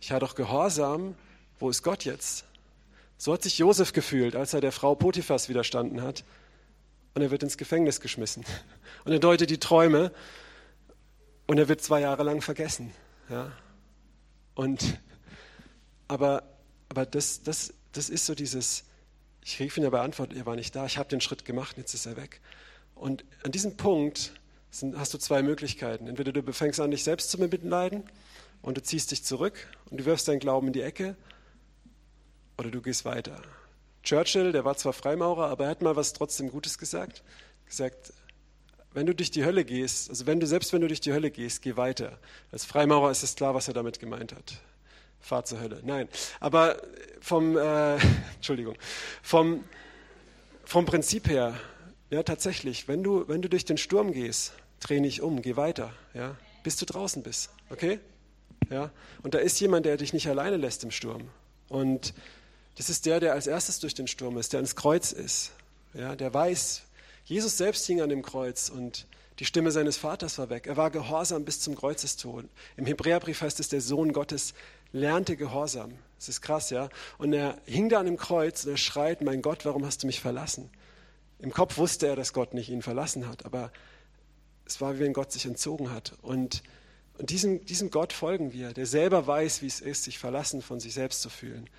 Ich 0.00 0.10
war 0.10 0.20
doch 0.20 0.34
gehorsam 0.34 1.14
wo 1.60 1.70
ist 1.70 1.82
Gott 1.82 2.04
jetzt? 2.04 2.44
So 3.16 3.32
hat 3.32 3.42
sich 3.42 3.58
Josef 3.58 3.92
gefühlt, 3.92 4.34
als 4.34 4.54
er 4.54 4.60
der 4.60 4.72
Frau 4.72 4.94
Potiphas 4.94 5.48
widerstanden 5.48 6.02
hat. 6.02 6.24
Und 7.14 7.22
er 7.22 7.30
wird 7.30 7.42
ins 7.42 7.58
Gefängnis 7.58 8.00
geschmissen. 8.00 8.44
Und 9.04 9.12
er 9.12 9.18
deutet 9.18 9.50
die 9.50 9.58
Träume 9.58 10.12
und 11.46 11.58
er 11.58 11.68
wird 11.68 11.80
zwei 11.80 12.00
Jahre 12.00 12.22
lang 12.22 12.42
vergessen. 12.42 12.92
Ja? 13.28 13.50
Und, 14.54 15.00
aber 16.06 16.44
aber 16.90 17.06
das, 17.06 17.42
das, 17.42 17.72
das 17.92 18.10
ist 18.10 18.26
so 18.26 18.34
dieses, 18.34 18.84
ich 19.44 19.58
rief 19.60 19.78
ihn 19.78 19.86
aber 19.86 20.02
Antwort, 20.02 20.34
er 20.34 20.44
war 20.44 20.56
nicht 20.56 20.74
da, 20.76 20.84
ich 20.84 20.98
habe 20.98 21.08
den 21.08 21.20
Schritt 21.20 21.44
gemacht, 21.44 21.78
jetzt 21.78 21.94
ist 21.94 22.04
er 22.04 22.16
weg. 22.16 22.40
Und 22.94 23.24
an 23.44 23.52
diesem 23.52 23.76
Punkt 23.76 24.32
sind, 24.70 24.98
hast 24.98 25.14
du 25.14 25.18
zwei 25.18 25.42
Möglichkeiten. 25.42 26.08
Entweder 26.08 26.32
du 26.32 26.52
fängst 26.52 26.80
an, 26.80 26.90
dich 26.90 27.04
selbst 27.04 27.30
zu 27.30 27.38
bemitleiden 27.38 28.02
und 28.60 28.76
du 28.76 28.82
ziehst 28.82 29.12
dich 29.12 29.24
zurück 29.24 29.68
und 29.88 30.00
du 30.00 30.04
wirfst 30.04 30.28
deinen 30.28 30.40
Glauben 30.40 30.66
in 30.66 30.72
die 30.72 30.82
Ecke 30.82 31.16
oder 32.60 32.70
du 32.70 32.82
gehst 32.82 33.04
weiter. 33.04 33.40
Churchill, 34.02 34.52
der 34.52 34.64
war 34.64 34.76
zwar 34.76 34.92
Freimaurer, 34.92 35.48
aber 35.48 35.64
er 35.64 35.70
hat 35.70 35.82
mal 35.82 35.96
was 35.96 36.12
trotzdem 36.12 36.50
Gutes 36.50 36.78
gesagt. 36.78 37.22
Gesagt, 37.66 38.12
wenn 38.92 39.06
du 39.06 39.14
durch 39.14 39.30
die 39.30 39.44
Hölle 39.44 39.64
gehst, 39.64 40.10
also 40.10 40.26
wenn 40.26 40.40
du 40.40 40.46
selbst 40.46 40.72
wenn 40.72 40.80
du 40.80 40.88
durch 40.88 41.00
die 41.00 41.12
Hölle 41.12 41.30
gehst, 41.30 41.62
geh 41.62 41.76
weiter. 41.76 42.18
Als 42.52 42.64
Freimaurer 42.64 43.10
ist 43.10 43.22
es 43.22 43.34
klar, 43.34 43.54
was 43.54 43.68
er 43.68 43.74
damit 43.74 43.98
gemeint 43.98 44.34
hat. 44.34 44.60
Fahr 45.20 45.44
zur 45.44 45.60
Hölle. 45.60 45.80
Nein, 45.84 46.08
aber 46.38 46.80
vom 47.20 47.56
äh, 47.56 47.94
Entschuldigung, 48.36 48.76
vom 49.22 49.64
vom 50.64 50.84
Prinzip 50.84 51.28
her, 51.28 51.58
ja 52.10 52.22
tatsächlich, 52.22 52.88
wenn 52.88 53.02
du 53.02 53.26
wenn 53.28 53.42
du 53.42 53.48
durch 53.48 53.64
den 53.64 53.78
Sturm 53.78 54.12
gehst, 54.12 54.52
dreh 54.80 55.00
nicht 55.00 55.22
um, 55.22 55.40
geh 55.40 55.56
weiter, 55.56 55.92
ja, 56.14 56.36
bis 56.62 56.76
du 56.76 56.84
draußen 56.84 57.22
bist, 57.22 57.50
okay? 57.70 58.00
Ja, 58.70 58.90
und 59.22 59.34
da 59.34 59.38
ist 59.38 59.58
jemand, 59.60 59.86
der 59.86 59.96
dich 59.96 60.12
nicht 60.12 60.28
alleine 60.28 60.56
lässt 60.56 60.84
im 60.84 60.90
Sturm. 60.90 61.28
Und 61.68 62.14
das 62.76 62.90
ist 62.90 63.06
der, 63.06 63.20
der 63.20 63.32
als 63.32 63.46
erstes 63.46 63.78
durch 63.78 63.94
den 63.94 64.06
Sturm 64.06 64.38
ist, 64.38 64.52
der 64.52 64.58
ans 64.58 64.76
Kreuz 64.76 65.12
ist. 65.12 65.52
Ja, 65.94 66.16
der 66.16 66.32
weiß, 66.32 66.82
Jesus 67.24 67.58
selbst 67.58 67.86
hing 67.86 68.00
an 68.00 68.08
dem 68.08 68.22
Kreuz 68.22 68.68
und 68.68 69.06
die 69.38 69.44
Stimme 69.44 69.70
seines 69.70 69.96
Vaters 69.96 70.38
war 70.38 70.50
weg. 70.50 70.66
Er 70.66 70.76
war 70.76 70.90
gehorsam 70.90 71.44
bis 71.44 71.60
zum 71.60 71.74
Kreuzestod. 71.74 72.46
Im 72.76 72.86
Hebräerbrief 72.86 73.40
heißt 73.40 73.58
es, 73.60 73.68
der 73.68 73.80
Sohn 73.80 74.12
Gottes 74.12 74.54
lernte 74.92 75.36
Gehorsam. 75.36 75.94
Das 76.18 76.28
ist 76.28 76.42
krass, 76.42 76.70
ja. 76.70 76.90
Und 77.16 77.32
er 77.32 77.58
hing 77.64 77.88
da 77.88 78.00
an 78.00 78.06
dem 78.06 78.18
Kreuz 78.18 78.64
und 78.64 78.72
er 78.72 78.76
schreit, 78.76 79.22
mein 79.22 79.40
Gott, 79.40 79.64
warum 79.64 79.86
hast 79.86 80.02
du 80.02 80.06
mich 80.06 80.20
verlassen? 80.20 80.68
Im 81.38 81.52
Kopf 81.52 81.78
wusste 81.78 82.06
er, 82.06 82.16
dass 82.16 82.34
Gott 82.34 82.52
nicht 82.52 82.68
ihn 82.68 82.82
verlassen 82.82 83.26
hat, 83.26 83.46
aber 83.46 83.72
es 84.66 84.80
war, 84.80 84.96
wie 84.96 85.00
wenn 85.00 85.14
Gott 85.14 85.32
sich 85.32 85.46
entzogen 85.46 85.90
hat. 85.90 86.12
Und, 86.20 86.62
und 87.16 87.30
diesem, 87.30 87.64
diesem 87.64 87.90
Gott 87.90 88.12
folgen 88.12 88.52
wir, 88.52 88.74
der 88.74 88.86
selber 88.86 89.26
weiß, 89.26 89.62
wie 89.62 89.66
es 89.66 89.80
ist, 89.80 90.04
sich 90.04 90.18
verlassen 90.18 90.60
von 90.60 90.80
sich 90.80 90.92
selbst 90.92 91.22
zu 91.22 91.30
fühlen. 91.30 91.70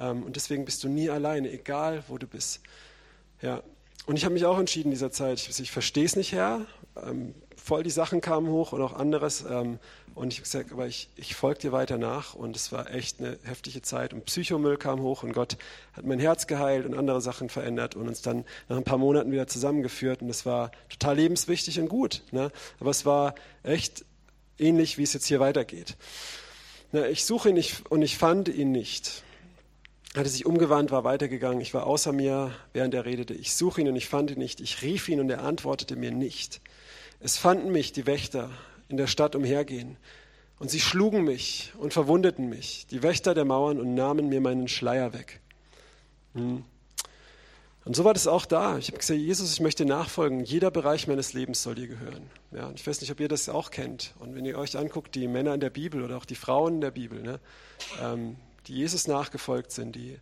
Ähm, 0.00 0.22
und 0.22 0.36
deswegen 0.36 0.64
bist 0.64 0.82
du 0.82 0.88
nie 0.88 1.10
alleine, 1.10 1.50
egal 1.50 2.02
wo 2.08 2.18
du 2.18 2.26
bist. 2.26 2.60
Ja. 3.42 3.62
Und 4.06 4.16
ich 4.16 4.24
habe 4.24 4.34
mich 4.34 4.46
auch 4.46 4.58
entschieden 4.58 4.88
in 4.88 4.92
dieser 4.92 5.12
Zeit, 5.12 5.38
ich, 5.38 5.60
ich 5.60 5.70
verstehe 5.70 6.04
es 6.04 6.16
nicht, 6.16 6.32
Herr. 6.32 6.66
Ähm, 6.96 7.34
voll 7.56 7.82
die 7.82 7.90
Sachen 7.90 8.20
kamen 8.20 8.48
hoch 8.48 8.72
und 8.72 8.82
auch 8.82 8.94
anderes. 8.94 9.44
Ähm, 9.48 9.78
und 10.14 10.32
ich 10.32 10.38
habe 10.38 10.44
gesagt, 10.44 10.72
aber 10.72 10.86
ich, 10.86 11.08
ich 11.16 11.36
folge 11.36 11.60
dir 11.60 11.72
weiter 11.72 11.98
nach. 11.98 12.34
Und 12.34 12.56
es 12.56 12.72
war 12.72 12.92
echt 12.92 13.20
eine 13.20 13.38
heftige 13.44 13.82
Zeit. 13.82 14.12
Und 14.12 14.24
Psychomüll 14.24 14.76
kam 14.76 15.00
hoch 15.00 15.22
und 15.22 15.32
Gott 15.32 15.56
hat 15.92 16.04
mein 16.04 16.18
Herz 16.18 16.46
geheilt 16.46 16.86
und 16.86 16.94
andere 16.94 17.20
Sachen 17.20 17.48
verändert 17.48 17.94
und 17.94 18.08
uns 18.08 18.22
dann 18.22 18.44
nach 18.68 18.76
ein 18.76 18.84
paar 18.84 18.98
Monaten 18.98 19.30
wieder 19.30 19.46
zusammengeführt. 19.46 20.22
Und 20.22 20.28
das 20.28 20.44
war 20.46 20.72
total 20.88 21.16
lebenswichtig 21.16 21.78
und 21.78 21.88
gut. 21.88 22.22
Ne? 22.32 22.50
Aber 22.80 22.90
es 22.90 23.06
war 23.06 23.34
echt 23.62 24.04
ähnlich, 24.58 24.98
wie 24.98 25.04
es 25.04 25.12
jetzt 25.12 25.26
hier 25.26 25.40
weitergeht. 25.40 25.96
Na, 26.92 27.06
ich 27.06 27.24
suche 27.24 27.50
ihn 27.50 27.54
nicht 27.54 27.88
und 27.90 28.02
ich 28.02 28.18
fand 28.18 28.48
ihn 28.48 28.72
nicht 28.72 29.22
hatte 30.16 30.28
sich 30.28 30.44
umgewandt, 30.44 30.90
war 30.90 31.04
weitergegangen. 31.04 31.60
Ich 31.60 31.72
war 31.72 31.86
außer 31.86 32.12
mir, 32.12 32.52
während 32.72 32.94
er 32.94 33.04
redete. 33.04 33.34
Ich 33.34 33.54
suche 33.54 33.80
ihn 33.80 33.88
und 33.88 33.96
ich 33.96 34.08
fand 34.08 34.30
ihn 34.30 34.38
nicht. 34.38 34.60
Ich 34.60 34.82
rief 34.82 35.08
ihn 35.08 35.20
und 35.20 35.30
er 35.30 35.44
antwortete 35.44 35.94
mir 35.94 36.10
nicht. 36.10 36.60
Es 37.20 37.36
fanden 37.38 37.70
mich 37.70 37.92
die 37.92 38.06
Wächter 38.06 38.50
in 38.88 38.96
der 38.96 39.06
Stadt 39.06 39.36
umhergehen. 39.36 39.96
Und 40.58 40.70
sie 40.70 40.80
schlugen 40.80 41.24
mich 41.24 41.72
und 41.78 41.94
verwundeten 41.94 42.48
mich, 42.48 42.86
die 42.90 43.02
Wächter 43.02 43.34
der 43.34 43.46
Mauern, 43.46 43.80
und 43.80 43.94
nahmen 43.94 44.28
mir 44.28 44.42
meinen 44.42 44.68
Schleier 44.68 45.14
weg. 45.14 45.40
Hm. 46.34 46.64
Und 47.86 47.96
so 47.96 48.04
war 48.04 48.12
das 48.12 48.26
auch 48.26 48.44
da. 48.44 48.76
Ich 48.76 48.88
habe 48.88 48.98
gesagt, 48.98 49.18
Jesus, 49.18 49.52
ich 49.54 49.60
möchte 49.60 49.86
nachfolgen. 49.86 50.44
Jeder 50.44 50.70
Bereich 50.70 51.06
meines 51.08 51.32
Lebens 51.32 51.62
soll 51.62 51.76
dir 51.76 51.88
gehören. 51.88 52.28
Ja, 52.52 52.66
und 52.66 52.78
ich 52.78 52.86
weiß 52.86 53.00
nicht, 53.00 53.10
ob 53.10 53.20
ihr 53.20 53.28
das 53.28 53.48
auch 53.48 53.70
kennt. 53.70 54.12
Und 54.18 54.34
wenn 54.34 54.44
ihr 54.44 54.58
euch 54.58 54.76
anguckt, 54.76 55.14
die 55.14 55.28
Männer 55.28 55.54
in 55.54 55.60
der 55.60 55.70
Bibel 55.70 56.02
oder 56.02 56.18
auch 56.18 56.26
die 56.26 56.34
Frauen 56.34 56.74
in 56.74 56.80
der 56.82 56.90
Bibel, 56.90 57.22
ne, 57.22 57.40
ähm, 58.02 58.36
die 58.66 58.74
Jesus 58.74 59.06
nachgefolgt 59.06 59.72
sind. 59.72 59.96
Die, 59.96 60.18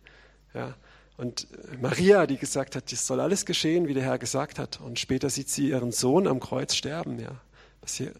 ja, 0.53 0.75
und 1.17 1.47
Maria, 1.81 2.25
die 2.27 2.37
gesagt 2.37 2.75
hat, 2.75 2.91
das 2.91 3.05
soll 3.05 3.19
alles 3.19 3.45
geschehen, 3.45 3.87
wie 3.87 3.93
der 3.93 4.03
Herr 4.03 4.17
gesagt 4.17 4.57
hat. 4.57 4.79
Und 4.79 4.99
später 4.99 5.29
sieht 5.29 5.49
sie 5.49 5.69
ihren 5.69 5.91
Sohn 5.91 6.27
am 6.27 6.39
Kreuz 6.39 6.75
sterben. 6.75 7.19
Ja, 7.19 7.41
was 7.81 7.95
hier 7.95 8.13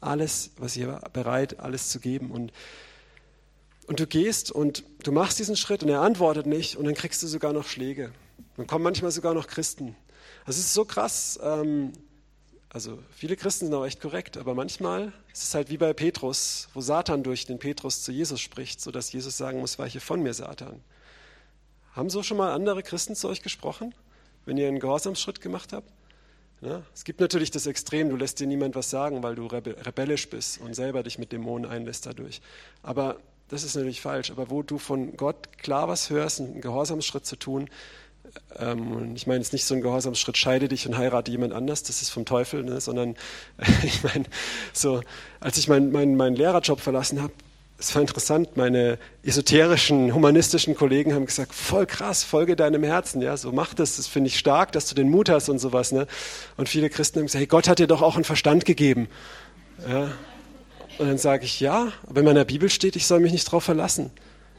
alles, 0.00 0.50
was 0.58 0.74
sie 0.74 0.86
bereit, 1.12 1.60
alles 1.60 1.88
zu 1.88 2.00
geben. 2.00 2.30
Und, 2.30 2.52
und 3.86 4.00
du 4.00 4.06
gehst 4.06 4.50
und 4.50 4.84
du 5.02 5.12
machst 5.12 5.38
diesen 5.38 5.56
Schritt 5.56 5.82
und 5.82 5.88
er 5.88 6.02
antwortet 6.02 6.46
nicht 6.46 6.76
und 6.76 6.84
dann 6.84 6.94
kriegst 6.94 7.22
du 7.22 7.26
sogar 7.26 7.52
noch 7.52 7.66
Schläge. 7.66 8.12
Dann 8.56 8.66
kommen 8.66 8.84
manchmal 8.84 9.10
sogar 9.10 9.34
noch 9.34 9.46
Christen. 9.46 9.96
Das 10.44 10.58
ist 10.58 10.74
so 10.74 10.84
krass. 10.84 11.38
Ähm, 11.42 11.92
also 12.76 12.98
viele 13.10 13.36
Christen 13.36 13.64
sind 13.64 13.74
auch 13.74 13.86
echt 13.86 14.02
korrekt, 14.02 14.36
aber 14.36 14.54
manchmal 14.54 15.10
ist 15.32 15.44
es 15.44 15.54
halt 15.54 15.70
wie 15.70 15.78
bei 15.78 15.94
Petrus, 15.94 16.68
wo 16.74 16.82
Satan 16.82 17.22
durch 17.22 17.46
den 17.46 17.58
Petrus 17.58 18.02
zu 18.02 18.12
Jesus 18.12 18.38
spricht, 18.38 18.82
sodass 18.82 19.10
Jesus 19.10 19.38
sagen 19.38 19.60
muss, 19.60 19.78
weiche 19.78 19.98
von 19.98 20.22
mir, 20.22 20.34
Satan. 20.34 20.82
Haben 21.94 22.10
so 22.10 22.22
schon 22.22 22.36
mal 22.36 22.52
andere 22.52 22.82
Christen 22.82 23.16
zu 23.16 23.30
euch 23.30 23.40
gesprochen, 23.40 23.94
wenn 24.44 24.58
ihr 24.58 24.68
einen 24.68 24.78
Gehorsamsschritt 24.78 25.40
gemacht 25.40 25.72
habt? 25.72 25.90
Ja, 26.60 26.82
es 26.94 27.04
gibt 27.04 27.20
natürlich 27.20 27.50
das 27.50 27.64
Extrem, 27.64 28.10
du 28.10 28.16
lässt 28.16 28.40
dir 28.40 28.46
niemand 28.46 28.74
was 28.74 28.90
sagen, 28.90 29.22
weil 29.22 29.36
du 29.36 29.46
rebellisch 29.46 30.28
bist 30.28 30.60
und 30.60 30.74
selber 30.74 31.02
dich 31.02 31.18
mit 31.18 31.32
Dämonen 31.32 31.64
einlässt 31.70 32.04
dadurch. 32.04 32.42
Aber 32.82 33.16
das 33.48 33.62
ist 33.62 33.74
natürlich 33.74 34.02
falsch. 34.02 34.30
Aber 34.30 34.50
wo 34.50 34.62
du 34.62 34.76
von 34.76 35.16
Gott 35.16 35.56
klar 35.56 35.88
was 35.88 36.10
hörst, 36.10 36.40
einen 36.40 36.60
Gehorsamsschritt 36.60 37.24
zu 37.24 37.36
tun, 37.36 37.70
ähm, 38.58 39.12
ich 39.14 39.26
meine 39.26 39.40
jetzt 39.40 39.52
nicht 39.52 39.64
so 39.64 39.74
ein 39.74 39.80
Gehorsamsschritt, 39.80 40.36
scheide 40.36 40.68
dich 40.68 40.86
und 40.86 40.96
heirate 40.96 41.30
jemand 41.30 41.52
anders, 41.52 41.82
das 41.82 42.02
ist 42.02 42.10
vom 42.10 42.24
Teufel, 42.24 42.62
ne? 42.62 42.80
sondern 42.80 43.16
ich 43.82 44.02
meine, 44.02 44.24
so, 44.72 45.02
als 45.40 45.58
ich 45.58 45.68
meinen 45.68 45.92
mein, 45.92 46.16
mein 46.16 46.34
Lehrerjob 46.34 46.80
verlassen 46.80 47.22
habe, 47.22 47.32
es 47.78 47.94
war 47.94 48.00
interessant, 48.00 48.56
meine 48.56 48.98
esoterischen, 49.22 50.14
humanistischen 50.14 50.74
Kollegen 50.74 51.12
haben 51.12 51.26
gesagt, 51.26 51.54
voll 51.54 51.84
krass, 51.84 52.24
folge 52.24 52.56
deinem 52.56 52.82
Herzen, 52.82 53.20
ja, 53.20 53.36
so 53.36 53.52
mach 53.52 53.74
das, 53.74 53.96
das 53.96 54.06
finde 54.06 54.28
ich 54.28 54.38
stark, 54.38 54.72
dass 54.72 54.88
du 54.88 54.94
den 54.94 55.10
Mut 55.10 55.28
hast 55.28 55.50
und 55.50 55.58
sowas, 55.58 55.92
ne? 55.92 56.06
Und 56.56 56.70
viele 56.70 56.88
Christen 56.88 57.18
haben 57.18 57.26
gesagt, 57.26 57.40
hey, 57.40 57.46
Gott 57.46 57.68
hat 57.68 57.78
dir 57.78 57.86
doch 57.86 58.00
auch 58.00 58.14
einen 58.14 58.24
Verstand 58.24 58.64
gegeben. 58.64 59.08
Ja? 59.86 60.10
Und 60.98 61.08
dann 61.08 61.18
sage 61.18 61.44
ich, 61.44 61.60
ja, 61.60 61.92
aber 62.06 62.20
in 62.20 62.26
meiner 62.26 62.46
Bibel 62.46 62.70
steht, 62.70 62.96
ich 62.96 63.06
soll 63.06 63.20
mich 63.20 63.32
nicht 63.32 63.46
darauf 63.46 63.64
verlassen. 63.64 64.10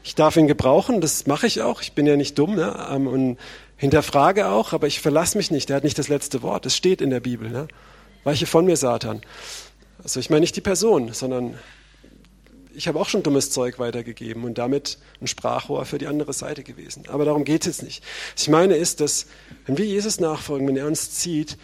Ich 0.08 0.16
darf 0.16 0.38
ihn 0.38 0.48
gebrauchen, 0.48 1.02
das 1.02 1.28
mache 1.28 1.48
ich 1.48 1.62
auch, 1.62 1.82
ich 1.82 1.92
bin 1.92 2.08
ja 2.08 2.16
nicht 2.16 2.40
dumm, 2.40 2.56
ne? 2.56 2.88
Ähm, 2.90 3.08
und 3.08 3.38
hinterfrage 3.76 4.48
auch, 4.48 4.72
aber 4.72 4.88
ich 4.88 5.02
verlasse 5.02 5.38
mich 5.38 5.52
nicht, 5.52 5.68
der 5.68 5.76
hat 5.76 5.84
nicht 5.84 6.00
das 6.00 6.08
letzte 6.08 6.42
Wort, 6.44 6.66
es 6.66 6.78
steht 6.78 7.02
in 7.02 7.10
der 7.10 7.20
Bibel, 7.20 7.50
ne? 7.50 7.68
Weiche 8.24 8.46
von 8.46 8.66
mir, 8.66 8.78
Satan. 8.78 9.22
Also 10.02 10.22
ich 10.22 10.30
meine 10.30 10.40
nicht 10.40 10.56
die 10.56 10.62
Person, 10.62 11.12
sondern 11.12 11.56
ich 12.74 12.88
habe 12.88 12.98
auch 13.02 13.10
schon 13.10 13.22
dummes 13.22 13.52
Zeug 13.52 13.80
weitergegeben 13.80 14.46
und 14.46 14.58
damit 14.58 14.98
ein 15.20 15.28
Sprachrohr 15.28 15.84
für 15.84 15.98
die 15.98 16.08
andere 16.08 16.32
Seite 16.32 16.64
gewesen. 16.64 17.04
Aber 17.10 17.26
darum 17.26 17.44
geht 17.44 17.64
es 17.64 17.68
jetzt 17.68 17.84
nicht. 17.84 18.02
Was 18.34 18.44
ich 18.44 18.50
meine 18.50 18.78
ist, 18.78 19.02
dass 19.02 19.26
wenn 19.66 19.78
wir 19.78 19.86
Jesus 19.86 20.22
nachfolgen, 20.22 20.70
wenn 20.70 20.78
er 20.78 20.88
uns 20.88 21.12
zieht, 21.12 21.58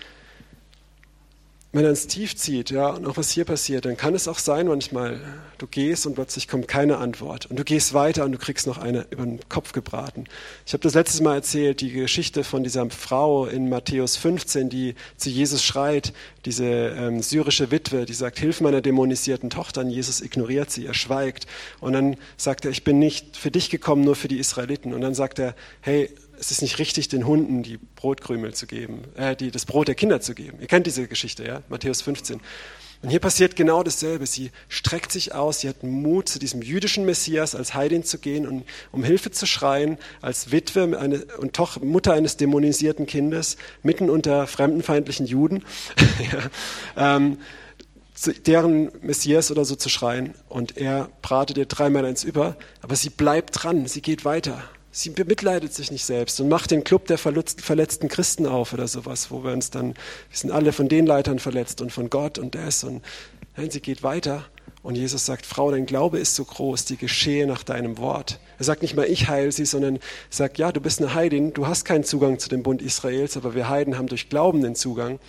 wenn 1.74 1.86
er 1.86 1.90
uns 1.90 2.06
tief 2.06 2.36
zieht, 2.36 2.70
ja, 2.70 2.90
und 2.90 3.08
auch 3.08 3.18
was 3.18 3.32
hier 3.32 3.46
passiert, 3.46 3.86
dann 3.86 3.98
kann 3.98 4.14
es 4.14 4.28
auch 4.28 4.38
sein 4.38 4.68
manchmal, 4.68 5.20
du 5.58 5.66
gehst 5.66 6.06
und 6.06 6.14
plötzlich 6.14 6.48
kommt 6.48 6.68
keine 6.68 6.98
Antwort. 6.98 7.48
Und 7.48 7.58
du 7.58 7.64
gehst 7.64 7.96
weiter 7.96 8.26
und 8.26 8.32
du 8.32 8.38
kriegst 8.38 8.68
noch 8.68 8.78
eine 8.78 9.08
über 9.10 9.24
den 9.24 9.40
Kopf 9.50 9.72
gebraten. 9.72 10.26
Ich 10.68 10.74
habe 10.74 10.84
das 10.84 10.94
letztes 10.94 11.20
Mal 11.20 11.34
erzählt, 11.34 11.82
die 11.82 11.92
Geschichte 11.92 12.44
von 12.44 12.64
dieser 12.64 12.88
Frau 12.92 13.48
in 13.48 13.70
Matthäus 13.70 14.18
15, 14.18 14.70
die 14.70 14.94
zu 15.18 15.32
Jesus 15.32 15.64
schreit, 15.64 16.14
diese 16.46 16.66
ähm, 16.66 17.24
syrische 17.24 17.72
Witwe, 17.72 18.06
die 18.06 18.14
sagt, 18.14 18.38
hilf 18.38 18.62
meiner 18.62 18.82
dämonisierten 18.82 19.50
Tochter. 19.50 19.82
Und 19.82 19.90
Jesus 19.90 20.22
ignoriert 20.22 20.70
sie, 20.70 20.86
er 20.86 20.94
schweigt. 20.94 21.48
Und 21.80 21.94
dann 21.94 22.18
sagt 22.38 22.66
er, 22.66 22.72
ich 22.72 22.84
bin 22.84 23.00
nicht 23.00 23.36
für 23.36 23.50
dich 23.50 23.72
gekommen, 23.72 24.04
nur 24.04 24.16
für 24.16 24.28
die 24.28 24.38
Israeliten. 24.38 24.94
Und 24.94 25.02
dann 25.02 25.16
sagt 25.16 25.40
er, 25.40 25.56
hey, 25.82 26.12
es 26.40 26.52
ist 26.52 26.62
nicht 26.62 26.80
richtig, 26.80 27.08
den 27.08 27.26
Hunden 27.26 27.64
die 27.64 27.78
Brotkrümel 27.96 28.54
zu 28.54 28.68
geben, 28.68 29.04
äh, 29.16 29.36
die, 29.36 29.52
das 29.52 29.66
Brot 29.66 29.88
der 29.88 29.96
Kinder 29.96 30.22
zu 30.22 30.36
geben. 30.36 30.58
Ihr 30.60 30.68
kennt 30.68 30.88
diese 30.88 31.08
Geschichte, 31.08 31.46
ja? 31.46 31.62
Matthäus 31.70 32.02
15. 32.02 32.42
Und 33.04 33.10
hier 33.10 33.20
passiert 33.20 33.58
genau 33.58 33.84
dasselbe. 33.84 34.26
Sie 34.26 34.52
streckt 34.70 35.12
sich 35.12 35.36
aus, 35.36 35.60
sie 35.60 35.68
hat 35.68 35.84
Mut, 35.84 36.30
zu 36.30 36.40
diesem 36.40 36.62
jüdischen 36.62 37.06
Messias 37.06 37.54
als 37.54 37.74
Heidin 37.74 38.06
zu 38.06 38.18
gehen 38.18 38.48
und 38.48 38.64
um 38.94 39.04
Hilfe 39.04 39.30
zu 39.30 39.46
schreien, 39.46 39.98
als 40.22 40.54
Witwe 40.54 40.98
eine, 40.98 41.26
und 41.38 41.52
Toch, 41.52 41.82
Mutter 41.82 42.14
eines 42.14 42.38
dämonisierten 42.38 43.06
Kindes, 43.06 43.58
mitten 43.84 44.10
unter 44.10 44.48
fremdenfeindlichen 44.48 45.26
Juden, 45.26 45.66
ja, 46.96 47.18
ähm, 47.18 47.40
deren 48.48 48.90
Messias 49.02 49.52
oder 49.52 49.66
so 49.66 49.76
zu 49.76 49.90
schreien. 49.90 50.34
Und 50.48 50.78
er 50.78 51.10
bratet 51.22 51.58
ihr 51.58 51.66
dreimal 51.66 52.06
eins 52.06 52.24
über, 52.24 52.56
aber 52.82 52.96
sie 52.96 53.10
bleibt 53.10 53.64
dran, 53.64 53.86
sie 53.86 54.02
geht 54.02 54.24
weiter. 54.24 54.64
Sie 54.96 55.10
bemitleidet 55.10 55.74
sich 55.74 55.90
nicht 55.90 56.06
selbst 56.06 56.40
und 56.40 56.50
macht 56.50 56.70
den 56.70 56.84
Club 56.84 57.08
der 57.08 57.18
verletzten 57.18 58.10
Christen 58.10 58.46
auf 58.46 58.74
oder 58.74 58.88
sowas, 58.88 59.32
wo 59.32 59.44
wir 59.44 59.52
uns 59.52 59.72
dann, 59.72 59.96
wir 59.96 60.38
sind 60.38 60.52
alle 60.52 60.72
von 60.72 60.88
den 60.88 61.08
Leitern 61.08 61.40
verletzt 61.40 61.82
und 61.82 61.92
von 61.92 62.12
Gott 62.12 62.38
und 62.38 62.54
das 62.54 62.84
und 62.84 63.02
nein, 63.58 63.72
sie 63.72 63.82
geht 63.82 64.04
weiter 64.04 64.46
und 64.84 64.94
Jesus 64.94 65.26
sagt, 65.26 65.48
Frau, 65.48 65.72
dein 65.72 65.88
Glaube 65.88 66.20
ist 66.20 66.36
so 66.36 66.46
groß, 66.46 66.86
die 66.86 66.98
geschehe 66.98 67.48
nach 67.48 67.64
deinem 67.64 67.98
Wort. 67.98 68.40
Er 68.60 68.66
sagt 68.66 68.84
nicht 68.84 68.96
mal, 68.96 69.06
ich 69.06 69.30
heile 69.30 69.52
sie, 69.52 69.66
sondern 69.66 69.98
sagt, 70.30 70.60
ja, 70.60 70.72
du 70.72 70.80
bist 70.80 71.02
eine 71.02 71.16
Heidin, 71.16 71.54
du 71.54 71.66
hast 71.66 71.86
keinen 71.86 72.04
Zugang 72.04 72.38
zu 72.38 72.48
dem 72.48 72.62
Bund 72.62 72.80
Israels, 72.84 73.36
aber 73.36 73.56
wir 73.56 73.70
Heiden 73.70 73.98
haben 73.98 74.08
durch 74.08 74.30
Glauben 74.30 74.62
den 74.62 74.76
Zugang 74.76 75.20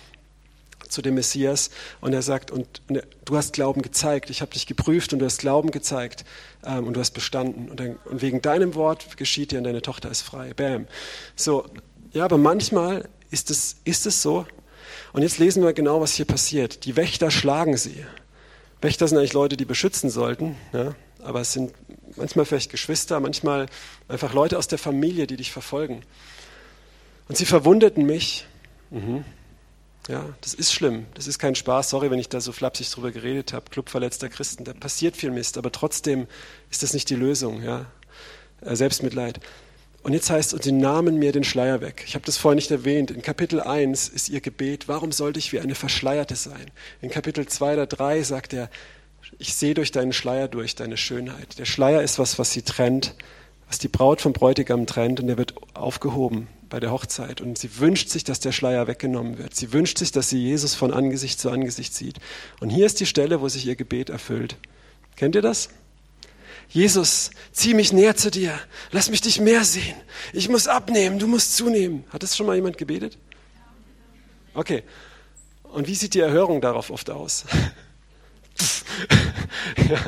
zu 0.89 1.01
dem 1.01 1.15
Messias 1.15 1.69
und 2.01 2.13
er 2.13 2.21
sagt, 2.21 2.51
und 2.51 2.81
du 3.25 3.37
hast 3.37 3.53
Glauben 3.53 3.81
gezeigt, 3.81 4.29
ich 4.29 4.41
habe 4.41 4.51
dich 4.51 4.67
geprüft 4.67 5.13
und 5.13 5.19
du 5.19 5.25
hast 5.25 5.39
Glauben 5.39 5.71
gezeigt 5.71 6.25
ähm, 6.65 6.87
und 6.87 6.93
du 6.93 6.99
hast 6.99 7.11
bestanden 7.11 7.69
und, 7.69 7.79
dann, 7.79 7.97
und, 8.05 8.21
wegen 8.21 8.41
deinem 8.41 8.75
Wort 8.75 9.17
geschieht 9.17 9.51
dir 9.51 9.57
und 9.57 9.63
deine 9.63 9.81
Tochter 9.81 10.09
ist 10.09 10.21
frei. 10.21 10.53
Bam. 10.53 10.87
So, 11.35 11.65
ja, 12.11 12.25
aber 12.25 12.37
manchmal 12.37 13.09
ist 13.31 13.51
es, 13.51 13.77
ist 13.83 14.05
es 14.05 14.21
so. 14.21 14.45
Und 15.13 15.21
jetzt 15.21 15.39
lesen 15.39 15.63
wir 15.63 15.73
genau, 15.73 16.01
was 16.01 16.13
hier 16.13 16.25
passiert. 16.25 16.85
Die 16.85 16.95
Wächter 16.95 17.31
schlagen 17.31 17.77
sie. 17.77 18.05
Wächter 18.81 19.07
sind 19.07 19.17
eigentlich 19.17 19.33
Leute, 19.33 19.57
die 19.57 19.65
beschützen 19.65 20.09
sollten, 20.09 20.55
ja? 20.73 20.95
aber 21.23 21.41
es 21.41 21.53
sind 21.53 21.73
manchmal 22.17 22.45
vielleicht 22.45 22.71
Geschwister, 22.71 23.19
manchmal 23.19 23.67
einfach 24.07 24.33
Leute 24.33 24.57
aus 24.57 24.67
der 24.67 24.77
Familie, 24.77 25.27
die 25.27 25.37
dich 25.37 25.51
verfolgen. 25.51 26.01
Und 27.27 27.37
sie 27.37 27.45
verwundeten 27.45 28.05
mich. 28.05 28.45
Mhm. 28.91 29.25
Ja, 30.07 30.23
das 30.41 30.53
ist 30.53 30.71
schlimm. 30.71 31.07
Das 31.15 31.25
ist 31.27 31.39
kein 31.39 31.55
Spaß. 31.55 31.89
Sorry, 31.89 32.11
wenn 32.11 32.19
ich 32.19 32.29
da 32.29 32.39
so 32.39 32.51
flapsig 32.51 32.91
drüber 32.91 33.11
geredet 33.11 33.53
habe. 33.53 33.69
Club 33.71 33.89
verletzter 33.89 34.29
Christen. 34.29 34.63
Da 34.63 34.73
passiert 34.73 35.17
viel 35.17 35.31
Mist, 35.31 35.57
aber 35.57 35.71
trotzdem 35.71 36.27
ist 36.69 36.83
das 36.83 36.93
nicht 36.93 37.09
die 37.09 37.15
Lösung. 37.15 37.63
Ja? 37.63 37.87
Äh, 38.61 38.75
Selbstmitleid. 38.75 39.39
Und 40.03 40.13
jetzt 40.13 40.29
heißt, 40.29 40.53
und 40.53 40.61
sie 40.61 40.71
nahmen 40.71 41.17
mir 41.17 41.31
den 41.31 41.43
Schleier 41.43 41.81
weg. 41.81 42.03
Ich 42.05 42.13
habe 42.13 42.23
das 42.23 42.37
vorher 42.37 42.55
nicht 42.55 42.69
erwähnt. 42.69 43.09
In 43.09 43.23
Kapitel 43.23 43.59
1 43.59 44.07
ist 44.07 44.29
ihr 44.29 44.39
Gebet, 44.39 44.87
warum 44.87 45.11
sollte 45.11 45.39
ich 45.39 45.51
wie 45.51 45.59
eine 45.59 45.73
Verschleierte 45.73 46.35
sein? 46.35 46.69
In 47.01 47.09
Kapitel 47.09 47.47
2 47.47 47.73
oder 47.73 47.87
3 47.87 48.21
sagt 48.21 48.53
er, 48.53 48.69
ich 49.39 49.55
sehe 49.55 49.73
durch 49.73 49.91
deinen 49.91 50.13
Schleier 50.13 50.47
durch 50.47 50.75
deine 50.75 50.97
Schönheit. 50.97 51.57
Der 51.57 51.65
Schleier 51.65 52.03
ist 52.03 52.19
was, 52.19 52.37
was 52.37 52.51
sie 52.51 52.61
trennt, 52.61 53.15
was 53.67 53.79
die 53.79 53.87
Braut 53.87 54.21
vom 54.21 54.33
Bräutigam 54.33 54.85
trennt 54.85 55.19
und 55.19 55.25
der 55.25 55.39
wird 55.39 55.55
aufgehoben 55.73 56.47
bei 56.69 56.79
der 56.79 56.91
Hochzeit. 56.91 57.41
Und 57.41 57.57
sie 57.57 57.79
wünscht 57.79 58.09
sich, 58.09 58.23
dass 58.23 58.39
der 58.39 58.51
Schleier 58.51 58.87
weggenommen 58.87 59.37
wird. 59.37 59.55
Sie 59.55 59.73
wünscht 59.73 59.97
sich, 59.97 60.11
dass 60.11 60.29
sie 60.29 60.39
Jesus 60.39 60.75
von 60.75 60.93
Angesicht 60.93 61.39
zu 61.39 61.49
Angesicht 61.49 61.93
sieht. 61.93 62.19
Und 62.59 62.69
hier 62.69 62.85
ist 62.85 62.99
die 62.99 63.05
Stelle, 63.05 63.41
wo 63.41 63.49
sich 63.49 63.65
ihr 63.65 63.75
Gebet 63.75 64.09
erfüllt. 64.09 64.57
Kennt 65.15 65.35
ihr 65.35 65.41
das? 65.41 65.69
Jesus, 66.69 67.31
zieh 67.51 67.73
mich 67.73 67.93
näher 67.93 68.15
zu 68.15 68.31
dir. 68.31 68.59
Lass 68.91 69.09
mich 69.09 69.21
dich 69.21 69.39
mehr 69.39 69.63
sehen. 69.63 69.95
Ich 70.33 70.49
muss 70.49 70.67
abnehmen, 70.67 71.19
du 71.19 71.27
musst 71.27 71.55
zunehmen. 71.55 72.03
Hat 72.09 72.23
das 72.23 72.35
schon 72.35 72.47
mal 72.47 72.55
jemand 72.55 72.77
gebetet? 72.77 73.17
Okay. 74.53 74.83
Und 75.63 75.87
wie 75.87 75.95
sieht 75.95 76.13
die 76.13 76.19
Erhörung 76.19 76.61
darauf 76.61 76.89
oft 76.89 77.09
aus? 77.09 77.45
ja. 79.89 79.99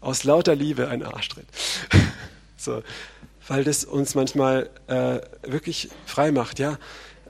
Aus 0.00 0.24
lauter 0.24 0.54
Liebe 0.54 0.88
ein 0.88 1.02
Arschtritt. 1.02 1.46
so 2.56 2.82
weil 3.50 3.64
das 3.64 3.84
uns 3.84 4.14
manchmal 4.14 4.70
äh, 4.86 5.18
wirklich 5.42 5.88
frei 6.06 6.30
macht. 6.30 6.60
Ja? 6.60 6.78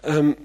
Ähm, 0.02 0.36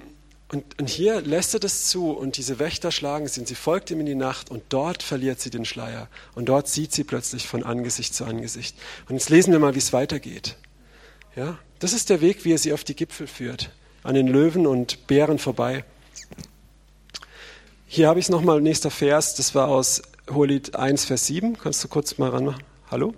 und, 0.50 0.80
und, 0.80 0.90
hier 0.90 1.20
lässt 1.20 1.54
er 1.54 1.60
das 1.60 1.90
zu 1.90 2.12
und 2.12 2.38
diese 2.38 2.60
Wächter 2.60 2.92
schlagen 2.92 3.28
sie 3.28 3.42
und 3.42 3.48
sie 3.48 3.56
folgt 3.56 3.92
ihm 3.92 4.00
in 4.00 4.06
die 4.06 4.16
Nacht 4.16 4.50
und 4.50 4.64
dort 4.70 5.04
verliert 5.04 5.42
sie 5.42 5.50
den 5.50 5.66
Schleier 5.66 6.08
und 6.34 6.46
dort 6.46 6.70
sieht 6.70 6.94
sie 6.94 7.04
plötzlich 7.04 7.46
von 7.46 7.64
Angesicht 7.64 8.16
zu 8.16 8.24
Angesicht. 8.24 8.78
Und 9.10 9.16
jetzt 9.16 9.30
lesen 9.30 9.52
wir 9.52 9.60
mal, 9.60 9.76
wie 9.76 9.80
es 9.80 9.92
weitergeht. 9.92 10.56
Ja? 11.36 11.60
Das 11.80 11.92
ist 11.92 12.10
der 12.10 12.22
Weg, 12.22 12.46
wie 12.46 12.54
er 12.54 12.58
sie 12.58 12.72
auf 12.72 12.86
die 12.86 12.96
Gipfel 12.96 13.28
führt, 13.28 13.70
an 14.04 14.16
den 14.16 14.28
Löwen 14.28 14.68
und 14.68 15.08
Bären 15.08 15.40
vorbei. 15.40 15.84
Hier 17.86 18.08
habe 18.08 18.20
ich 18.20 18.28
es 18.28 18.30
nochmal, 18.30 18.62
nächster 18.62 18.92
Vers, 18.92 19.36
das 19.36 19.54
war 19.56 19.68
aus 19.68 20.04
Hohelied 20.32 20.78
1, 20.78 21.04
Vers 21.04 21.28
7. 21.28 21.58
Kannst 21.58 21.84
du 21.84 21.90
kurz 21.90 22.18
mal 22.18 22.30
ranmachen? 22.30 22.64
Hallo? 22.90 23.14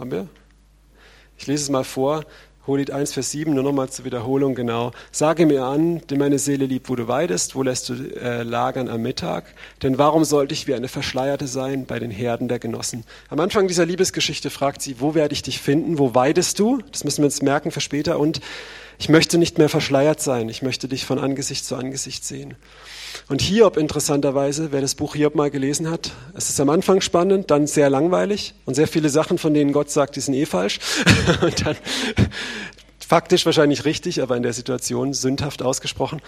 Haben 0.00 0.12
wir? 0.12 0.28
Ich 1.36 1.46
lese 1.46 1.64
es 1.64 1.68
mal 1.68 1.84
vor. 1.84 2.24
Holit 2.66 2.90
1, 2.90 3.12
Vers 3.12 3.32
7, 3.32 3.52
nur 3.52 3.62
nochmal 3.62 3.90
zur 3.90 4.06
Wiederholung 4.06 4.54
genau. 4.54 4.92
Sage 5.12 5.44
mir 5.44 5.64
an, 5.64 6.00
denn 6.08 6.18
meine 6.18 6.38
Seele 6.38 6.64
liebt, 6.64 6.88
wo 6.88 6.96
du 6.96 7.06
weidest, 7.06 7.54
wo 7.54 7.62
lässt 7.62 7.90
du 7.90 7.94
äh, 8.16 8.42
lagern 8.42 8.88
am 8.88 9.02
Mittag? 9.02 9.54
Denn 9.82 9.98
warum 9.98 10.24
sollte 10.24 10.54
ich 10.54 10.66
wie 10.66 10.72
eine 10.72 10.88
Verschleierte 10.88 11.46
sein 11.46 11.84
bei 11.84 11.98
den 11.98 12.10
Herden 12.10 12.48
der 12.48 12.58
Genossen? 12.58 13.04
Am 13.28 13.40
Anfang 13.40 13.68
dieser 13.68 13.84
Liebesgeschichte 13.84 14.48
fragt 14.48 14.80
sie, 14.80 15.00
wo 15.00 15.14
werde 15.14 15.34
ich 15.34 15.42
dich 15.42 15.60
finden? 15.60 15.98
Wo 15.98 16.14
weidest 16.14 16.58
du? 16.58 16.78
Das 16.92 17.04
müssen 17.04 17.18
wir 17.18 17.26
uns 17.26 17.42
merken 17.42 17.70
für 17.70 17.82
später. 17.82 18.18
Und 18.18 18.40
ich 18.98 19.10
möchte 19.10 19.36
nicht 19.36 19.58
mehr 19.58 19.68
verschleiert 19.68 20.22
sein. 20.22 20.48
Ich 20.48 20.62
möchte 20.62 20.88
dich 20.88 21.04
von 21.04 21.18
Angesicht 21.18 21.66
zu 21.66 21.76
Angesicht 21.76 22.24
sehen. 22.24 22.54
Und 23.28 23.42
Hiob 23.42 23.76
interessanterweise, 23.76 24.72
wer 24.72 24.80
das 24.80 24.94
Buch 24.94 25.14
Hiob 25.14 25.34
mal 25.34 25.50
gelesen 25.50 25.90
hat, 25.90 26.12
es 26.34 26.50
ist 26.50 26.60
am 26.60 26.70
Anfang 26.70 27.00
spannend, 27.00 27.50
dann 27.50 27.66
sehr 27.66 27.90
langweilig 27.90 28.54
und 28.64 28.74
sehr 28.74 28.88
viele 28.88 29.08
Sachen, 29.08 29.38
von 29.38 29.54
denen 29.54 29.72
Gott 29.72 29.90
sagt, 29.90 30.16
die 30.16 30.20
sind 30.20 30.34
eh 30.34 30.46
falsch. 30.46 30.80
und 31.42 31.66
dann 31.66 31.76
faktisch 32.98 33.46
wahrscheinlich 33.46 33.84
richtig, 33.84 34.22
aber 34.22 34.36
in 34.36 34.42
der 34.42 34.52
Situation 34.52 35.12
sündhaft 35.12 35.62
ausgesprochen. 35.62 36.20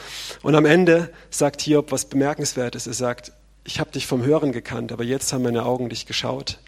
Und 0.43 0.55
am 0.55 0.65
Ende 0.65 1.11
sagt 1.31 1.61
Hiob 1.63 1.93
was 1.93 2.05
bemerkenswertes. 2.05 2.87
Er 2.87 2.95
sagt, 2.95 3.33
ich 3.65 3.81
habe 3.81 3.91
dich 3.91 4.07
vom 4.07 4.25
Hören 4.25 4.53
gekannt, 4.53 4.93
aber 4.93 5.05
jetzt 5.05 5.33
haben 5.33 5.43
meine 5.43 5.65
Augen 5.65 5.89
dich 5.89 6.07
geschaut. 6.07 6.59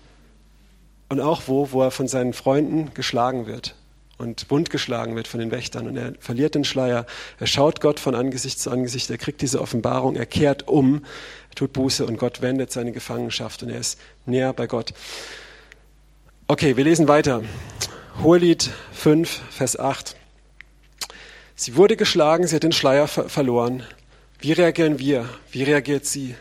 Und 1.09 1.21
auch 1.21 1.43
wo, 1.47 1.73
wo 1.73 1.83
er 1.83 1.91
von 1.91 2.09
seinen 2.09 2.33
Freunden 2.33 2.93
geschlagen 2.95 3.47
wird 3.47 3.75
und 4.19 4.51
wundgeschlagen 4.51 5.17
wird 5.17 5.29
von 5.29 5.41
den 5.41 5.51
Wächtern 5.51 5.87
und 5.87 5.97
er 5.97 6.15
verliert 6.21 6.55
den 6.55 6.65
Schleier. 6.65 7.07
Er 7.39 7.47
schaut 7.47 7.81
Gott 7.81 8.01
von 8.01 8.15
Angesicht 8.15 8.61
zu 8.61 8.71
Angesicht, 8.71 9.11
er 9.11 9.19
kriegt 9.19 9.43
diese 9.43 9.61
Offenbarung, 9.61 10.17
er 10.17 10.27
kehrt 10.27 10.69
um, 10.69 11.05
tut 11.55 11.73
Buße 11.73 12.07
und 12.07 12.17
Gott 12.17 12.43
wendet 12.43 12.73
seine 12.73 12.93
Gefangenschaft 12.93 13.63
und 13.63 13.71
er 13.71 13.81
ist 13.81 13.99
näher 14.27 14.53
bei 14.53 14.67
Gott. 14.67 14.95
Okay, 16.47 16.77
wir 16.77 16.85
lesen 16.85 17.09
weiter. 17.09 17.43
Hohelied 18.23 18.71
5, 18.93 19.41
Vers 19.51 19.79
8. 19.79 20.17
Sie 21.57 21.77
wurde 21.77 21.97
geschlagen, 21.97 22.47
sie 22.47 22.57
hat 22.57 22.63
den 22.63 22.73
Schleier 22.73 23.09
ver 23.09 23.29
verloren. 23.29 23.83
Wie 24.39 24.53
reagieren 24.53 24.99
wir? 24.99 25.29
Wie 25.51 25.63
reagiert 25.63 26.05
sie? 26.05 26.35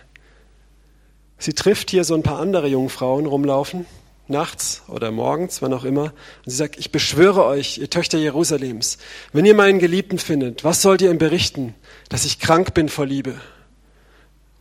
Sie 1.37 1.53
trifft 1.53 1.89
hier 1.89 2.03
so 2.03 2.15
ein 2.15 2.23
paar 2.23 2.39
andere 2.39 2.67
Jungfrauen 2.67 3.25
rumlaufen, 3.25 3.85
nachts 4.27 4.83
oder 4.87 5.11
morgens, 5.11 5.61
wann 5.61 5.73
auch 5.73 5.83
immer. 5.83 6.13
Und 6.45 6.51
sie 6.51 6.55
sagt, 6.55 6.77
ich 6.77 6.91
beschwöre 6.91 7.45
euch, 7.45 7.77
ihr 7.77 7.89
Töchter 7.89 8.17
Jerusalems, 8.17 8.97
wenn 9.31 9.45
ihr 9.45 9.55
meinen 9.55 9.79
Geliebten 9.79 10.17
findet, 10.17 10.63
was 10.63 10.81
sollt 10.81 11.01
ihr 11.01 11.11
ihm 11.11 11.17
berichten? 11.17 11.75
Dass 12.09 12.25
ich 12.25 12.39
krank 12.39 12.73
bin 12.73 12.89
vor 12.89 13.05
Liebe. 13.05 13.35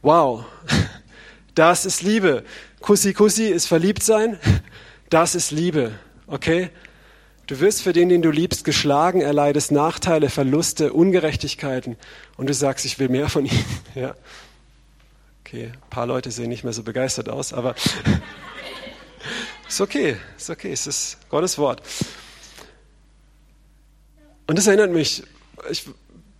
Wow, 0.02 0.44
das 1.54 1.86
ist 1.86 2.02
Liebe. 2.02 2.44
Kussi 2.80 3.14
Kussi 3.14 3.46
ist 3.46 3.66
verliebt 3.66 4.02
sein. 4.02 4.38
Das 5.10 5.34
ist 5.34 5.50
Liebe. 5.50 5.92
Okay? 6.26 6.70
Du 7.46 7.60
wirst 7.60 7.82
für 7.82 7.92
den, 7.92 8.08
den 8.08 8.22
du 8.22 8.30
liebst, 8.30 8.64
geschlagen, 8.64 9.20
erleidest 9.20 9.70
Nachteile, 9.70 10.30
Verluste, 10.30 10.94
Ungerechtigkeiten 10.94 11.96
und 12.38 12.48
du 12.48 12.54
sagst, 12.54 12.86
ich 12.86 12.98
will 12.98 13.10
mehr 13.10 13.28
von 13.28 13.44
ihm. 13.44 13.64
Ja. 13.94 14.14
Okay, 15.44 15.66
ein 15.66 15.90
paar 15.90 16.06
Leute 16.06 16.30
sehen 16.30 16.48
nicht 16.48 16.64
mehr 16.64 16.72
so 16.72 16.82
begeistert 16.82 17.28
aus, 17.28 17.52
aber 17.52 17.74
ist 19.72 19.80
okay, 19.80 20.16
ist 20.36 20.50
okay, 20.50 20.72
es 20.72 20.86
ist 20.86 21.18
Gottes 21.30 21.56
Wort. 21.56 21.82
Und 24.46 24.58
das 24.58 24.66
erinnert 24.66 24.90
mich, 24.90 25.22
ich 25.70 25.88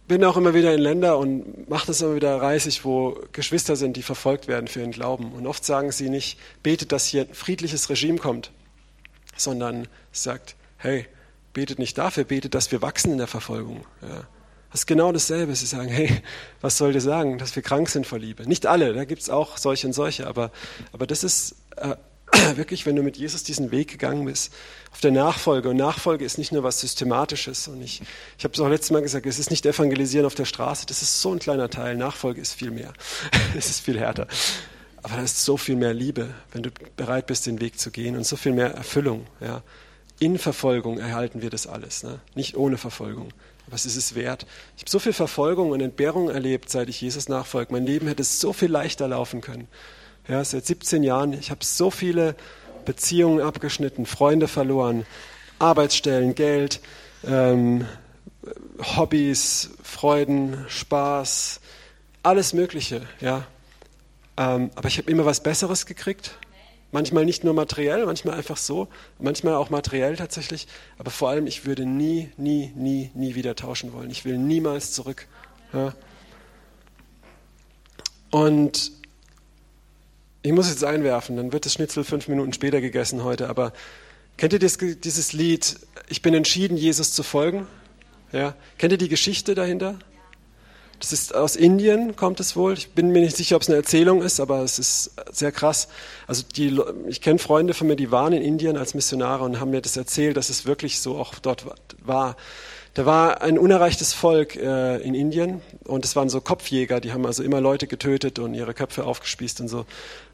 bin 0.07 0.23
auch 0.25 0.37
immer 0.37 0.53
wieder 0.53 0.75
in 0.75 0.81
Länder 0.81 1.17
und 1.17 1.71
mache 1.71 1.87
das 1.87 2.03
immer 2.03 2.15
wieder 2.15 2.43
reisig, 2.43 2.85
wo 2.85 3.19
Geschwister 3.33 3.77
sind, 3.77 3.97
die 3.97 4.03
verfolgt 4.03 4.49
werden 4.49 4.69
für 4.69 4.81
ihren 4.81 4.91
Glauben. 4.91 5.33
Und 5.33 5.47
oft 5.47 5.65
sagen 5.65 5.93
sie 5.93 6.11
nicht, 6.11 6.39
betet, 6.63 6.93
dass 6.93 7.07
hier 7.07 7.23
ein 7.23 7.33
friedliches 7.33 7.89
Regime 7.89 8.19
kommt, 8.19 8.51
sondern 9.35 9.89
sagt, 10.11 10.55
hey, 10.77 11.07
betet 11.55 11.79
nicht 11.79 11.97
dafür, 11.97 12.25
betet, 12.25 12.55
dass 12.55 12.71
wir 12.71 12.83
wachsen 12.83 13.13
in 13.13 13.19
der 13.19 13.29
Verfolgung. 13.29 13.87
Ja. 14.03 14.27
Das 14.73 14.83
ist 14.83 14.87
genau 14.87 15.13
dasselbe. 15.13 15.55
Sie 15.55 15.67
sagen, 15.67 15.89
hey, 15.89 16.23
was 16.61 16.77
soll 16.77 16.93
dir 16.93 17.01
sagen, 17.01 17.39
dass 17.39 17.57
wir 17.57 17.63
krank 17.63 17.89
sind 17.89 18.07
vor 18.07 18.19
Liebe? 18.19 18.47
Nicht 18.47 18.67
alle, 18.67 18.93
da 18.93 19.05
gibt 19.05 19.23
es 19.23 19.31
auch 19.31 19.57
solche 19.57 19.87
und 19.87 19.93
solche, 19.95 20.27
aber, 20.27 20.51
aber 20.93 21.07
das 21.07 21.25
ist 21.25 21.57
äh, 21.77 21.95
wirklich, 22.57 22.87
wenn 22.87 22.97
du 22.97 23.03
mit 23.03 23.17
Jesus 23.17 23.45
diesen 23.45 23.71
Weg 23.71 23.89
gegangen 23.89 24.25
bist, 24.25 24.53
auf 24.91 25.01
der 25.01 25.11
Nachfolge. 25.11 25.69
Und 25.69 25.77
Nachfolge 25.77 26.25
ist 26.25 26.39
nicht 26.39 26.53
nur 26.53 26.63
was 26.63 26.81
Systematisches. 26.81 27.69
Und 27.69 27.83
ich, 27.83 28.03
ich 28.39 28.45
habe 28.45 28.55
es 28.55 28.61
auch 28.61 28.69
letztes 28.69 28.91
Mal 28.91 29.03
gesagt, 29.03 29.27
es 29.27 29.39
ist 29.39 29.51
nicht 29.51 29.67
Evangelisieren 29.67 30.27
auf 30.27 30.35
der 30.35 30.45
Straße, 30.45 30.87
das 30.87 31.03
ist 31.03 31.21
so 31.21 31.33
ein 31.33 31.39
kleiner 31.39 31.71
Teil. 31.71 31.97
Nachfolge 31.97 32.41
ist 32.41 32.55
viel 32.55 32.71
mehr. 32.71 32.93
es 33.57 33.71
ist 33.71 33.81
viel 33.81 33.99
härter. 33.99 34.27
Aber 35.03 35.17
da 35.17 35.23
ist 35.23 35.45
so 35.45 35.57
viel 35.57 35.77
mehr 35.77 35.95
Liebe, 35.95 36.33
wenn 36.53 36.63
du 36.63 36.71
bereit 36.97 37.27
bist, 37.27 37.47
den 37.47 37.61
Weg 37.61 37.79
zu 37.79 37.91
gehen 37.91 38.17
und 38.17 38.25
so 38.25 38.37
viel 38.37 38.53
mehr 38.53 38.73
Erfüllung. 38.73 39.27
Ja. 39.41 39.63
In 40.21 40.39
Verfolgung 40.39 40.99
erhalten 40.99 41.43
wir 41.43 41.51
das 41.51 41.67
alles, 41.67 42.05
ne? 42.05 42.21
nicht 42.37 42.57
ohne 42.57 42.79
Verfolgung. 42.79 43.31
Was 43.67 43.87
ist 43.87 43.97
es 43.97 44.15
wert? 44.15 44.47
Ich 44.77 44.83
habe 44.83 44.91
so 44.91 44.99
viel 44.99 45.13
Verfolgung 45.13 45.71
und 45.71 45.81
Entbehrung 45.81 46.29
erlebt, 46.29 46.71
seit 46.71 46.89
ich 46.89 47.01
Jesus 47.01 47.29
nachfolge. 47.29 47.73
Mein 47.73 47.87
Leben 47.87 48.07
hätte 48.07 48.23
so 48.23 48.53
viel 48.53 48.71
leichter 48.71 49.09
laufen 49.09 49.41
können. 49.41 49.67
Ja, 50.29 50.45
seit 50.45 50.67
17 50.67 51.03
Jahren, 51.03 51.33
ich 51.33 51.51
habe 51.51 51.65
so 51.65 51.91
viele 51.91 52.37
Beziehungen 52.85 53.41
abgeschnitten, 53.41 54.07
Freunde 54.07 54.49
verloren, 54.49 55.05
Arbeitsstellen, 55.59 56.35
Geld, 56.35 56.81
ähm, 57.25 57.87
Hobbys, 58.97 59.71
Freuden, 59.83 60.65
Spaß, 60.69 61.61
alles 62.23 62.53
Mögliche. 62.53 63.03
Ja. 63.21 63.47
Ähm, 64.37 64.71
aber 64.75 64.89
ich 64.89 64.99
habe 64.99 65.11
immer 65.11 65.25
was 65.25 65.43
Besseres 65.43 65.87
gekriegt 65.87 66.39
Manchmal 66.95 67.25
nicht 67.25 67.43
nur 67.43 67.55
materiell, 67.55 68.05
manchmal 68.05 68.35
einfach 68.35 68.59
so, 68.59 68.87
manchmal 69.19 69.55
auch 69.55 69.71
materiell 69.71 70.15
tatsächlich. 70.15 70.69
Aber 70.99 71.11
vor 71.11 71.31
allem, 71.31 71.47
ich 71.47 71.65
würde 71.65 71.87
nie, 71.87 72.31
nie, 72.37 72.71
nie, 72.77 73.11
nie 73.15 73.35
wieder 73.35 73.57
tauschen 73.57 73.95
wollen. 73.95 74.11
Ich 74.11 74.27
will 74.27 74.37
niemals 74.37 74.93
zurück. 74.93 75.27
Ja. 75.73 75.95
Und 78.31 78.93
ich 80.43 80.53
muss 80.53 80.69
jetzt 80.69 80.85
einwerfen, 80.85 81.37
dann 81.37 81.53
wird 81.53 81.67
das 81.67 81.75
Schnitzel 81.75 82.05
fünf 82.05 82.29
Minuten 82.29 82.53
später 82.53 82.81
gegessen 82.81 83.23
heute. 83.23 83.49
Aber 83.49 83.73
kennt 84.37 84.53
ihr 84.53 84.59
dieses 84.59 85.33
Lied, 85.33 85.77
ich 86.09 86.23
bin 86.23 86.35
entschieden, 86.35 86.77
Jesus 86.77 87.13
zu 87.13 87.23
folgen? 87.23 87.67
Ja. 88.33 88.55
Kennt 88.79 88.93
ihr 88.93 88.99
die 88.99 89.09
Geschichte 89.09 89.55
dahinter? 89.55 89.99
Das 90.99 91.13
ist 91.13 91.35
aus 91.35 91.57
Indien, 91.57 92.15
kommt 92.15 92.39
es 92.39 92.55
wohl. 92.55 92.75
Ich 92.75 92.93
bin 92.93 93.11
mir 93.11 93.23
nicht 93.23 93.37
sicher, 93.37 93.57
ob 93.57 93.63
es 93.63 93.69
eine 93.69 93.77
Erzählung 93.77 94.23
ist, 94.23 94.39
aber 94.39 94.63
es 94.63 94.79
ist 94.79 95.11
sehr 95.33 95.51
krass. 95.51 95.89
Also 96.29 96.45
die, 96.57 96.81
ich 97.09 97.21
kenne 97.21 97.41
Freunde 97.41 97.75
von 97.75 97.89
mir, 97.89 97.97
die 97.97 98.13
waren 98.13 98.33
in 98.33 98.41
Indien 98.41 98.77
als 98.77 98.95
Missionare 98.95 99.43
und 99.43 99.59
haben 99.59 99.73
mir 99.73 99.83
das 99.83 99.97
erzählt, 99.97 100.37
dass 100.37 100.49
es 100.49 100.65
wirklich 100.65 101.01
so 101.01 101.17
auch 101.17 101.35
dort 101.41 101.67
war. 102.05 102.37
Da 102.95 103.05
war 103.05 103.43
ein 103.43 103.59
unerreichtes 103.59 104.13
Volk 104.13 104.55
äh, 104.55 104.99
in 104.99 105.15
Indien 105.15 105.61
und 105.85 106.05
es 106.05 106.15
waren 106.15 106.29
so 106.29 106.41
Kopfjäger, 106.41 107.01
die 107.01 107.13
haben 107.13 107.27
also 107.27 107.43
immer 107.43 107.61
Leute 107.61 107.89
getötet 107.89 108.39
und 108.39 108.55
ihre 108.55 108.75
Köpfe 108.75 109.05
aufgespießt 109.05 109.61
und 109.63 109.69
so. 109.69 109.87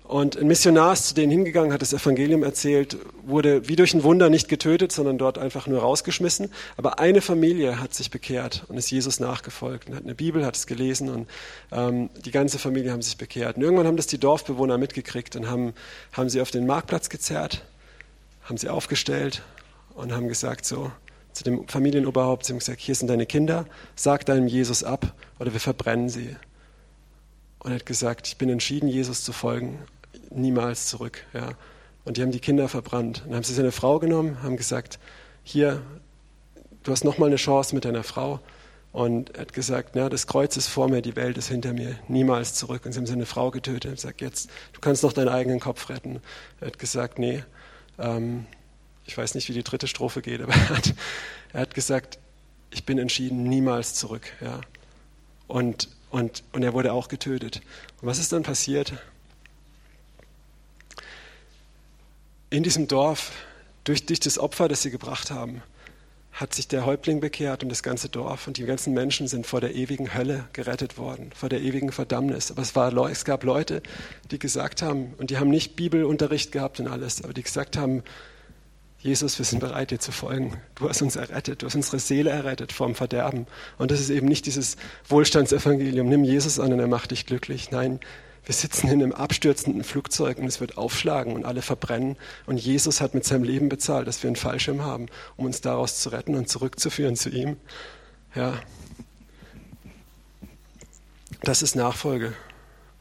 Und 0.09 0.39
ein 0.39 0.47
Missionar 0.47 0.95
ist 0.95 1.09
zu 1.09 1.15
denen 1.15 1.31
hingegangen, 1.31 1.71
hat 1.71 1.83
das 1.83 1.93
Evangelium 1.93 2.43
erzählt, 2.43 2.97
wurde 3.27 3.69
wie 3.69 3.77
durch 3.77 3.93
ein 3.93 4.05
Wunder 4.05 4.31
nicht 4.31 4.49
getötet, 4.49 4.91
sondern 4.91 5.19
dort 5.19 5.37
einfach 5.37 5.67
nur 5.67 5.81
rausgeschmissen. 5.81 6.51
Aber 6.79 6.99
eine 6.99 7.21
Familie 7.21 7.79
hat 7.79 7.93
sich 7.93 8.11
bekehrt 8.11 8.65
und 8.69 8.79
ist 8.79 8.91
Jesus 8.91 9.21
nachgefolgt 9.21 9.87
und 9.87 9.97
hat 9.97 10.05
eine 10.05 10.15
Bibel, 10.15 10.47
hat 10.47 10.57
es 10.57 10.67
gelesen 10.67 11.11
und 11.11 11.29
ähm, 11.73 12.09
die 12.25 12.31
ganze 12.31 12.59
Familie 12.59 12.91
haben 12.91 13.03
sich 13.03 13.19
bekehrt. 13.19 13.59
Und 13.59 13.63
irgendwann 13.63 13.87
haben 13.87 13.99
das 13.99 14.07
die 14.07 14.17
Dorfbewohner 14.17 14.79
mitgekriegt 14.79 15.37
und 15.37 15.51
haben, 15.51 15.75
haben 16.15 16.31
sie 16.31 16.41
auf 16.41 16.51
den 16.51 16.65
Marktplatz 16.65 17.11
gezerrt, 17.11 17.67
haben 18.45 18.57
sie 18.57 18.71
aufgestellt 18.71 19.43
und 19.95 20.13
haben 20.13 20.29
gesagt 20.29 20.65
so 20.65 20.91
zu 21.35 21.45
dem 21.45 21.69
Familienoberhaupt, 21.69 22.47
sie 22.47 22.55
haben 22.55 22.61
gesagt, 22.61 22.81
hier 22.81 22.95
sind 22.95 23.09
deine 23.09 23.27
Kinder, 23.27 23.67
sag 23.95 24.25
deinem 24.25 24.49
Jesus 24.49 24.85
ab 24.85 25.13
oder 25.39 25.53
wir 25.53 25.61
verbrennen 25.61 26.09
sie. 26.09 26.35
Und 27.59 27.73
er 27.73 27.75
hat 27.75 27.85
gesagt, 27.85 28.27
ich 28.27 28.39
bin 28.39 28.49
entschieden, 28.49 28.89
Jesus 28.89 29.23
zu 29.23 29.35
folgen 29.35 29.79
niemals 30.31 30.87
zurück. 30.87 31.25
Ja. 31.33 31.53
Und 32.05 32.17
die 32.17 32.23
haben 32.23 32.33
die 32.33 32.41
Kinder 32.41 32.69
verbrannt. 32.69 33.21
Und 33.23 33.29
dann 33.29 33.37
haben 33.37 33.45
sie 33.45 33.55
seine 33.55 33.73
Frau 33.73 33.99
genommen, 33.99 34.43
haben 34.43 34.57
gesagt, 34.57 34.99
hier, 35.43 35.83
du 36.83 36.93
hast 36.93 37.05
nochmal 37.05 37.29
eine 37.29 37.37
Chance 37.37 37.75
mit 37.75 37.85
deiner 37.85 38.03
Frau. 38.03 38.41
Und 38.93 39.35
er 39.35 39.43
hat 39.43 39.53
gesagt, 39.53 39.95
ja, 39.95 40.09
das 40.09 40.27
Kreuz 40.27 40.57
ist 40.57 40.69
vor 40.69 40.89
mir, 40.89 41.03
die 41.03 41.17
Welt 41.17 41.37
ist 41.37 41.49
hinter 41.49 41.73
mir, 41.73 41.99
niemals 42.09 42.55
zurück. 42.55 42.87
Und 42.87 42.93
sie 42.93 42.99
haben 42.99 43.07
seine 43.07 43.27
Frau 43.27 43.51
getötet. 43.51 43.91
Hat 43.91 43.97
gesagt, 43.97 44.21
jetzt, 44.23 44.51
du 44.73 44.81
kannst 44.81 45.03
noch 45.03 45.13
deinen 45.13 45.29
eigenen 45.29 45.61
Kopf 45.61 45.89
retten. 45.91 46.21
Er 46.61 46.69
hat 46.69 46.79
gesagt, 46.79 47.19
nee, 47.19 47.45
ähm, 47.99 48.47
ich 49.05 49.17
weiß 49.17 49.35
nicht, 49.35 49.49
wie 49.49 49.55
die 49.55 49.63
dritte 49.63 49.87
Strophe 49.87 50.23
geht, 50.23 50.41
aber 50.43 50.53
er 50.53 50.69
hat, 50.71 50.95
er 51.53 51.61
hat 51.61 51.75
gesagt, 51.75 52.19
ich 52.71 52.85
bin 52.85 52.99
entschieden, 52.99 53.45
niemals 53.45 53.95
zurück. 53.95 54.33
Ja. 54.41 54.61
Und, 55.47 55.89
und, 56.11 56.43
und 56.53 56.63
er 56.63 56.73
wurde 56.73 56.93
auch 56.93 57.09
getötet. 57.09 57.61
Und 58.01 58.09
was 58.09 58.19
ist 58.19 58.33
dann 58.33 58.43
passiert? 58.43 58.95
In 62.51 62.63
diesem 62.63 62.89
Dorf, 62.89 63.33
durch, 63.85 64.07
durch 64.07 64.21
das 64.21 64.39
Opfer, 64.39 64.69
das 64.69 64.83
sie 64.83 64.91
gebracht 64.91 65.31
haben, 65.31 65.63
hat 66.33 66.55
sich 66.55 66.69
der 66.69 66.87
Häuptling 66.87 67.21
bekehrt 67.21 67.63
und 67.63 67.69
das 67.69 67.83
ganze 67.83 68.09
Dorf 68.09 68.47
und 68.47 68.59
die 68.59 68.65
ganzen 68.65 68.95
Menschen 68.95 69.27
sind 69.27 69.47
vor 69.47 69.61
der 69.61 69.75
ewigen 69.75 70.15
Hölle 70.15 70.45
gerettet 70.53 70.97
worden, 70.97 71.31
vor 71.35 71.49
der 71.49 71.61
ewigen 71.61 71.91
Verdammnis. 71.91 72.51
Aber 72.51 72.63
es, 72.63 72.77
war, 72.77 72.93
es 73.11 73.25
gab 73.25 73.43
Leute, 73.43 73.83
die 74.31 74.39
gesagt 74.39 74.83
haben, 74.83 75.15
und 75.19 75.31
die 75.31 75.39
haben 75.39 75.49
nicht 75.49 75.75
Bibelunterricht 75.75 76.53
gehabt 76.53 76.79
und 76.81 76.87
alles, 76.87 77.25
aber 77.25 77.33
die 77.33 77.43
gesagt 77.43 77.77
haben, 77.77 78.03
Jesus, 79.01 79.39
wir 79.39 79.45
sind 79.45 79.61
bereit, 79.61 79.91
dir 79.91 80.01
zu 80.01 80.11
folgen. 80.11 80.61
Du 80.75 80.89
hast 80.89 81.03
uns 81.03 81.17
errettet, 81.17 81.63
du 81.63 81.67
hast 81.67 81.77
unsere 81.77 82.01
Seele 82.01 82.31
errettet 82.31 82.73
vom 82.73 82.97
Verderben. 82.97 83.47
Und 83.79 83.93
das 83.93 84.01
ist 84.01 84.11
eben 84.11 84.27
nicht 84.27 84.47
dieses 84.47 84.77
Wohlstandsevangelium, 85.09 86.09
nimm 86.09 86.25
Jesus 86.25 86.59
an 86.59 86.73
und 86.73 86.81
er 86.81 86.89
macht 86.89 87.13
dich 87.13 87.25
glücklich. 87.25 87.71
Nein, 87.71 88.01
wir 88.49 88.55
sitzen 88.55 88.89
in 88.89 89.03
einem 89.03 89.13
abstürzenden 89.13 89.85
Flugzeug 89.85 90.39
und 90.39 90.47
es 90.47 90.59
wird 90.59 90.79
aufschlagen 90.79 91.35
und 91.35 91.45
alle 91.45 91.61
verbrennen. 91.61 92.17
Und 92.47 92.57
Jesus 92.57 93.03
hat 93.03 93.13
mit 93.13 93.27
seinem 93.27 93.43
Leben 93.45 93.69
bezahlt, 93.69 94.09
dass 94.09 94.23
wir 94.23 94.29
einen 94.29 94.37
Fallschirm 94.37 94.83
haben, 94.83 95.09
um 95.37 95.45
uns 95.45 95.61
daraus 95.61 96.01
zu 96.01 96.09
retten 96.09 96.35
und 96.35 96.49
zurückzuführen 96.49 97.15
zu 97.15 97.29
ihm. 97.29 97.59
Ja. 98.35 98.59
Das 101.43 101.61
ist 101.61 101.77
Nachfolge. 101.77 102.33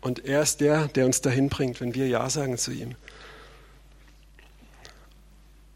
Und 0.01 0.25
er 0.25 0.41
ist 0.41 0.59
der, 0.59 0.89
der 0.89 1.05
uns 1.05 1.21
dahin 1.21 1.47
bringt, 1.47 1.79
wenn 1.79 1.95
wir 1.95 2.09
Ja 2.09 2.29
sagen 2.29 2.57
zu 2.57 2.71
ihm. 2.71 2.95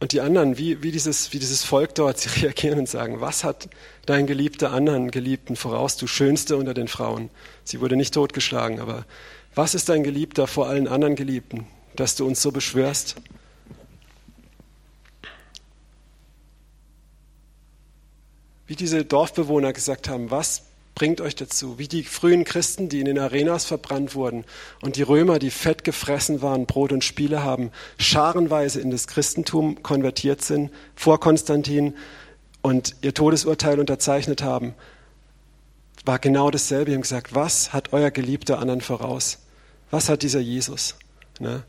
Und 0.01 0.11
die 0.11 0.19
anderen, 0.19 0.57
wie, 0.57 0.84
wie, 0.84 0.91
dieses, 0.91 1.32
wie 1.32 1.39
dieses 1.39 1.63
Volk 1.63 1.95
dort, 1.95 2.17
sie 2.17 2.28
reagieren 2.41 2.78
und 2.78 2.89
sagen, 2.89 3.22
was 3.22 3.45
hat 3.45 3.69
dein 4.05 4.28
Geliebter 4.28 4.74
anderen 4.74 5.11
Geliebten 5.11 5.55
voraus, 5.55 5.95
du 5.95 6.07
Schönste 6.07 6.57
unter 6.57 6.74
den 6.74 6.89
Frauen? 6.89 7.30
Sie 7.63 7.80
wurde 7.80 7.95
nicht 7.95 8.13
totgeschlagen, 8.13 8.82
aber 8.82 9.05
was 9.56 9.76
ist 9.76 9.89
dein 9.89 10.04
Geliebter 10.04 10.47
vor 10.47 10.68
allen 10.68 10.88
anderen 10.88 11.16
Geliebten, 11.16 11.68
dass 11.95 12.16
du 12.16 12.26
uns 12.26 12.41
so 12.41 12.52
beschwörst? 12.52 13.16
Wie 18.68 18.76
diese 18.76 19.04
Dorfbewohner 19.04 19.74
gesagt 19.74 20.08
haben, 20.08 20.32
was 20.32 20.64
bringt 20.95 21.20
euch 21.20 21.36
dazu? 21.36 21.78
Wie 21.78 21.88
die 21.88 22.04
frühen 22.04 22.45
Christen, 22.45 22.88
die 22.88 22.99
in 22.99 23.06
den 23.06 23.20
Arenas 23.20 23.66
verbrannt 23.66 24.16
wurden 24.16 24.45
und 24.82 24.95
die 24.95 25.02
Römer, 25.02 25.39
die 25.39 25.49
fett 25.49 25.84
gefressen 25.84 26.41
waren, 26.41 26.66
Brot 26.68 26.91
und 26.91 27.04
Spiele 27.04 27.43
haben, 27.43 27.72
scharenweise 27.97 28.80
in 28.80 28.91
das 28.91 29.08
Christentum 29.08 29.84
konvertiert 29.84 30.41
sind, 30.41 30.72
vor 30.95 31.20
Konstantin 31.20 31.95
und 32.62 32.95
ihr 33.02 33.14
Todesurteil 33.14 33.80
unterzeichnet 33.80 34.41
haben, 34.41 34.74
war 36.06 36.20
genau 36.20 36.52
dasselbe. 36.52 36.91
Sie 36.91 36.95
haben 36.95 37.02
gesagt, 37.02 37.36
was 37.36 37.74
hat 37.74 37.93
euer 37.93 38.12
Geliebter 38.12 38.60
anderen 38.60 38.82
voraus? 38.82 39.39
Was 39.89 40.10
hat 40.10 40.24
dieser 40.24 40.39
Jesus? 40.39 40.95
Ne? 41.39 41.64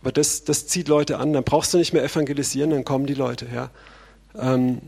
Aber 0.00 0.12
das, 0.12 0.44
das 0.44 0.66
zieht 0.66 0.88
Leute 0.88 1.18
an. 1.18 1.32
Dann 1.32 1.44
brauchst 1.44 1.72
du 1.72 1.78
nicht 1.78 1.92
mehr 1.92 2.04
evangelisieren, 2.04 2.70
dann 2.70 2.84
kommen 2.84 3.06
die 3.06 3.14
Leute. 3.14 3.46
Ja? 3.52 3.70
Ähm, 4.38 4.80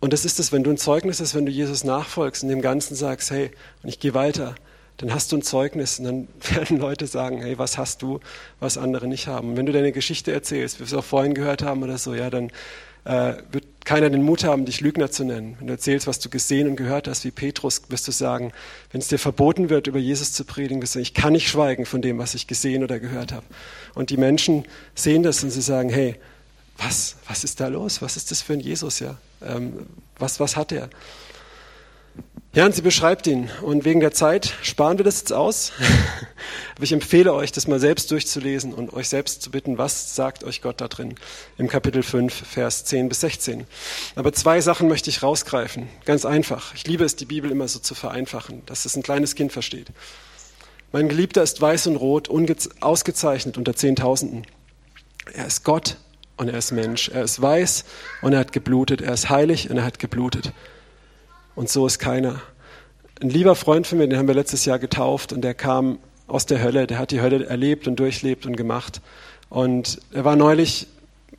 und 0.00 0.12
das 0.12 0.24
ist 0.24 0.38
es, 0.38 0.52
wenn 0.52 0.62
du 0.62 0.70
ein 0.70 0.78
Zeugnis 0.78 1.20
hast, 1.20 1.34
wenn 1.34 1.46
du 1.46 1.50
Jesus 1.50 1.82
nachfolgst 1.82 2.44
und 2.44 2.50
dem 2.50 2.62
Ganzen 2.62 2.94
sagst, 2.94 3.30
hey, 3.30 3.50
und 3.82 3.88
ich 3.88 3.98
gehe 3.98 4.14
weiter, 4.14 4.54
dann 4.98 5.12
hast 5.12 5.32
du 5.32 5.36
ein 5.36 5.42
Zeugnis 5.42 5.98
und 5.98 6.04
dann 6.04 6.28
werden 6.54 6.78
Leute 6.78 7.06
sagen, 7.06 7.40
hey, 7.40 7.58
was 7.58 7.78
hast 7.78 8.02
du, 8.02 8.20
was 8.60 8.78
andere 8.78 9.08
nicht 9.08 9.26
haben. 9.26 9.50
Und 9.50 9.56
wenn 9.56 9.66
du 9.66 9.72
deine 9.72 9.92
Geschichte 9.92 10.32
erzählst, 10.32 10.76
wie 10.76 10.80
wir 10.80 10.86
es 10.86 10.94
auch 10.94 11.04
vorhin 11.04 11.34
gehört 11.34 11.62
haben 11.62 11.82
oder 11.82 11.98
so, 11.98 12.14
ja, 12.14 12.30
dann 12.30 12.52
äh, 13.08 13.36
wird 13.52 13.64
keiner 13.86 14.10
den 14.10 14.22
Mut 14.22 14.44
haben, 14.44 14.66
dich 14.66 14.82
Lügner 14.82 15.10
zu 15.10 15.24
nennen. 15.24 15.56
Wenn 15.58 15.68
du 15.68 15.72
erzählst, 15.72 16.06
was 16.06 16.18
du 16.18 16.28
gesehen 16.28 16.68
und 16.68 16.76
gehört 16.76 17.08
hast, 17.08 17.24
wie 17.24 17.30
Petrus, 17.30 17.80
wirst 17.88 18.06
du 18.06 18.12
sagen, 18.12 18.52
wenn 18.92 19.00
es 19.00 19.08
dir 19.08 19.18
verboten 19.18 19.70
wird, 19.70 19.86
über 19.86 19.98
Jesus 19.98 20.34
zu 20.34 20.44
predigen, 20.44 20.82
wirst 20.82 20.94
du 20.94 20.98
sagen, 20.98 21.04
ich 21.04 21.14
kann 21.14 21.32
nicht 21.32 21.48
schweigen 21.48 21.86
von 21.86 22.02
dem, 22.02 22.18
was 22.18 22.34
ich 22.34 22.46
gesehen 22.46 22.84
oder 22.84 23.00
gehört 23.00 23.32
habe. 23.32 23.46
Und 23.94 24.10
die 24.10 24.18
Menschen 24.18 24.66
sehen 24.94 25.22
das 25.22 25.42
und 25.42 25.50
sie 25.50 25.62
sagen, 25.62 25.88
hey, 25.88 26.16
was, 26.76 27.16
was 27.26 27.44
ist 27.44 27.60
da 27.60 27.68
los? 27.68 28.02
Was 28.02 28.18
ist 28.18 28.30
das 28.30 28.42
für 28.42 28.52
ein 28.52 28.60
Jesus, 28.60 29.00
ja? 29.00 29.16
Ähm, 29.42 29.86
was, 30.18 30.38
was 30.38 30.56
hat 30.56 30.70
er? 30.70 30.90
Ja, 32.54 32.64
und 32.64 32.74
sie 32.74 32.80
beschreibt 32.80 33.26
ihn. 33.26 33.50
Und 33.60 33.84
wegen 33.84 34.00
der 34.00 34.12
Zeit 34.12 34.54
sparen 34.62 34.96
wir 34.96 35.04
das 35.04 35.20
jetzt 35.20 35.34
aus. 35.34 35.72
Aber 36.74 36.84
ich 36.84 36.92
empfehle 36.92 37.34
euch, 37.34 37.52
das 37.52 37.68
mal 37.68 37.78
selbst 37.78 38.10
durchzulesen 38.10 38.72
und 38.72 38.94
euch 38.94 39.08
selbst 39.08 39.42
zu 39.42 39.50
bitten, 39.50 39.76
was 39.76 40.16
sagt 40.16 40.44
euch 40.44 40.62
Gott 40.62 40.80
da 40.80 40.88
drin 40.88 41.16
im 41.58 41.68
Kapitel 41.68 42.02
5, 42.02 42.32
Vers 42.32 42.86
10 42.86 43.10
bis 43.10 43.20
16. 43.20 43.66
Aber 44.14 44.32
zwei 44.32 44.62
Sachen 44.62 44.88
möchte 44.88 45.10
ich 45.10 45.22
rausgreifen. 45.22 45.88
Ganz 46.06 46.24
einfach. 46.24 46.74
Ich 46.74 46.86
liebe 46.86 47.04
es, 47.04 47.16
die 47.16 47.26
Bibel 47.26 47.50
immer 47.50 47.68
so 47.68 47.80
zu 47.80 47.94
vereinfachen, 47.94 48.62
dass 48.64 48.86
es 48.86 48.96
ein 48.96 49.02
kleines 49.02 49.34
Kind 49.34 49.52
versteht. 49.52 49.88
Mein 50.90 51.10
Geliebter 51.10 51.42
ist 51.42 51.60
weiß 51.60 51.88
und 51.88 51.96
rot, 51.96 52.30
ausgezeichnet 52.80 53.58
unter 53.58 53.76
Zehntausenden. 53.76 54.46
Er 55.34 55.46
ist 55.46 55.64
Gott 55.64 55.98
und 56.38 56.48
er 56.48 56.56
ist 56.56 56.72
Mensch. 56.72 57.10
Er 57.10 57.24
ist 57.24 57.42
weiß 57.42 57.84
und 58.22 58.32
er 58.32 58.38
hat 58.38 58.52
geblutet. 58.52 59.02
Er 59.02 59.12
ist 59.12 59.28
heilig 59.28 59.68
und 59.68 59.76
er 59.76 59.84
hat 59.84 59.98
geblutet. 59.98 60.54
Und 61.58 61.68
so 61.68 61.88
ist 61.88 61.98
keiner. 61.98 62.40
Ein 63.20 63.30
lieber 63.30 63.56
Freund 63.56 63.84
von 63.88 63.98
mir, 63.98 64.06
den 64.06 64.16
haben 64.16 64.28
wir 64.28 64.34
letztes 64.36 64.64
Jahr 64.64 64.78
getauft 64.78 65.32
und 65.32 65.40
der 65.40 65.54
kam 65.54 65.98
aus 66.28 66.46
der 66.46 66.62
Hölle. 66.62 66.86
Der 66.86 67.00
hat 67.00 67.10
die 67.10 67.20
Hölle 67.20 67.46
erlebt 67.46 67.88
und 67.88 67.96
durchlebt 67.96 68.46
und 68.46 68.56
gemacht. 68.56 69.00
Und 69.48 69.98
er 70.12 70.24
war 70.24 70.36
neulich, 70.36 70.86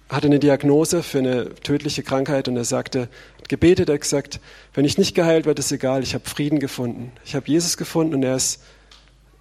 hatte 0.10 0.28
eine 0.28 0.40
Diagnose 0.40 1.04
für 1.04 1.20
eine 1.20 1.56
tödliche 1.56 2.04
Krankheit 2.04 2.50
und 2.50 2.58
er 2.58 2.66
sagte, 2.66 3.08
gebetet, 3.48 3.88
er 3.88 3.94
hat 3.94 4.02
gesagt, 4.02 4.42
wenn 4.74 4.84
ich 4.84 4.98
nicht 4.98 5.16
geheilt 5.16 5.46
werde, 5.46 5.62
ist 5.62 5.72
egal, 5.72 6.04
ich 6.04 6.14
habe 6.16 6.28
Frieden 6.28 6.60
gefunden. 6.60 7.14
Ich 7.24 7.34
habe 7.34 7.48
Jesus 7.48 7.78
gefunden 7.78 8.16
und 8.16 8.24
er 8.24 8.36
ist, 8.36 8.62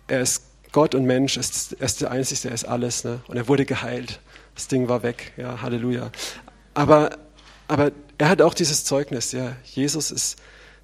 er 0.06 0.20
ist 0.20 0.44
Gott 0.70 0.94
und 0.94 1.06
Mensch, 1.06 1.38
er 1.38 1.40
ist, 1.40 1.72
er 1.72 1.86
ist 1.86 2.00
der 2.02 2.12
Einzige, 2.12 2.50
er 2.50 2.54
ist 2.54 2.66
alles. 2.66 3.02
Ne? 3.02 3.18
Und 3.26 3.36
er 3.36 3.48
wurde 3.48 3.64
geheilt. 3.64 4.20
Das 4.54 4.68
Ding 4.68 4.88
war 4.88 5.02
weg, 5.02 5.32
ja, 5.36 5.60
Halleluja. 5.60 6.12
Aber, 6.74 7.18
aber 7.66 7.90
er 8.16 8.28
hat 8.28 8.42
auch 8.42 8.54
dieses 8.54 8.84
Zeugnis, 8.84 9.32
ja, 9.32 9.56
Jesus 9.64 10.12
ist, 10.12 10.36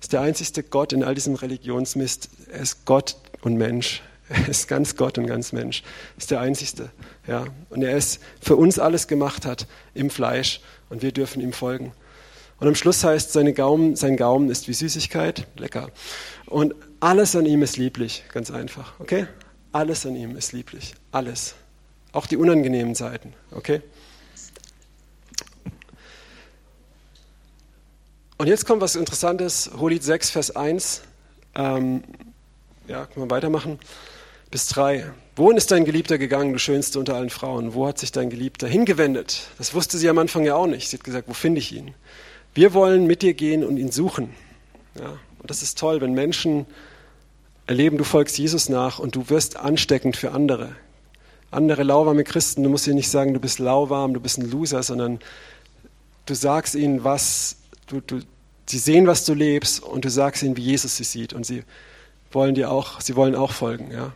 ist 0.05 0.13
der 0.13 0.21
einzigste 0.21 0.63
Gott 0.63 0.93
in 0.93 1.03
all 1.03 1.15
diesem 1.15 1.35
Religionsmist. 1.35 2.29
Er 2.53 2.61
ist 2.61 2.85
Gott 2.85 3.17
und 3.41 3.57
Mensch. 3.57 4.03
Er 4.29 4.49
ist 4.49 4.69
ganz 4.69 4.97
Gott 4.97 5.17
und 5.17 5.27
ganz 5.27 5.53
Mensch. 5.53 5.83
Er 6.15 6.19
ist 6.19 6.31
der 6.31 6.41
einzigste, 6.41 6.91
ja. 7.27 7.47
Und 7.71 7.83
er 7.83 7.97
ist 7.97 8.21
für 8.39 8.57
uns 8.57 8.79
alles 8.79 9.09
gemacht 9.09 9.47
hat 9.47 9.67
im 9.95 10.11
Fleisch 10.11 10.61
und 10.91 11.01
wir 11.01 11.11
dürfen 11.11 11.41
ihm 11.41 11.55
folgen. 11.55 11.95
Und 12.61 12.69
am 12.69 12.75
Schluss 12.75 13.03
heißt, 13.03 13.33
seine 13.33 13.55
Gaumen, 13.55 13.97
sein 13.97 14.19
Gaumen 14.19 14.51
ist 14.51 14.69
wie 14.69 14.75
Süßigkeit, 14.75 15.47
lecker. 15.57 15.89
Und 16.45 16.75
alles 17.01 17.35
an 17.35 17.47
ihm 17.47 17.63
ist 17.63 17.79
lieblich, 17.79 18.25
ganz 18.31 18.51
einfach, 18.51 19.01
okay? 19.01 19.27
Alles 19.73 20.05
an 20.05 20.17
ihm 20.17 20.37
ist 20.37 20.53
lieblich, 20.53 20.95
alles. 21.13 21.55
Auch 22.13 22.27
die 22.27 22.37
unangenehmen 22.37 22.95
Seiten, 22.95 23.33
okay? 23.53 23.81
Und 28.37 28.49
jetzt 28.49 28.67
kommt 28.67 28.83
was 28.83 28.97
Interessantes, 28.97 29.71
Holit 29.79 30.03
6, 30.03 30.31
Vers 30.31 30.57
1. 30.57 31.03
Ähm, 31.55 32.03
ja, 32.89 33.07
können 33.07 33.27
wir 33.27 33.31
weitermachen. 33.31 33.79
Bis 34.51 34.67
3. 34.69 35.13
Wohin 35.37 35.57
ist 35.57 35.71
dein 35.71 35.85
Geliebter 35.85 36.19
gegangen, 36.19 36.53
du 36.53 36.59
schönste 36.59 36.99
unter 36.99 37.15
allen 37.15 37.31
Frauen? 37.31 37.75
Wo 37.75 37.87
hat 37.87 37.99
sich 37.99 38.13
dein 38.13 38.31
Geliebter 38.31 38.67
hingewendet? 38.67 39.49
Das 39.59 39.75
wusste 39.75 39.99
sie 39.99 40.09
am 40.09 40.19
Anfang 40.19 40.45
ja 40.45 40.55
auch 40.57 40.67
nicht. 40.67 40.89
Sie 40.89 40.97
hat 40.97 41.05
gesagt, 41.05 41.29
wo 41.29 41.33
finde 41.33 41.61
ich 41.61 41.73
ihn? 41.73 41.95
Wir 42.55 42.75
wollen 42.75 43.07
mit 43.07 43.23
dir 43.23 43.35
gehen 43.35 43.65
und 43.65 43.77
ihn 43.77 43.91
suchen. 43.91 44.35
Ja, 44.99 45.19
und 45.39 45.51
das 45.51 45.63
ist 45.63 45.79
toll, 45.79 46.01
wenn 46.01 46.13
Menschen 46.13 46.67
erleben, 47.67 47.99
du 47.99 48.05
folgst 48.05 48.39
Jesus 48.39 48.69
nach 48.69 48.99
und 48.99 49.17
du 49.17 49.29
wirst 49.31 49.57
ansteckend 49.57 50.17
für 50.17 50.33
andere 50.33 50.77
andere 51.55 51.83
lauwarme 51.85 52.25
Christen, 52.25 52.63
du 52.63 52.69
musst 52.69 52.87
ihnen 52.87 52.97
nicht 52.97 53.11
sagen, 53.11 53.33
du 53.33 53.41
bist 53.41 53.59
lauwarm, 53.59 54.15
du 54.15 54.21
bist 54.21 54.39
ein 54.39 54.51
Loser, 54.51 54.83
sondern 54.83 55.21
du 56.27 56.35
sagst 56.35 56.75
ihnen, 56.75 57.05
was, 57.05 57.57
du, 57.87 58.01
du, 58.01 58.21
sie 58.67 58.79
sehen, 58.79 59.07
was 59.07 59.25
du 59.25 59.35
lebst 59.35 59.83
und 59.83 60.05
du 60.05 60.11
sagst 60.11 60.43
ihnen, 60.43 60.57
wie 60.57 60.63
Jesus 60.63 60.97
sie 60.97 61.05
sieht 61.05 61.33
und 61.33 61.45
sie 61.45 61.65
wollen 62.33 62.55
dir 62.55 62.71
auch, 62.71 63.01
sie 63.01 63.17
wollen 63.17 63.35
auch 63.35 63.53
folgen, 63.53 63.91
ja. 63.91 64.13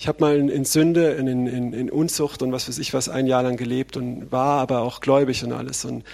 Ich 0.00 0.06
habe 0.06 0.20
mal 0.20 0.36
in, 0.36 0.48
in 0.48 0.64
Sünde, 0.64 1.10
in, 1.14 1.26
in, 1.26 1.72
in, 1.72 1.90
Unzucht 1.90 2.42
und 2.42 2.52
was 2.52 2.68
weiß 2.68 2.78
ich 2.78 2.94
was 2.94 3.08
ein 3.08 3.26
Jahr 3.26 3.42
lang 3.42 3.56
gelebt 3.56 3.96
und 3.96 4.30
war 4.30 4.60
aber 4.60 4.82
auch 4.82 5.00
gläubig 5.00 5.42
und 5.42 5.50
alles. 5.50 5.84
Und, 5.84 6.04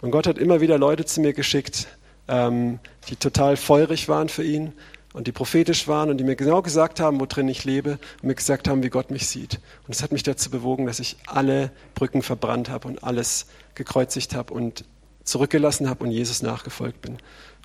und 0.00 0.12
Gott 0.12 0.28
hat 0.28 0.38
immer 0.38 0.60
wieder 0.60 0.78
Leute 0.78 1.04
zu 1.04 1.20
mir 1.20 1.32
geschickt, 1.32 1.88
ähm, 2.28 2.78
die 3.08 3.16
total 3.16 3.56
feurig 3.56 4.08
waren 4.08 4.28
für 4.28 4.44
ihn 4.44 4.72
und 5.12 5.26
die 5.26 5.32
prophetisch 5.32 5.88
waren 5.88 6.08
und 6.08 6.18
die 6.18 6.24
mir 6.24 6.36
genau 6.36 6.62
gesagt 6.62 7.00
haben, 7.00 7.18
worin 7.18 7.48
ich 7.48 7.64
lebe 7.64 7.98
und 8.22 8.28
mir 8.28 8.36
gesagt 8.36 8.68
haben, 8.68 8.84
wie 8.84 8.90
Gott 8.90 9.10
mich 9.10 9.26
sieht. 9.26 9.58
Und 9.88 9.94
es 9.94 10.04
hat 10.04 10.12
mich 10.12 10.22
dazu 10.22 10.48
bewogen, 10.48 10.86
dass 10.86 11.00
ich 11.00 11.16
alle 11.26 11.72
Brücken 11.96 12.22
verbrannt 12.22 12.70
habe 12.70 12.86
und 12.86 13.02
alles 13.02 13.46
gekreuzigt 13.74 14.36
habe 14.36 14.54
und 14.54 14.84
zurückgelassen 15.24 15.88
habe 15.88 16.04
und 16.04 16.10
Jesus 16.10 16.42
nachgefolgt 16.42 17.00
bin. 17.02 17.18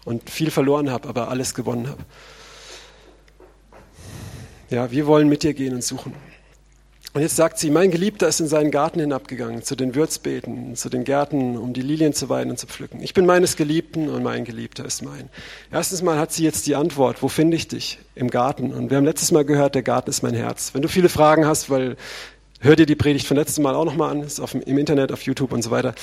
Und 0.05 0.29
viel 0.29 0.51
verloren 0.51 0.89
habe, 0.89 1.09
aber 1.09 1.29
alles 1.29 1.53
gewonnen 1.53 1.87
habe. 1.87 2.03
Ja, 4.69 4.91
wir 4.91 5.07
wollen 5.07 5.29
mit 5.29 5.43
dir 5.43 5.53
gehen 5.53 5.73
und 5.73 5.83
suchen. 5.83 6.13
Und 7.13 7.21
jetzt 7.21 7.35
sagt 7.35 7.57
sie, 7.57 7.71
mein 7.71 7.89
Geliebter 7.89 8.27
ist 8.27 8.41
in 8.41 8.47
seinen 8.47 8.69
Garten 8.69 8.99
hinabgegangen, 8.99 9.63
zu 9.63 9.75
den 9.75 9.95
Würzbeeten, 9.95 10.75
zu 10.75 10.87
den 10.87 11.03
Gärten, 11.03 11.57
um 11.57 11.73
die 11.73 11.81
Lilien 11.81 12.13
zu 12.13 12.29
weiden 12.29 12.51
und 12.51 12.59
zu 12.59 12.67
pflücken. 12.67 13.01
Ich 13.01 13.13
bin 13.13 13.25
meines 13.25 13.55
Geliebten 13.55 14.07
und 14.07 14.21
mein 14.21 14.45
Geliebter 14.45 14.85
ist 14.85 15.01
mein. 15.01 15.29
Erstens 15.71 16.03
mal 16.03 16.19
hat 16.19 16.31
sie 16.31 16.43
jetzt 16.43 16.67
die 16.67 16.75
Antwort, 16.75 17.23
wo 17.23 17.27
finde 17.27 17.57
ich 17.57 17.67
dich? 17.67 17.97
Im 18.13 18.29
Garten. 18.29 18.71
Und 18.71 18.91
wir 18.91 18.97
haben 18.97 19.05
letztes 19.05 19.31
Mal 19.31 19.45
gehört, 19.45 19.73
der 19.73 19.83
Garten 19.83 20.09
ist 20.09 20.21
mein 20.21 20.35
Herz. 20.35 20.75
Wenn 20.75 20.83
du 20.83 20.89
viele 20.89 21.09
Fragen 21.09 21.47
hast, 21.47 21.69
weil 21.69 21.95
hör 22.59 22.75
dir 22.75 22.85
die 22.85 22.95
Predigt 22.95 23.25
von 23.25 23.37
letztem 23.37 23.63
Mal 23.63 23.73
auch 23.73 23.85
nochmal 23.85 24.11
an, 24.11 24.21
ist 24.21 24.39
auf, 24.39 24.53
im 24.53 24.77
Internet, 24.77 25.11
auf 25.11 25.23
YouTube 25.23 25.53
und 25.53 25.63
so 25.63 25.71
weiter. 25.71 25.95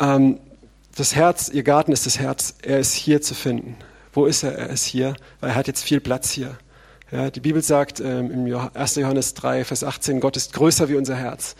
Ähm, 0.00 0.38
das 0.96 1.14
Herz, 1.14 1.48
ihr 1.48 1.62
Garten 1.62 1.92
ist 1.92 2.06
das 2.06 2.18
Herz, 2.18 2.54
er 2.62 2.80
ist 2.80 2.94
hier 2.94 3.20
zu 3.20 3.34
finden. 3.34 3.76
Wo 4.12 4.24
ist 4.24 4.42
er? 4.42 4.56
Er 4.56 4.70
ist 4.70 4.84
hier, 4.84 5.14
weil 5.40 5.50
er 5.50 5.54
hat 5.54 5.66
jetzt 5.66 5.84
viel 5.84 6.00
Platz 6.00 6.30
hier. 6.30 6.56
Ja, 7.12 7.30
die 7.30 7.40
Bibel 7.40 7.62
sagt 7.62 8.00
ähm, 8.00 8.30
im 8.30 8.70
1. 8.74 8.96
Johannes 8.96 9.34
3, 9.34 9.64
Vers 9.64 9.84
18, 9.84 10.20
Gott 10.20 10.36
ist 10.36 10.54
größer 10.54 10.88
wie 10.88 10.96
unser 10.96 11.14
Herz. 11.14 11.54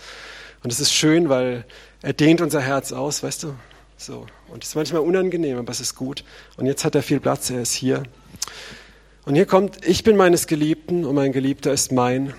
Und 0.64 0.72
es 0.72 0.80
ist 0.80 0.92
schön, 0.92 1.28
weil 1.28 1.64
er 2.02 2.14
dehnt 2.14 2.40
unser 2.40 2.60
Herz 2.60 2.92
aus, 2.92 3.22
weißt 3.22 3.44
du? 3.44 3.54
So. 3.98 4.26
Und 4.48 4.64
es 4.64 4.70
ist 4.70 4.74
manchmal 4.74 5.02
unangenehm, 5.02 5.58
aber 5.58 5.70
es 5.70 5.80
ist 5.80 5.94
gut. 5.94 6.24
Und 6.56 6.66
jetzt 6.66 6.84
hat 6.84 6.94
er 6.94 7.02
viel 7.02 7.20
Platz, 7.20 7.50
er 7.50 7.60
ist 7.60 7.74
hier. 7.74 8.02
Und 9.26 9.34
hier 9.34 9.46
kommt, 9.46 9.86
ich 9.86 10.02
bin 10.02 10.16
meines 10.16 10.46
Geliebten 10.46 11.04
und 11.04 11.14
mein 11.14 11.32
Geliebter 11.32 11.72
ist 11.72 11.92
mein. 11.92 12.32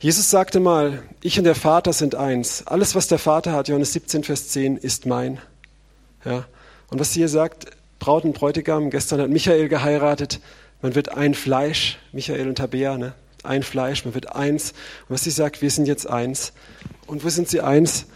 Jesus 0.00 0.30
sagte 0.30 0.60
mal, 0.60 1.02
ich 1.22 1.38
und 1.38 1.44
der 1.44 1.54
Vater 1.54 1.92
sind 1.92 2.14
eins. 2.14 2.66
Alles, 2.66 2.94
was 2.94 3.08
der 3.08 3.18
Vater 3.18 3.52
hat, 3.52 3.68
Johannes 3.68 3.92
17, 3.94 4.22
Vers 4.22 4.48
10, 4.50 4.76
ist 4.76 5.06
mein. 5.06 5.40
Ja. 6.24 6.46
Und 6.88 7.00
was 7.00 7.12
sie 7.12 7.20
hier 7.20 7.28
sagt, 7.28 7.66
Braut 7.98 8.24
und 8.24 8.32
Bräutigam, 8.32 8.90
gestern 8.90 9.20
hat 9.20 9.30
Michael 9.30 9.68
geheiratet, 9.68 10.40
man 10.82 10.94
wird 10.94 11.10
ein 11.10 11.34
Fleisch, 11.34 11.98
Michael 12.12 12.48
und 12.48 12.56
Tabea, 12.56 12.98
ne? 12.98 13.14
ein 13.44 13.62
Fleisch, 13.62 14.04
man 14.04 14.14
wird 14.14 14.34
eins. 14.34 14.72
Und 15.08 15.14
was 15.14 15.24
sie 15.24 15.30
sagt, 15.30 15.62
wir 15.62 15.70
sind 15.70 15.86
jetzt 15.86 16.08
eins. 16.08 16.52
Und 17.06 17.24
wo 17.24 17.28
sind 17.28 17.48
sie 17.48 17.60
eins? 17.60 18.06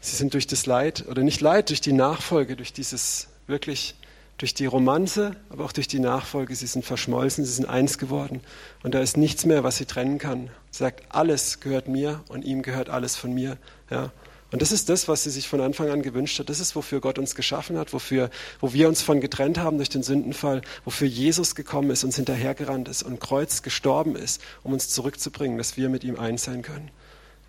Sie 0.00 0.16
sind 0.16 0.34
durch 0.34 0.46
das 0.46 0.66
Leid, 0.66 1.06
oder 1.08 1.22
nicht 1.22 1.40
Leid, 1.40 1.70
durch 1.70 1.80
die 1.80 1.92
Nachfolge, 1.92 2.56
durch 2.56 2.72
dieses 2.72 3.28
wirklich, 3.46 3.94
durch 4.36 4.52
die 4.52 4.66
Romanze, 4.66 5.36
aber 5.48 5.64
auch 5.64 5.72
durch 5.72 5.88
die 5.88 6.00
Nachfolge. 6.00 6.54
Sie 6.54 6.66
sind 6.66 6.84
verschmolzen, 6.84 7.44
sie 7.44 7.52
sind 7.52 7.66
eins 7.66 7.96
geworden. 7.96 8.42
Und 8.82 8.94
da 8.94 9.00
ist 9.00 9.16
nichts 9.16 9.46
mehr, 9.46 9.64
was 9.64 9.78
sie 9.78 9.86
trennen 9.86 10.18
kann. 10.18 10.50
Sie 10.70 10.80
sagt, 10.80 11.04
alles 11.08 11.60
gehört 11.60 11.88
mir 11.88 12.22
und 12.28 12.44
ihm 12.44 12.62
gehört 12.62 12.90
alles 12.90 13.16
von 13.16 13.32
mir. 13.32 13.56
Ja? 13.90 14.10
Und 14.54 14.62
das 14.62 14.70
ist 14.70 14.88
das, 14.88 15.08
was 15.08 15.24
sie 15.24 15.30
sich 15.30 15.48
von 15.48 15.60
Anfang 15.60 15.90
an 15.90 16.02
gewünscht 16.02 16.38
hat. 16.38 16.48
Das 16.48 16.60
ist, 16.60 16.76
wofür 16.76 17.00
Gott 17.00 17.18
uns 17.18 17.34
geschaffen 17.34 17.76
hat, 17.76 17.92
wofür, 17.92 18.30
wo 18.60 18.72
wir 18.72 18.86
uns 18.86 19.02
von 19.02 19.20
getrennt 19.20 19.58
haben 19.58 19.78
durch 19.78 19.88
den 19.88 20.04
Sündenfall, 20.04 20.62
wofür 20.84 21.08
Jesus 21.08 21.56
gekommen 21.56 21.90
ist, 21.90 22.04
uns 22.04 22.14
hinterhergerannt 22.14 22.86
ist 22.86 23.02
und 23.02 23.18
Kreuz 23.18 23.62
gestorben 23.62 24.14
ist, 24.14 24.40
um 24.62 24.72
uns 24.72 24.90
zurückzubringen, 24.90 25.58
dass 25.58 25.76
wir 25.76 25.88
mit 25.88 26.04
ihm 26.04 26.20
eins 26.20 26.44
sein 26.44 26.62
können. 26.62 26.92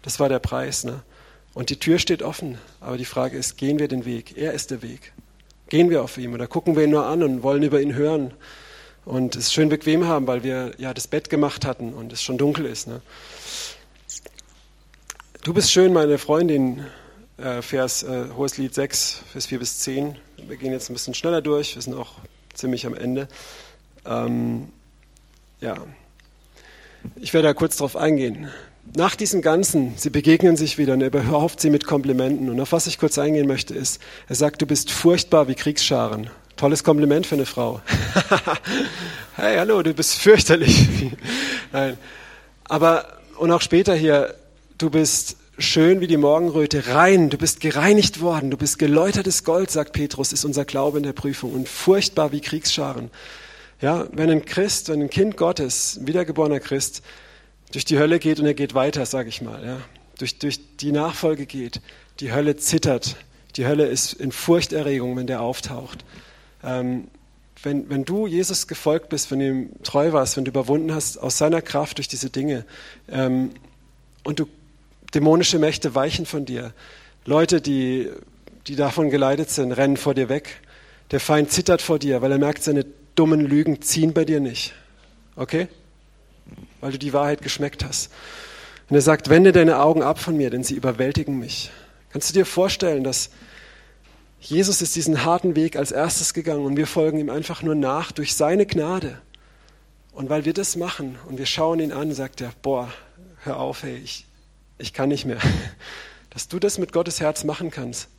Das 0.01 0.19
war 0.19 0.29
der 0.29 0.39
Preis. 0.39 0.83
Ne? 0.83 1.03
Und 1.53 1.69
die 1.69 1.77
Tür 1.77 1.99
steht 1.99 2.23
offen. 2.23 2.57
Aber 2.79 2.97
die 2.97 3.05
Frage 3.05 3.37
ist, 3.37 3.59
gehen 3.59 3.77
wir 3.77 3.87
den 3.87 4.05
Weg? 4.05 4.35
Er 4.35 4.53
ist 4.53 4.71
der 4.71 4.81
Weg. 4.81 5.13
Gehen 5.69 5.91
wir 5.91 6.01
auf 6.01 6.17
ihn 6.17 6.33
oder 6.33 6.47
gucken 6.47 6.75
wir 6.75 6.85
ihn 6.85 6.89
nur 6.89 7.05
an 7.05 7.21
und 7.21 7.43
wollen 7.43 7.61
über 7.61 7.79
ihn 7.81 7.93
hören 7.93 8.33
und 9.05 9.35
es 9.35 9.53
schön 9.53 9.69
bequem 9.69 10.07
haben, 10.07 10.25
weil 10.25 10.41
wir 10.41 10.73
ja 10.79 10.91
das 10.91 11.05
Bett 11.05 11.29
gemacht 11.29 11.65
hatten 11.65 11.93
und 11.93 12.11
es 12.11 12.23
schon 12.23 12.39
dunkel 12.39 12.65
ist. 12.65 12.87
Ne? 12.87 13.03
Du 15.45 15.53
bist 15.53 15.71
schön, 15.71 15.93
meine 15.93 16.17
Freundin, 16.17 16.83
äh, 17.37 17.61
Vers, 17.61 18.01
äh, 18.01 18.29
Hohes 18.35 18.57
Lied 18.57 18.73
6, 18.73 19.21
Vers 19.31 19.45
4 19.45 19.59
bis 19.59 19.77
10. 19.77 20.15
Wir 20.37 20.57
gehen 20.57 20.71
jetzt 20.71 20.89
ein 20.89 20.93
bisschen 20.93 21.13
schneller 21.13 21.43
durch, 21.43 21.75
wir 21.75 21.83
sind 21.83 21.93
auch 21.93 22.13
ziemlich 22.55 22.87
am 22.87 22.95
Ende. 22.95 23.27
Ähm, 24.07 24.69
ja, 25.61 25.75
ich 27.17 27.31
werde 27.35 27.49
da 27.49 27.53
kurz 27.53 27.77
drauf 27.77 27.95
eingehen. 27.95 28.49
Nach 28.95 29.15
diesem 29.15 29.43
Ganzen, 29.43 29.93
sie 29.97 30.09
begegnen 30.09 30.57
sich 30.57 30.79
wieder 30.79 30.93
und 30.93 31.01
er 31.01 31.09
überhaupt 31.09 31.61
sie 31.61 31.69
mit 31.69 31.85
Komplimenten. 31.85 32.49
Und 32.49 32.59
auf 32.59 32.71
was 32.71 32.87
ich 32.87 32.97
kurz 32.97 33.19
eingehen 33.19 33.45
möchte, 33.45 33.75
ist, 33.75 34.01
er 34.27 34.33
sagt, 34.33 34.63
du 34.63 34.65
bist 34.65 34.89
furchtbar 34.89 35.47
wie 35.47 35.53
Kriegsscharen. 35.53 36.31
Tolles 36.57 36.83
Kompliment 36.83 37.27
für 37.27 37.35
eine 37.35 37.45
Frau. 37.45 37.81
hey, 39.35 39.57
hallo, 39.57 39.83
du 39.83 39.93
bist 39.93 40.15
fürchterlich. 40.15 40.87
Nein. 41.71 41.99
Aber, 42.63 43.19
und 43.37 43.51
auch 43.51 43.61
später 43.61 43.93
hier, 43.93 44.33
du 44.77 44.89
bist 44.89 45.37
schön 45.57 46.01
wie 46.01 46.07
die 46.07 46.17
Morgenröte, 46.17 46.87
rein, 46.87 47.29
du 47.29 47.37
bist 47.37 47.59
gereinigt 47.59 48.19
worden, 48.21 48.51
du 48.51 48.57
bist 48.57 48.77
geläutertes 48.77 49.43
Gold, 49.43 49.71
sagt 49.71 49.93
Petrus, 49.93 50.33
ist 50.33 50.45
unser 50.45 50.65
Glaube 50.65 50.97
in 50.97 51.03
der 51.03 51.13
Prüfung. 51.13 51.53
Und 51.53 51.69
furchtbar 51.69 52.31
wie 52.31 52.41
Kriegsscharen. 52.41 53.09
Ja, 53.81 54.07
wenn 54.11 54.29
ein 54.29 54.45
Christ, 54.45 54.89
wenn 54.89 55.01
ein 55.01 55.09
Kind 55.09 55.37
Gottes, 55.37 55.97
ein 55.97 56.07
wiedergeborener 56.07 56.59
Christ, 56.59 57.01
durch 57.71 57.85
die 57.85 57.97
Hölle 57.97 58.19
geht 58.19 58.39
und 58.39 58.45
er 58.45 58.53
geht 58.53 58.73
weiter, 58.73 59.05
sage 59.05 59.29
ich 59.29 59.41
mal, 59.41 59.65
ja, 59.65 59.77
durch, 60.17 60.39
durch 60.39 60.59
die 60.77 60.91
Nachfolge 60.91 61.45
geht, 61.45 61.81
die 62.19 62.31
Hölle 62.31 62.55
zittert, 62.55 63.17
die 63.55 63.65
Hölle 63.65 63.85
ist 63.87 64.13
in 64.13 64.31
Furchterregung, 64.31 65.15
wenn 65.17 65.27
der 65.27 65.41
auftaucht. 65.41 66.05
Ähm, 66.63 67.07
wenn, 67.63 67.89
wenn 67.89 68.05
du 68.05 68.27
Jesus 68.27 68.67
gefolgt 68.67 69.09
bist, 69.09 69.31
wenn 69.31 69.39
du 69.39 69.47
ihm 69.47 69.69
treu 69.83 70.11
warst, 70.11 70.37
wenn 70.37 70.45
du 70.45 70.51
überwunden 70.51 70.93
hast 70.93 71.17
aus 71.17 71.37
seiner 71.37 71.61
Kraft 71.61 71.97
durch 71.97 72.07
diese 72.07 72.29
Dinge 72.29 72.65
ähm, 73.09 73.51
und 74.23 74.39
du 74.39 74.47
dämonische 75.15 75.59
Mächte 75.59 75.95
weichen 75.95 76.25
von 76.25 76.45
dir, 76.45 76.73
Leute, 77.25 77.61
die, 77.61 78.11
die 78.67 78.75
davon 78.75 79.09
geleitet 79.09 79.49
sind, 79.49 79.71
rennen 79.71 79.97
vor 79.97 80.13
dir 80.13 80.29
weg. 80.29 80.61
Der 81.11 81.19
Feind 81.19 81.51
zittert 81.51 81.81
vor 81.81 81.97
dir, 81.97 82.21
weil 82.21 82.31
er 82.31 82.37
merkt, 82.37 82.63
seine 82.63 82.85
dummen 83.15 83.41
Lügen 83.41 83.81
ziehen 83.81 84.13
bei 84.13 84.25
dir 84.25 84.39
nicht. 84.39 84.73
Okay? 85.35 85.67
Weil 86.81 86.91
du 86.91 86.99
die 86.99 87.13
Wahrheit 87.13 87.41
geschmeckt 87.41 87.83
hast. 87.83 88.11
Und 88.89 88.95
er 88.95 89.01
sagt, 89.01 89.29
wende 89.29 89.51
deine 89.51 89.79
Augen 89.79 90.03
ab 90.03 90.19
von 90.19 90.37
mir, 90.37 90.51
denn 90.51 90.63
sie 90.63 90.75
überwältigen 90.75 91.39
mich. 91.39 91.71
Kannst 92.11 92.29
du 92.29 92.33
dir 92.33 92.45
vorstellen, 92.45 93.03
dass 93.03 93.31
Jesus 94.39 94.83
ist 94.83 94.95
diesen 94.95 95.25
harten 95.25 95.55
Weg 95.55 95.75
als 95.75 95.91
erstes 95.91 96.35
gegangen 96.35 96.65
und 96.65 96.77
wir 96.77 96.85
folgen 96.85 97.17
ihm 97.17 97.31
einfach 97.31 97.63
nur 97.63 97.73
nach 97.73 98.11
durch 98.11 98.35
seine 98.35 98.67
Gnade. 98.67 99.19
Und 100.11 100.29
weil 100.29 100.45
wir 100.45 100.53
das 100.53 100.75
machen 100.75 101.17
und 101.27 101.39
wir 101.39 101.47
schauen 101.47 101.79
ihn 101.79 101.91
an, 101.91 102.13
sagt 102.13 102.41
er, 102.41 102.51
boah, 102.61 102.93
hör 103.43 103.57
auf, 103.57 103.81
hey, 103.83 103.97
ich, 103.97 104.25
ich 104.77 104.93
kann 104.93 105.09
nicht 105.09 105.25
mehr. 105.25 105.39
Dass 106.29 106.47
du 106.47 106.59
das 106.59 106.77
mit 106.77 106.91
Gottes 106.91 107.21
Herz 107.21 107.43
machen 107.43 107.71
kannst. 107.71 108.09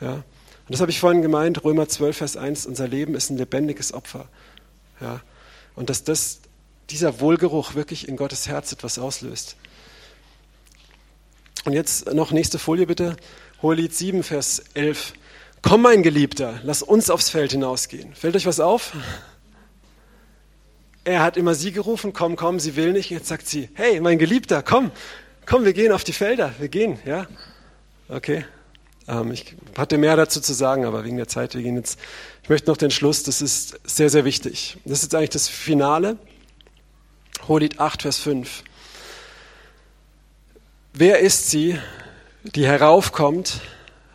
Ja? 0.00 0.14
Und 0.14 0.24
das 0.72 0.80
habe 0.80 0.90
ich 0.90 0.98
vorhin 0.98 1.22
gemeint, 1.22 1.62
Römer 1.62 1.88
12, 1.88 2.16
Vers 2.16 2.36
1, 2.36 2.66
unser 2.66 2.88
Leben 2.88 3.14
ist 3.14 3.30
ein 3.30 3.38
lebendiges 3.38 3.94
Opfer. 3.94 4.28
Ja? 5.00 5.20
Und 5.76 5.90
dass 5.90 6.02
das, 6.02 6.40
dieser 6.90 7.20
Wohlgeruch 7.20 7.74
wirklich 7.74 8.08
in 8.08 8.16
Gottes 8.16 8.48
Herz 8.48 8.72
etwas 8.72 8.98
auslöst. 8.98 9.56
Und 11.64 11.72
jetzt 11.72 12.12
noch 12.12 12.32
nächste 12.32 12.58
Folie 12.58 12.86
bitte. 12.86 13.16
Hohelied 13.62 13.94
7, 13.94 14.22
Vers 14.22 14.62
11. 14.74 15.14
Komm, 15.62 15.82
mein 15.82 16.02
Geliebter, 16.02 16.60
lass 16.62 16.82
uns 16.82 17.10
aufs 17.10 17.28
Feld 17.30 17.52
hinausgehen. 17.52 18.14
Fällt 18.14 18.36
euch 18.36 18.46
was 18.46 18.60
auf? 18.60 18.92
Er 21.04 21.22
hat 21.22 21.36
immer 21.36 21.54
sie 21.54 21.72
gerufen, 21.72 22.12
komm, 22.12 22.36
komm, 22.36 22.60
sie 22.60 22.76
will 22.76 22.92
nicht. 22.92 23.10
Jetzt 23.10 23.28
sagt 23.28 23.48
sie, 23.48 23.68
hey, 23.74 24.00
mein 24.00 24.18
Geliebter, 24.18 24.62
komm, 24.62 24.90
komm, 25.46 25.64
wir 25.64 25.72
gehen 25.72 25.92
auf 25.92 26.04
die 26.04 26.12
Felder, 26.12 26.52
wir 26.58 26.68
gehen, 26.68 26.98
ja? 27.04 27.26
Okay. 28.08 28.44
Ähm, 29.08 29.32
ich 29.32 29.54
hatte 29.76 29.98
mehr 29.98 30.16
dazu 30.16 30.40
zu 30.40 30.52
sagen, 30.52 30.84
aber 30.84 31.04
wegen 31.04 31.16
der 31.16 31.28
Zeit, 31.28 31.54
wir 31.54 31.62
gehen 31.62 31.76
jetzt. 31.76 31.98
Ich 32.42 32.48
möchte 32.48 32.70
noch 32.70 32.76
den 32.76 32.90
Schluss, 32.90 33.22
das 33.22 33.40
ist 33.40 33.80
sehr, 33.84 34.10
sehr 34.10 34.24
wichtig. 34.24 34.78
Das 34.84 34.98
ist 34.98 35.04
jetzt 35.04 35.14
eigentlich 35.14 35.30
das 35.30 35.48
Finale. 35.48 36.18
Hohelied 37.48 37.80
8, 37.80 38.02
Vers 38.02 38.18
5. 38.18 38.64
Wer 40.92 41.20
ist 41.20 41.50
sie, 41.50 41.78
die 42.42 42.66
heraufkommt 42.66 43.60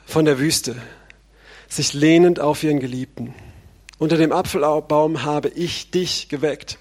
von 0.05 0.25
der 0.25 0.39
Wüste, 0.39 0.75
sich 1.67 1.93
lehnend 1.93 2.39
auf 2.39 2.63
ihren 2.63 2.79
Geliebten? 2.79 3.33
Unter 3.99 4.17
dem 4.17 4.31
Apfelbaum 4.31 5.23
habe 5.23 5.49
ich 5.49 5.91
dich 5.91 6.27
geweckt. 6.27 6.79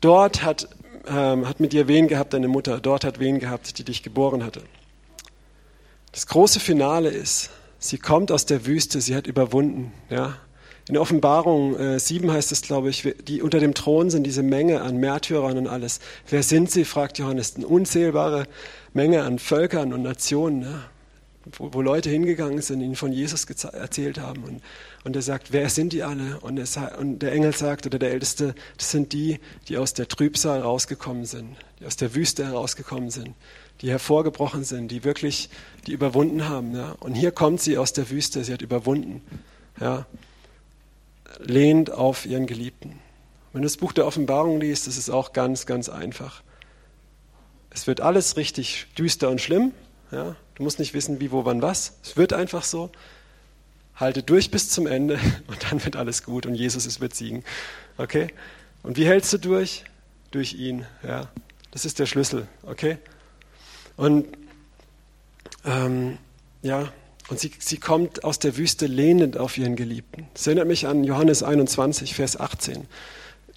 Dort 0.00 0.42
hat, 0.42 0.68
ähm, 1.10 1.48
hat 1.48 1.60
mit 1.60 1.72
dir 1.72 1.88
wen 1.88 2.08
gehabt, 2.08 2.32
deine 2.32 2.48
Mutter. 2.48 2.80
Dort 2.80 3.04
hat 3.04 3.18
wen 3.18 3.38
gehabt, 3.38 3.78
die 3.78 3.84
dich 3.84 4.02
geboren 4.02 4.44
hatte. 4.44 4.62
Das 6.12 6.26
große 6.26 6.60
Finale 6.60 7.10
ist, 7.10 7.50
sie 7.78 7.98
kommt 7.98 8.32
aus 8.32 8.46
der 8.46 8.66
Wüste, 8.66 9.00
sie 9.00 9.14
hat 9.14 9.26
überwunden. 9.26 9.92
Ja? 10.10 10.36
In 10.88 10.96
Offenbarung 10.96 11.76
äh, 11.78 12.00
7 12.00 12.30
heißt 12.32 12.50
es, 12.50 12.62
glaube 12.62 12.88
ich, 12.88 13.14
die 13.26 13.42
unter 13.42 13.60
dem 13.60 13.74
Thron 13.74 14.08
sind 14.10 14.24
diese 14.24 14.42
Menge 14.42 14.80
an 14.80 14.96
Märtyrern 14.96 15.58
und 15.58 15.66
alles. 15.66 16.00
Wer 16.28 16.42
sind 16.42 16.70
sie, 16.70 16.84
fragt 16.84 17.18
Johannes. 17.18 17.56
Eine 17.56 17.66
unzählbare 17.66 18.44
Menge 18.94 19.22
an 19.22 19.38
Völkern 19.38 19.92
und 19.92 20.02
Nationen, 20.02 20.62
ja? 20.62 20.82
Wo, 21.56 21.72
wo, 21.72 21.82
Leute 21.82 22.10
hingegangen 22.10 22.60
sind, 22.60 22.80
ihnen 22.80 22.96
von 22.96 23.12
Jesus 23.12 23.44
erzählt 23.44 24.18
haben. 24.18 24.44
Und, 24.44 24.62
und 25.04 25.16
er 25.16 25.22
sagt, 25.22 25.52
wer 25.52 25.70
sind 25.70 25.92
die 25.92 26.02
alle? 26.02 26.38
Und, 26.40 26.58
es, 26.58 26.76
und 26.76 27.20
der 27.20 27.32
Engel 27.32 27.54
sagt, 27.54 27.86
oder 27.86 27.98
der 27.98 28.10
Älteste, 28.10 28.54
das 28.76 28.90
sind 28.90 29.12
die, 29.12 29.40
die 29.68 29.78
aus 29.78 29.94
der 29.94 30.08
Trübsal 30.08 30.60
rausgekommen 30.60 31.24
sind, 31.24 31.56
die 31.80 31.86
aus 31.86 31.96
der 31.96 32.14
Wüste 32.14 32.44
herausgekommen 32.44 33.10
sind, 33.10 33.34
die 33.80 33.90
hervorgebrochen 33.90 34.64
sind, 34.64 34.88
die 34.90 35.04
wirklich, 35.04 35.48
die 35.86 35.92
überwunden 35.92 36.48
haben. 36.48 36.74
Ja? 36.74 36.96
Und 37.00 37.14
hier 37.14 37.32
kommt 37.32 37.60
sie 37.60 37.78
aus 37.78 37.92
der 37.92 38.10
Wüste, 38.10 38.44
sie 38.44 38.52
hat 38.52 38.62
überwunden. 38.62 39.22
Ja? 39.80 40.06
lehnt 41.38 41.90
auf 41.90 42.26
ihren 42.26 42.46
Geliebten. 42.46 42.98
Wenn 43.52 43.62
du 43.62 43.66
das 43.66 43.76
Buch 43.76 43.92
der 43.92 44.06
Offenbarung 44.06 44.60
liest, 44.60 44.88
ist 44.88 44.98
es 44.98 45.10
auch 45.10 45.32
ganz, 45.32 45.66
ganz 45.66 45.88
einfach. 45.88 46.42
Es 47.70 47.86
wird 47.86 48.00
alles 48.00 48.36
richtig 48.36 48.86
düster 48.96 49.30
und 49.30 49.40
schlimm. 49.40 49.72
Ja? 50.10 50.36
Du 50.54 50.62
musst 50.62 50.78
nicht 50.78 50.94
wissen, 50.94 51.20
wie, 51.20 51.30
wo, 51.30 51.44
wann, 51.44 51.62
was. 51.62 51.98
Es 52.02 52.16
wird 52.16 52.32
einfach 52.32 52.64
so. 52.64 52.90
Halte 53.96 54.22
durch 54.22 54.50
bis 54.50 54.70
zum 54.70 54.86
Ende 54.86 55.18
und 55.46 55.70
dann 55.70 55.84
wird 55.84 55.96
alles 55.96 56.22
gut 56.22 56.46
und 56.46 56.54
Jesus 56.54 56.86
ist 56.86 57.00
wird 57.00 57.14
siegen. 57.14 57.44
Okay? 57.96 58.28
Und 58.82 58.96
wie 58.96 59.06
hältst 59.06 59.32
du 59.32 59.38
durch? 59.38 59.84
Durch 60.30 60.54
ihn. 60.54 60.86
Ja? 61.02 61.28
Das 61.70 61.84
ist 61.84 61.98
der 61.98 62.06
Schlüssel. 62.06 62.48
Okay? 62.62 62.98
Und 63.96 64.26
ähm, 65.64 66.18
ja, 66.62 66.92
und 67.28 67.38
sie, 67.38 67.50
sie 67.58 67.78
kommt 67.78 68.24
aus 68.24 68.38
der 68.38 68.56
Wüste 68.56 68.86
lehnend 68.86 69.36
auf 69.36 69.58
ihren 69.58 69.76
Geliebten. 69.76 70.26
Das 70.34 70.46
erinnert 70.46 70.66
mich 70.66 70.86
an 70.86 71.04
Johannes 71.04 71.42
21, 71.42 72.14
Vers 72.14 72.40
18. 72.40 72.86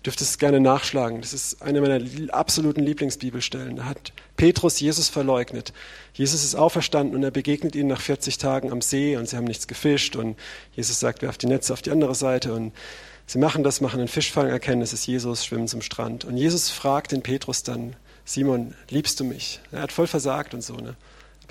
Dürft 0.06 0.22
es 0.22 0.40
gerne 0.40 0.60
nachschlagen. 0.60 1.22
Das 1.22 1.32
ist 1.34 1.62
eine 1.62 1.80
meiner 1.80 2.02
absoluten 2.34 2.82
Lieblingsbibelstellen. 2.82 3.76
Da 3.76 3.86
hat 3.86 4.14
Petrus 4.36 4.80
Jesus 4.80 5.10
verleugnet. 5.10 5.74
Jesus 6.14 6.44
ist 6.44 6.56
auferstanden 6.56 7.16
und 7.16 7.24
er 7.24 7.30
begegnet 7.30 7.76
ihnen 7.76 7.90
nach 7.90 8.02
40 8.02 8.40
Tagen 8.40 8.72
am 8.72 8.82
See 8.82 9.16
und 9.16 9.30
sie 9.30 9.38
haben 9.38 9.46
nichts 9.46 9.68
gefischt 9.68 10.16
und 10.16 10.38
Jesus 10.74 11.00
sagt, 11.00 11.22
werft 11.22 11.44
die 11.44 11.48
Netze 11.48 11.72
auf 11.74 11.84
die 11.84 11.92
andere 11.92 12.16
Seite 12.16 12.54
und 12.54 12.74
sie 13.28 13.38
machen 13.38 13.64
das, 13.64 13.80
machen 13.80 14.00
einen 14.00 14.08
Fischfang, 14.08 14.50
erkennen, 14.50 14.82
es 14.82 14.94
ist 14.94 15.06
Jesus, 15.06 15.46
schwimmen 15.46 15.68
zum 15.68 15.82
Strand. 15.82 16.26
Und 16.26 16.36
Jesus 16.36 16.72
fragt 16.72 17.12
den 17.12 17.22
Petrus 17.22 17.62
dann, 17.62 17.96
Simon, 18.26 18.74
liebst 18.90 19.20
du 19.20 19.24
mich? 19.24 19.60
Er 19.72 19.82
hat 19.82 19.92
voll 19.92 20.08
versagt 20.08 20.54
und 20.54 20.64
so. 20.64 20.76
Ne? 20.76 20.96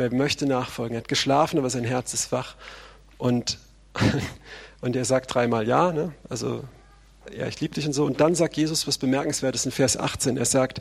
er 0.01 0.13
möchte 0.13 0.47
nachfolgen. 0.47 0.97
Er 0.97 1.01
hat 1.01 1.09
geschlafen, 1.09 1.59
aber 1.59 1.71
sein 1.71 1.85
Herz 1.85 2.15
ist 2.15 2.33
wach. 2.33 2.57
Und, 3.19 3.59
und 4.81 4.97
er 4.97 5.05
sagt 5.05 5.35
dreimal 5.35 5.67
ja, 5.69 5.93
ne? 5.93 6.13
also 6.29 6.65
ja, 7.37 7.47
ich 7.47 7.61
liebe 7.61 7.75
dich 7.75 7.87
und 7.87 7.93
so. 7.93 8.05
Und 8.05 8.21
dann 8.21 8.35
sagt 8.35 8.57
Jesus 8.57 8.87
was 8.87 8.99
Bemerkenswertes 8.99 9.67
in 9.67 9.73
Vers 9.73 9.97
18. 9.97 10.37
Er 10.37 10.45
sagt, 10.45 10.81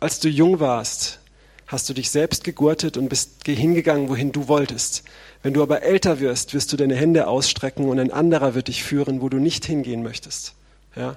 als 0.00 0.20
du 0.20 0.28
jung 0.28 0.60
warst, 0.60 1.20
hast 1.66 1.88
du 1.88 1.94
dich 1.94 2.10
selbst 2.10 2.44
gegurtet 2.44 2.96
und 2.96 3.08
bist 3.08 3.46
hingegangen, 3.46 4.08
wohin 4.08 4.32
du 4.32 4.48
wolltest. 4.48 5.04
Wenn 5.42 5.54
du 5.54 5.62
aber 5.62 5.82
älter 5.82 6.18
wirst, 6.18 6.54
wirst 6.54 6.72
du 6.72 6.76
deine 6.76 6.96
Hände 6.96 7.26
ausstrecken 7.28 7.88
und 7.88 7.98
ein 7.98 8.10
anderer 8.10 8.54
wird 8.54 8.68
dich 8.68 8.82
führen, 8.82 9.20
wo 9.20 9.28
du 9.28 9.38
nicht 9.38 9.64
hingehen 9.66 10.02
möchtest. 10.02 10.54
Ja? 10.96 11.16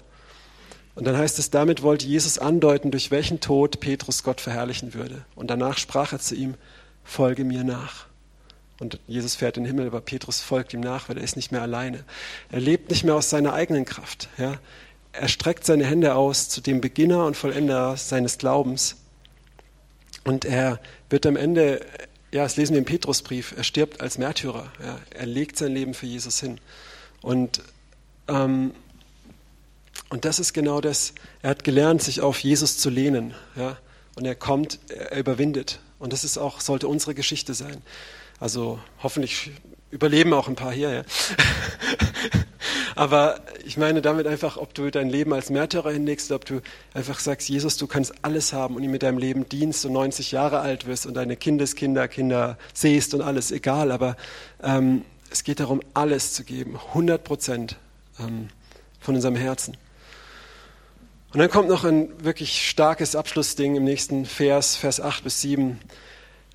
Und 0.94 1.06
dann 1.06 1.18
heißt 1.18 1.40
es, 1.40 1.50
damit 1.50 1.84
wollte 1.84 2.06
Jesus 2.06 2.38
andeuten, 2.38 2.92
durch 2.92 3.12
welchen 3.12 3.40
Tod 3.40 3.80
Petrus 3.80 4.24
Gott 4.24 4.42
verherrlichen 4.42 4.94
würde. 4.94 5.26
Und 5.36 5.50
danach 5.50 5.78
sprach 5.78 6.12
er 6.12 6.20
zu 6.20 6.36
ihm, 6.36 6.56
folge 7.04 7.46
mir 7.46 7.64
nach. 7.64 8.08
Und 8.82 9.00
Jesus 9.06 9.36
fährt 9.36 9.58
in 9.58 9.64
den 9.64 9.68
Himmel, 9.68 9.86
aber 9.86 10.02
Petrus 10.02 10.42
folgt 10.42 10.74
ihm 10.74 10.80
nach, 10.80 11.08
weil 11.08 11.20
er 11.20 11.24
ist 11.24 11.36
nicht 11.36 11.52
mehr 11.52 11.62
alleine. 11.62 12.04
Er 12.50 12.60
lebt 12.60 12.90
nicht 12.90 13.04
mehr 13.04 13.14
aus 13.14 13.30
seiner 13.30 13.54
eigenen 13.54 13.86
Kraft. 13.86 14.28
Ja? 14.40 14.60
Er 15.14 15.28
streckt 15.28 15.68
seine 15.68 15.86
Hände 15.86 16.16
aus 16.16 16.50
zu 16.50 16.62
dem 16.62 16.82
Beginner 16.82 17.28
und 17.28 17.38
Vollender 17.38 17.96
seines 17.96 18.40
Glaubens. 18.40 18.96
Und 20.24 20.46
er 20.46 20.80
wird 21.12 21.28
am 21.28 21.36
Ende, 21.36 21.86
ja, 22.32 22.42
das 22.42 22.58
lesen 22.58 22.74
wir 22.74 22.80
im 22.80 22.86
Petrusbrief, 22.86 23.54
er 23.56 23.64
stirbt 23.64 24.02
als 24.02 24.18
Märtyrer. 24.18 24.72
Ja? 24.84 24.98
Er 25.12 25.28
legt 25.28 25.60
sein 25.60 25.74
Leben 25.74 25.94
für 25.94 26.08
Jesus 26.08 26.40
hin. 26.40 26.60
Und, 27.22 27.62
ähm, 28.28 28.74
und 30.10 30.26
das 30.26 30.40
ist 30.40 30.54
genau 30.54 30.82
das. 30.82 31.14
Er 31.44 31.52
hat 31.52 31.64
gelernt, 31.64 32.02
sich 32.02 32.22
auf 32.22 32.40
Jesus 32.40 32.80
zu 32.80 32.90
lehnen. 32.90 33.36
Ja? 33.56 33.78
Und 34.16 34.26
er 34.26 34.34
kommt, 34.34 34.80
er 34.90 35.20
überwindet. 35.20 35.82
Und 36.00 36.14
das 36.14 36.24
ist 36.24 36.40
auch, 36.40 36.62
sollte 36.62 36.88
unsere 36.88 37.14
Geschichte 37.14 37.54
sein. 37.54 37.84
Also 38.42 38.80
hoffentlich 39.04 39.52
überleben 39.92 40.34
auch 40.34 40.48
ein 40.48 40.56
paar 40.56 40.74
hier. 40.74 40.92
Ja. 40.92 41.04
Aber 42.96 43.40
ich 43.64 43.78
meine 43.78 44.02
damit 44.02 44.26
einfach, 44.26 44.58
ob 44.58 44.74
du 44.74 44.90
dein 44.90 45.10
Leben 45.10 45.32
als 45.32 45.52
Märtyrer 45.52 45.92
hinlegst 45.92 46.32
ob 46.32 46.44
du 46.46 46.62
einfach 46.96 47.20
sagst, 47.20 47.48
Jesus, 47.50 47.78
du 47.78 47.86
kannst 47.86 48.14
alles 48.24 48.52
haben 48.52 48.76
und 48.76 48.84
ihm 48.84 48.90
mit 48.90 49.04
deinem 49.04 49.20
Leben 49.20 49.48
dienst 49.48 49.86
und 49.86 49.94
90 49.94 50.32
Jahre 50.32 50.60
alt 50.60 50.88
wirst 50.88 51.06
und 51.06 51.14
deine 51.14 51.38
Kindeskinder, 51.38 52.08
Kinder 52.08 52.58
siehst 52.74 53.14
und 53.14 53.22
alles, 53.22 53.52
egal. 53.52 53.92
Aber 53.92 54.18
ähm, 54.64 55.06
es 55.30 55.44
geht 55.44 55.60
darum, 55.60 55.80
alles 55.94 56.34
zu 56.34 56.44
geben, 56.44 56.80
100 56.90 57.24
Prozent 57.24 57.78
ähm, 58.20 58.50
von 59.00 59.14
unserem 59.14 59.36
Herzen. 59.36 59.78
Und 61.32 61.40
dann 61.40 61.50
kommt 61.52 61.70
noch 61.70 61.84
ein 61.84 62.10
wirklich 62.24 62.68
starkes 62.68 63.16
Abschlussding 63.16 63.76
im 63.76 63.84
nächsten 63.84 64.26
Vers, 64.26 64.78
Vers 64.78 65.00
8 65.00 65.24
bis 65.24 65.42
7. 65.42 65.80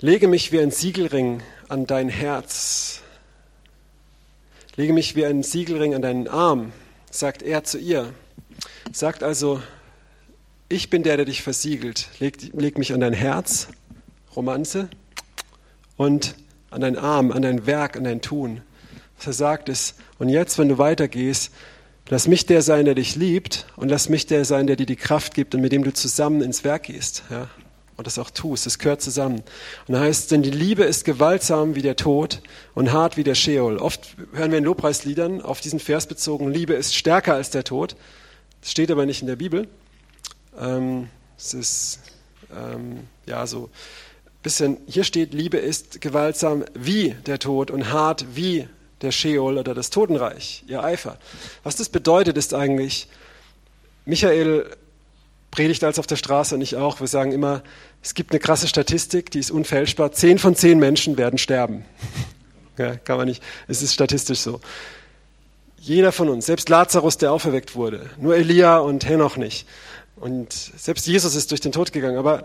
Lege 0.01 0.27
mich 0.27 0.51
wie 0.51 0.61
ein 0.61 0.73
Siegelring 0.73 1.43
an 1.69 1.87
dein 1.87 2.09
Herz. 2.09 3.01
Lege 4.77 4.93
mich 4.93 5.17
wie 5.17 5.25
ein 5.25 5.43
Siegelring 5.43 5.95
an 5.95 6.03
deinen 6.03 6.29
Arm, 6.29 6.73
sagt 7.11 7.43
er 7.43 7.65
zu 7.65 7.79
ihr. 7.79 8.13
Sagt 8.93 9.23
also, 9.23 9.61
ich 10.69 10.91
bin 10.91 11.03
der, 11.03 11.17
der 11.17 11.27
dich 11.27 11.43
versiegelt. 11.43 12.09
Leg, 12.19 12.53
leg 12.53 12.79
mich 12.79 12.93
an 12.93 13.01
dein 13.01 13.13
Herz, 13.13 13.69
Romanze, 14.35 14.89
und 15.97 16.35
an 16.71 16.81
deinen 16.83 16.99
Arm, 16.99 17.33
an 17.33 17.43
dein 17.43 17.67
Werk, 17.67 17.97
an 17.97 18.05
dein 18.05 18.21
Tun. 18.21 18.61
Was 19.17 19.29
er 19.29 19.33
sagt 19.33 19.69
ist, 19.69 19.97
und 20.19 20.29
jetzt, 20.29 20.59
wenn 20.59 20.69
du 20.69 20.79
weitergehst, 20.79 21.53
lass 22.09 22.29
mich 22.29 22.47
der 22.47 22.63
sein, 22.63 22.85
der 22.85 22.95
dich 22.95 23.17
liebt, 23.17 23.67
und 23.77 23.89
lass 23.89 24.09
mich 24.09 24.27
der 24.27 24.45
sein, 24.45 24.67
der 24.67 24.77
dir 24.77 24.87
die 24.87 24.97
Kraft 24.97 25.35
gibt 25.35 25.55
und 25.55 25.63
mit 25.63 25.73
dem 25.73 25.85
du 25.85 25.93
zusammen 25.93 26.43
ins 26.43 26.65
Werk 26.65 26.85
gehst. 26.85 27.23
Ja? 27.31 27.49
Und 27.97 28.07
das 28.07 28.19
auch 28.19 28.31
tust. 28.31 28.67
Das 28.67 28.79
gehört 28.79 29.01
zusammen. 29.01 29.43
Und 29.87 29.95
da 29.95 30.01
heißt 30.01 30.31
denn 30.31 30.43
die 30.43 30.51
Liebe 30.51 30.85
ist 30.85 31.05
gewaltsam 31.05 31.75
wie 31.75 31.83
der 31.83 31.97
Tod 31.97 32.43
und 32.75 32.93
hart 32.93 33.17
wie 33.17 33.25
der 33.25 33.35
Sheol. 33.35 33.79
Oft 33.79 34.17
hören 34.33 34.51
wir 34.51 34.59
in 34.59 34.65
Lobpreisliedern 34.65 35.41
auf 35.41 35.61
diesen 35.61 35.81
Vers 35.81 36.07
bezogen, 36.07 36.53
Liebe 36.53 36.75
ist 36.75 36.95
stärker 36.95 37.35
als 37.35 37.51
der 37.51 37.65
Tod. 37.65 37.97
Das 38.61 38.71
steht 38.71 38.91
aber 38.91 39.07
nicht 39.07 39.23
in 39.23 39.29
der 39.29 39.37
Bibel. 39.37 39.69
Ähm, 40.59 41.09
es 41.39 41.55
ist, 41.55 42.01
ähm, 42.55 43.01
ja, 43.27 43.47
so 43.47 43.71
bisschen, 44.47 44.77
hier 44.87 45.03
steht, 45.03 45.35
Liebe 45.35 45.57
ist 45.57 46.01
gewaltsam 46.01 46.65
wie 46.73 47.17
der 47.27 47.41
Tod 47.41 47.73
und 47.73 47.93
hart 47.93 48.37
wie 48.37 48.69
der 49.03 49.11
Sheol 49.11 49.59
oder 49.59 49.75
das 49.75 49.91
Totenreich, 49.91 50.63
ihr 50.69 50.85
Eifer. 50.85 51.19
Was 51.65 51.75
das 51.75 51.89
bedeutet, 51.89 52.37
ist 52.37 52.55
eigentlich, 52.55 53.09
Michael 54.05 54.71
predigt 55.57 55.83
als 55.85 55.99
auf 55.99 56.07
der 56.07 56.17
Straße 56.17 56.55
und 56.55 56.61
ich 56.61 56.77
auch. 56.77 57.01
Wir 57.01 57.07
sagen 57.07 57.33
immer, 57.33 57.63
es 58.03 58.13
gibt 58.13 58.31
eine 58.31 58.41
krasse 58.41 58.69
Statistik, 58.69 59.31
die 59.31 59.39
ist 59.39 59.51
unfälschbar. 59.51 60.13
Zehn 60.13 60.39
von 60.39 60.55
zehn 60.55 60.79
Menschen 60.79 61.17
werden 61.17 61.39
sterben. 61.39 61.87
ja, 62.79 62.97
kann 62.97 63.17
man 63.17 63.27
nicht, 63.27 63.43
es 63.67 63.81
ist 63.81 63.95
statistisch 63.95 64.41
so. 64.41 64.61
Jeder 65.81 66.13
von 66.13 66.29
uns, 66.29 66.45
selbst 66.45 66.69
Lazarus, 66.69 67.17
der 67.17 67.33
auferweckt 67.33 67.75
wurde, 67.75 68.11
nur 68.21 68.37
Elia 68.37 68.79
und 68.79 69.09
Henoch 69.09 69.39
nicht. 69.39 69.67
Und 70.17 70.53
selbst 70.53 71.07
Jesus 71.07 71.35
ist 71.35 71.51
durch 71.51 71.63
den 71.63 71.73
Tod 71.73 71.93
gegangen. 71.93 72.19
Aber 72.19 72.45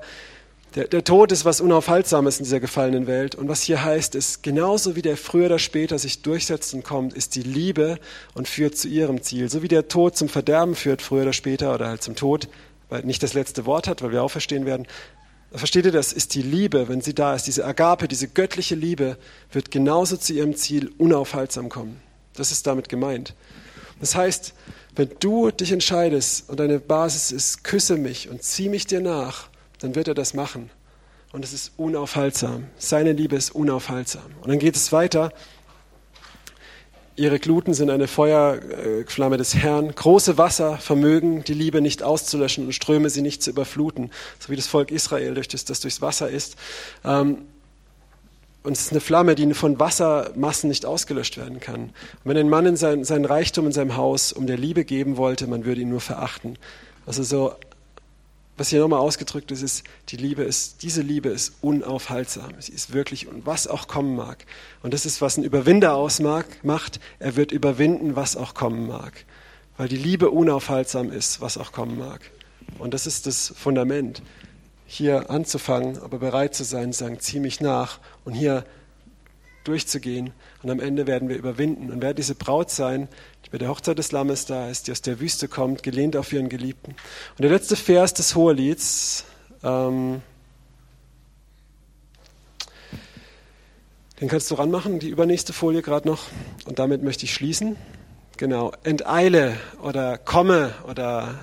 der, 0.76 0.88
der, 0.88 1.04
Tod 1.04 1.34
ist 1.34 1.44
was 1.44 1.60
Unaufhaltsames 1.60 2.38
in 2.38 2.46
dieser 2.46 2.62
gefallenen 2.62 3.08
Welt. 3.08 3.36
Und 3.36 3.50
was 3.50 3.62
hier 3.62 3.84
heißt, 3.84 4.16
ist, 4.16 4.42
genauso 4.42 4.96
wie 4.96 5.02
der 5.02 5.18
früher 5.18 5.48
oder 5.48 5.60
später 5.60 6.00
sich 6.00 6.22
durchsetzt 6.22 6.74
und 6.74 6.86
kommt, 6.86 7.14
ist 7.14 7.36
die 7.36 7.44
Liebe 7.44 8.00
und 8.36 8.48
führt 8.48 8.78
zu 8.78 8.88
ihrem 8.88 9.22
Ziel. 9.22 9.50
So 9.50 9.64
wie 9.64 9.68
der 9.68 9.90
Tod 9.90 10.16
zum 10.16 10.30
Verderben 10.30 10.76
führt, 10.76 11.02
früher 11.02 11.24
oder 11.24 11.34
später, 11.34 11.74
oder 11.74 11.88
halt 11.88 12.04
zum 12.04 12.16
Tod, 12.16 12.48
weil 12.92 13.04
nicht 13.04 13.24
das 13.24 13.34
letzte 13.34 13.66
Wort 13.66 13.88
hat, 13.88 14.04
weil 14.04 14.12
wir 14.12 14.22
auferstehen 14.22 14.66
werden. 14.66 14.86
Versteht 15.52 15.86
ihr 15.86 15.92
das? 15.92 16.14
Ist 16.14 16.36
die 16.36 16.42
Liebe, 16.42 16.90
wenn 16.90 17.02
sie 17.02 17.16
da 17.16 17.34
ist, 17.34 17.48
diese 17.48 17.66
Agape, 17.66 18.08
diese 18.08 18.28
göttliche 18.28 18.76
Liebe, 18.76 19.18
wird 19.52 19.72
genauso 19.72 20.18
zu 20.18 20.34
ihrem 20.34 20.56
Ziel 20.56 20.92
unaufhaltsam 20.98 21.70
kommen. 21.70 22.02
Das 22.36 22.52
ist 22.52 22.68
damit 22.68 22.90
gemeint. 22.90 23.34
Das 24.00 24.16
heißt, 24.16 24.54
wenn 24.96 25.10
du 25.20 25.52
dich 25.52 25.72
entscheidest 25.72 26.50
und 26.50 26.60
deine 26.60 26.80
Basis 26.80 27.32
ist, 27.32 27.64
küsse 27.64 27.96
mich 27.96 28.30
und 28.30 28.44
zieh 28.44 28.68
mich 28.68 28.88
dir 28.88 29.00
nach, 29.00 29.48
dann 29.80 29.96
wird 29.96 30.10
er 30.10 30.14
das 30.14 30.34
machen. 30.34 30.70
Und 31.32 31.46
es 31.46 31.54
ist 31.54 31.72
unaufhaltsam. 31.78 32.68
Seine 32.78 33.14
Liebe 33.14 33.38
ist 33.38 33.56
unaufhaltsam. 33.56 34.32
Und 34.42 34.50
dann 34.50 34.60
geht 34.60 34.76
es 34.76 34.92
weiter. 34.92 35.32
Ihre 37.22 37.38
Gluten 37.38 37.76
sind 37.76 37.92
eine 37.92 38.08
Feuerflamme 38.08 39.38
des 39.38 39.54
Herrn. 39.54 39.94
Große 39.94 40.40
Wasser 40.40 40.80
vermögen 40.80 41.44
die 41.44 41.54
Liebe 41.54 41.80
nicht 41.80 42.02
auszulöschen 42.02 42.66
und 42.66 42.74
Ströme 42.74 43.12
sie 43.12 43.22
nicht 43.22 43.44
zu 43.44 43.52
überfluten, 43.52 44.10
so 44.40 44.50
wie 44.50 44.56
das 44.56 44.66
Volk 44.66 44.90
Israel, 44.90 45.36
durch 45.36 45.48
das, 45.48 45.64
das 45.64 45.82
durchs 45.82 46.02
Wasser 46.02 46.32
ist. 46.32 46.56
Ähm, 47.06 47.44
und 48.64 48.72
es 48.72 48.82
ist 48.82 48.92
eine 48.92 49.02
Flamme, 49.02 49.36
die 49.36 49.54
von 49.54 49.80
Wassermassen 49.80 50.68
nicht 50.68 50.84
ausgelöscht 50.84 51.38
werden 51.38 51.60
kann. 51.60 51.82
Und 51.84 51.92
wenn 52.24 52.38
ein 52.38 52.50
Mann 52.50 52.66
in 52.66 52.76
sein, 52.76 53.04
seinen 53.04 53.26
Reichtum 53.26 53.68
in 53.68 53.72
seinem 53.72 53.98
Haus 53.98 54.34
um 54.34 54.48
der 54.48 54.58
Liebe 54.58 54.84
geben 54.84 55.16
wollte, 55.16 55.46
man 55.46 55.64
würde 55.64 55.82
ihn 55.82 55.90
nur 55.90 56.02
verachten. 56.02 56.58
Also 57.06 57.22
so 57.22 57.54
was 58.58 58.70
hier 58.70 58.80
nochmal 58.80 59.00
ausgedrückt 59.00 59.52
ist, 59.52 59.62
ist, 59.62 59.84
die 60.10 60.18
Liebe 60.18 60.44
ist, 60.44 60.84
diese 60.84 61.02
Liebe 61.02 61.30
ist 61.30 61.54
unaufhaltsam. 61.62 62.52
Sie 62.60 62.74
ist 62.74 62.94
wirklich, 62.94 63.28
und 63.28 63.46
was 63.46 63.68
auch 63.68 63.88
kommen 63.88 64.16
mag. 64.16 64.46
Und 64.84 64.94
das 64.94 65.06
ist, 65.06 65.22
was 65.22 65.38
ein 65.38 65.44
Überwinder 65.44 65.96
ausmacht. 65.96 67.00
Er 67.20 67.36
wird 67.36 67.52
überwinden, 67.52 68.16
was 68.16 68.36
auch 68.36 68.54
kommen 68.54 68.88
mag. 68.88 69.26
Weil 69.78 69.88
die 69.88 69.98
Liebe 69.98 70.30
unaufhaltsam 70.30 71.12
ist, 71.12 71.42
was 71.42 71.58
auch 71.58 71.72
kommen 71.72 71.98
mag. 71.98 72.30
Und 72.78 72.94
das 72.94 73.08
ist 73.08 73.26
das 73.26 73.54
Fundament. 73.58 74.22
Hier 74.86 75.30
anzufangen, 75.30 75.98
aber 76.00 76.20
bereit 76.20 76.54
zu 76.54 76.64
sein, 76.64 76.92
sagen, 76.92 77.20
zieh 77.20 77.40
mich 77.40 77.62
nach 77.62 78.00
und 78.26 78.34
hier 78.34 78.66
durchzugehen. 79.64 80.32
Und 80.64 80.70
am 80.70 80.80
Ende 80.80 81.08
werden 81.08 81.30
wir 81.30 81.38
überwinden. 81.38 81.92
Und 81.92 82.02
wer 82.02 82.14
diese 82.14 82.36
Braut 82.36 82.70
sein, 82.70 83.08
bei 83.52 83.58
der 83.58 83.68
Hochzeit 83.68 83.98
des 83.98 84.14
Lammes 84.14 84.46
da 84.46 84.70
ist, 84.70 84.88
die 84.88 84.92
aus 84.94 85.02
der 85.02 85.20
Wüste 85.20 85.50
kommt, 85.50 85.84
gelehnt 85.84 86.16
auf 86.16 86.32
ihren 86.32 86.48
Geliebten. 86.48 86.92
Und 86.92 87.42
der 87.42 87.50
letzte 87.50 87.76
Vers 87.76 88.14
des 88.14 88.34
Hohelieds, 88.34 89.26
ähm, 89.62 90.22
den 94.22 94.30
kannst 94.30 94.50
du 94.52 94.56
ranmachen, 94.56 95.00
die 95.00 95.10
übernächste 95.10 95.52
Folie 95.52 95.82
gerade 95.82 96.08
noch. 96.08 96.28
Und 96.66 96.80
damit 96.80 97.04
möchte 97.04 97.26
ich 97.26 97.34
schließen. 97.34 97.76
Genau, 98.38 98.72
enteile 98.84 99.58
oder 99.84 100.18
komme 100.18 100.74
oder 100.88 101.36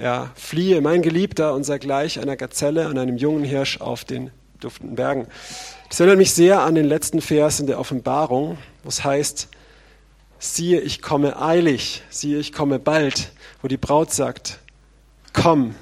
ja, 0.00 0.30
fliehe, 0.34 0.80
mein 0.80 1.02
Geliebter, 1.02 1.52
und 1.52 1.64
sei 1.64 1.78
gleich 1.78 2.18
einer 2.18 2.36
Gazelle 2.36 2.88
und 2.88 2.98
einem 2.98 3.18
jungen 3.18 3.44
Hirsch 3.44 3.80
auf 3.80 4.04
den 4.04 4.30
duftenden 4.60 4.96
Bergen. 4.96 5.26
Das 5.88 6.00
erinnert 6.00 6.18
mich 6.18 6.32
sehr 6.32 6.60
an 6.60 6.74
den 6.74 6.86
letzten 6.86 7.20
Vers 7.20 7.60
in 7.60 7.66
der 7.66 7.80
Offenbarung, 7.80 8.58
wo 8.82 8.88
es 8.88 9.02
heißt, 9.02 9.48
siehe, 10.38 10.80
ich 10.80 11.02
komme 11.02 11.40
eilig, 11.40 12.02
siehe, 12.10 12.38
ich 12.38 12.52
komme 12.52 12.78
bald, 12.78 13.32
wo 13.62 13.68
die 13.68 13.76
Braut 13.76 14.12
sagt, 14.12 14.58
komm. 15.32 15.74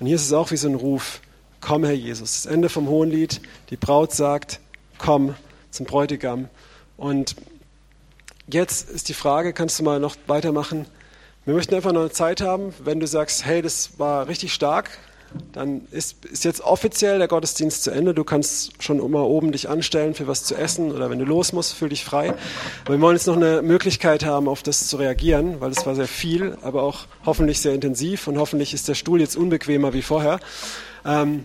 Und 0.00 0.06
hier 0.06 0.16
ist 0.16 0.26
es 0.26 0.32
auch 0.32 0.50
wie 0.50 0.56
so 0.56 0.68
ein 0.68 0.74
Ruf, 0.74 1.20
komm, 1.60 1.84
Herr 1.84 1.92
Jesus. 1.92 2.42
Das 2.42 2.52
Ende 2.52 2.68
vom 2.68 2.88
Hohenlied, 2.88 3.40
die 3.70 3.76
Braut 3.76 4.12
sagt, 4.12 4.60
komm 4.98 5.34
zum 5.70 5.86
Bräutigam. 5.86 6.48
Und 6.96 7.36
jetzt 8.48 8.90
ist 8.90 9.08
die 9.08 9.14
Frage, 9.14 9.52
kannst 9.52 9.78
du 9.78 9.82
mal 9.82 9.98
noch 9.98 10.16
weitermachen? 10.26 10.86
Wir 11.44 11.54
möchten 11.54 11.74
einfach 11.74 11.92
noch 11.92 12.02
eine 12.02 12.10
Zeit 12.10 12.40
haben, 12.40 12.74
wenn 12.84 13.00
du 13.00 13.06
sagst, 13.06 13.44
hey, 13.44 13.62
das 13.62 13.98
war 13.98 14.28
richtig 14.28 14.52
stark, 14.52 14.90
dann 15.52 15.86
ist, 15.90 16.24
ist 16.24 16.44
jetzt 16.44 16.62
offiziell 16.62 17.18
der 17.18 17.28
Gottesdienst 17.28 17.84
zu 17.84 17.90
Ende. 17.90 18.14
Du 18.14 18.24
kannst 18.24 18.82
schon 18.82 18.98
immer 18.98 19.26
oben 19.26 19.52
dich 19.52 19.68
anstellen 19.68 20.14
für 20.14 20.26
was 20.26 20.44
zu 20.44 20.54
essen 20.54 20.92
oder 20.92 21.10
wenn 21.10 21.18
du 21.18 21.24
los 21.24 21.52
musst, 21.52 21.74
fühl 21.74 21.90
dich 21.90 22.04
frei. 22.04 22.34
Aber 22.84 22.94
wir 22.94 23.00
wollen 23.00 23.16
jetzt 23.16 23.26
noch 23.26 23.36
eine 23.36 23.62
Möglichkeit 23.62 24.24
haben, 24.24 24.48
auf 24.48 24.62
das 24.62 24.88
zu 24.88 24.96
reagieren, 24.96 25.60
weil 25.60 25.70
es 25.70 25.84
war 25.86 25.94
sehr 25.94 26.08
viel, 26.08 26.56
aber 26.62 26.82
auch 26.82 27.06
hoffentlich 27.24 27.60
sehr 27.60 27.74
intensiv 27.74 28.26
und 28.26 28.38
hoffentlich 28.38 28.74
ist 28.74 28.88
der 28.88 28.94
Stuhl 28.94 29.20
jetzt 29.20 29.36
unbequemer 29.36 29.92
wie 29.92 30.02
vorher. 30.02 30.40
Ähm 31.04 31.44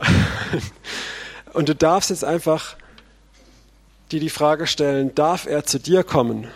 und 1.52 1.68
du 1.68 1.74
darfst 1.74 2.10
jetzt 2.10 2.24
einfach 2.24 2.76
dir 4.10 4.20
die 4.20 4.30
Frage 4.30 4.66
stellen, 4.66 5.14
darf 5.14 5.46
er 5.46 5.64
zu 5.64 5.78
dir 5.78 6.04
kommen? 6.04 6.48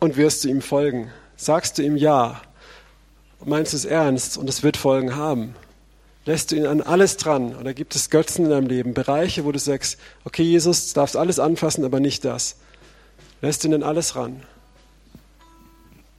Und 0.00 0.16
wirst 0.16 0.44
du 0.44 0.48
ihm 0.48 0.60
folgen? 0.60 1.10
Sagst 1.36 1.78
du 1.78 1.82
ihm 1.82 1.96
ja? 1.96 2.42
Meinst 3.46 3.72
du 3.72 3.76
es 3.76 3.84
ernst 3.84 4.36
und 4.38 4.48
es 4.48 4.62
wird 4.62 4.76
Folgen 4.76 5.16
haben? 5.16 5.54
Lässt 6.26 6.50
du 6.50 6.56
ihn 6.56 6.66
an 6.66 6.80
alles 6.80 7.16
dran 7.16 7.54
oder 7.54 7.74
gibt 7.74 7.94
es 7.94 8.08
Götzen 8.08 8.46
in 8.46 8.50
deinem 8.50 8.66
Leben, 8.66 8.94
Bereiche, 8.94 9.44
wo 9.44 9.52
du 9.52 9.58
sagst, 9.58 9.98
okay 10.24 10.42
Jesus, 10.42 10.88
du 10.88 10.94
darfst 11.00 11.16
alles 11.16 11.38
anfassen, 11.38 11.84
aber 11.84 12.00
nicht 12.00 12.24
das. 12.24 12.56
Lässt 13.42 13.62
du 13.62 13.68
ihn 13.68 13.74
an 13.74 13.82
alles 13.82 14.16
ran? 14.16 14.42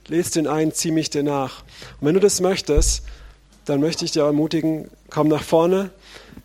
Lädst 0.07 0.35
ihn 0.35 0.45
ein, 0.45 0.71
zieh 0.71 0.91
mich 0.91 1.09
dir 1.09 1.23
nach. 1.23 1.63
Und 1.99 2.07
wenn 2.07 2.13
du 2.13 2.19
das 2.19 2.39
möchtest, 2.39 3.03
dann 3.65 3.79
möchte 3.81 4.05
ich 4.05 4.11
dir 4.11 4.23
ermutigen, 4.23 4.91
komm 5.09 5.27
nach 5.27 5.41
vorne. 5.41 5.89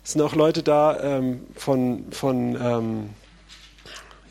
Es 0.03 0.13
sind 0.13 0.21
auch 0.21 0.33
Leute 0.33 0.63
da 0.63 0.99
ähm, 0.99 1.41
von, 1.55 2.05
von 2.11 2.57
ähm, 2.59 3.09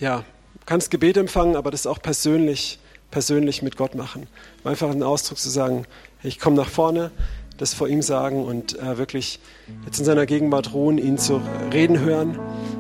ja, 0.00 0.24
kannst 0.66 0.90
Gebet 0.90 1.16
empfangen, 1.16 1.54
aber 1.54 1.70
das 1.70 1.86
auch 1.86 2.02
persönlich, 2.02 2.80
persönlich 3.12 3.62
mit 3.62 3.76
Gott 3.76 3.94
machen. 3.94 4.26
Einfach 4.64 4.90
einen 4.90 5.04
Ausdruck 5.04 5.38
zu 5.38 5.50
sagen, 5.50 5.86
ich 6.22 6.38
komme 6.38 6.56
nach 6.56 6.68
vorne, 6.68 7.10
das 7.58 7.74
vor 7.74 7.88
ihm 7.88 8.02
sagen 8.02 8.44
und 8.44 8.78
äh, 8.78 8.98
wirklich 8.98 9.40
jetzt 9.84 9.98
in 9.98 10.04
seiner 10.04 10.26
Gegenwart 10.26 10.72
ruhen, 10.72 10.98
ihn 10.98 11.18
zu 11.18 11.40
reden 11.72 12.00
hören 12.00 12.38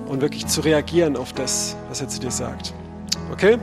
und 0.08 0.22
wirklich 0.22 0.46
zu 0.46 0.62
reagieren 0.62 1.16
auf 1.16 1.32
das, 1.32 1.76
was 1.88 2.00
er 2.00 2.08
zu 2.08 2.20
dir 2.20 2.30
sagt. 2.30 2.72
Okay? 3.32 3.58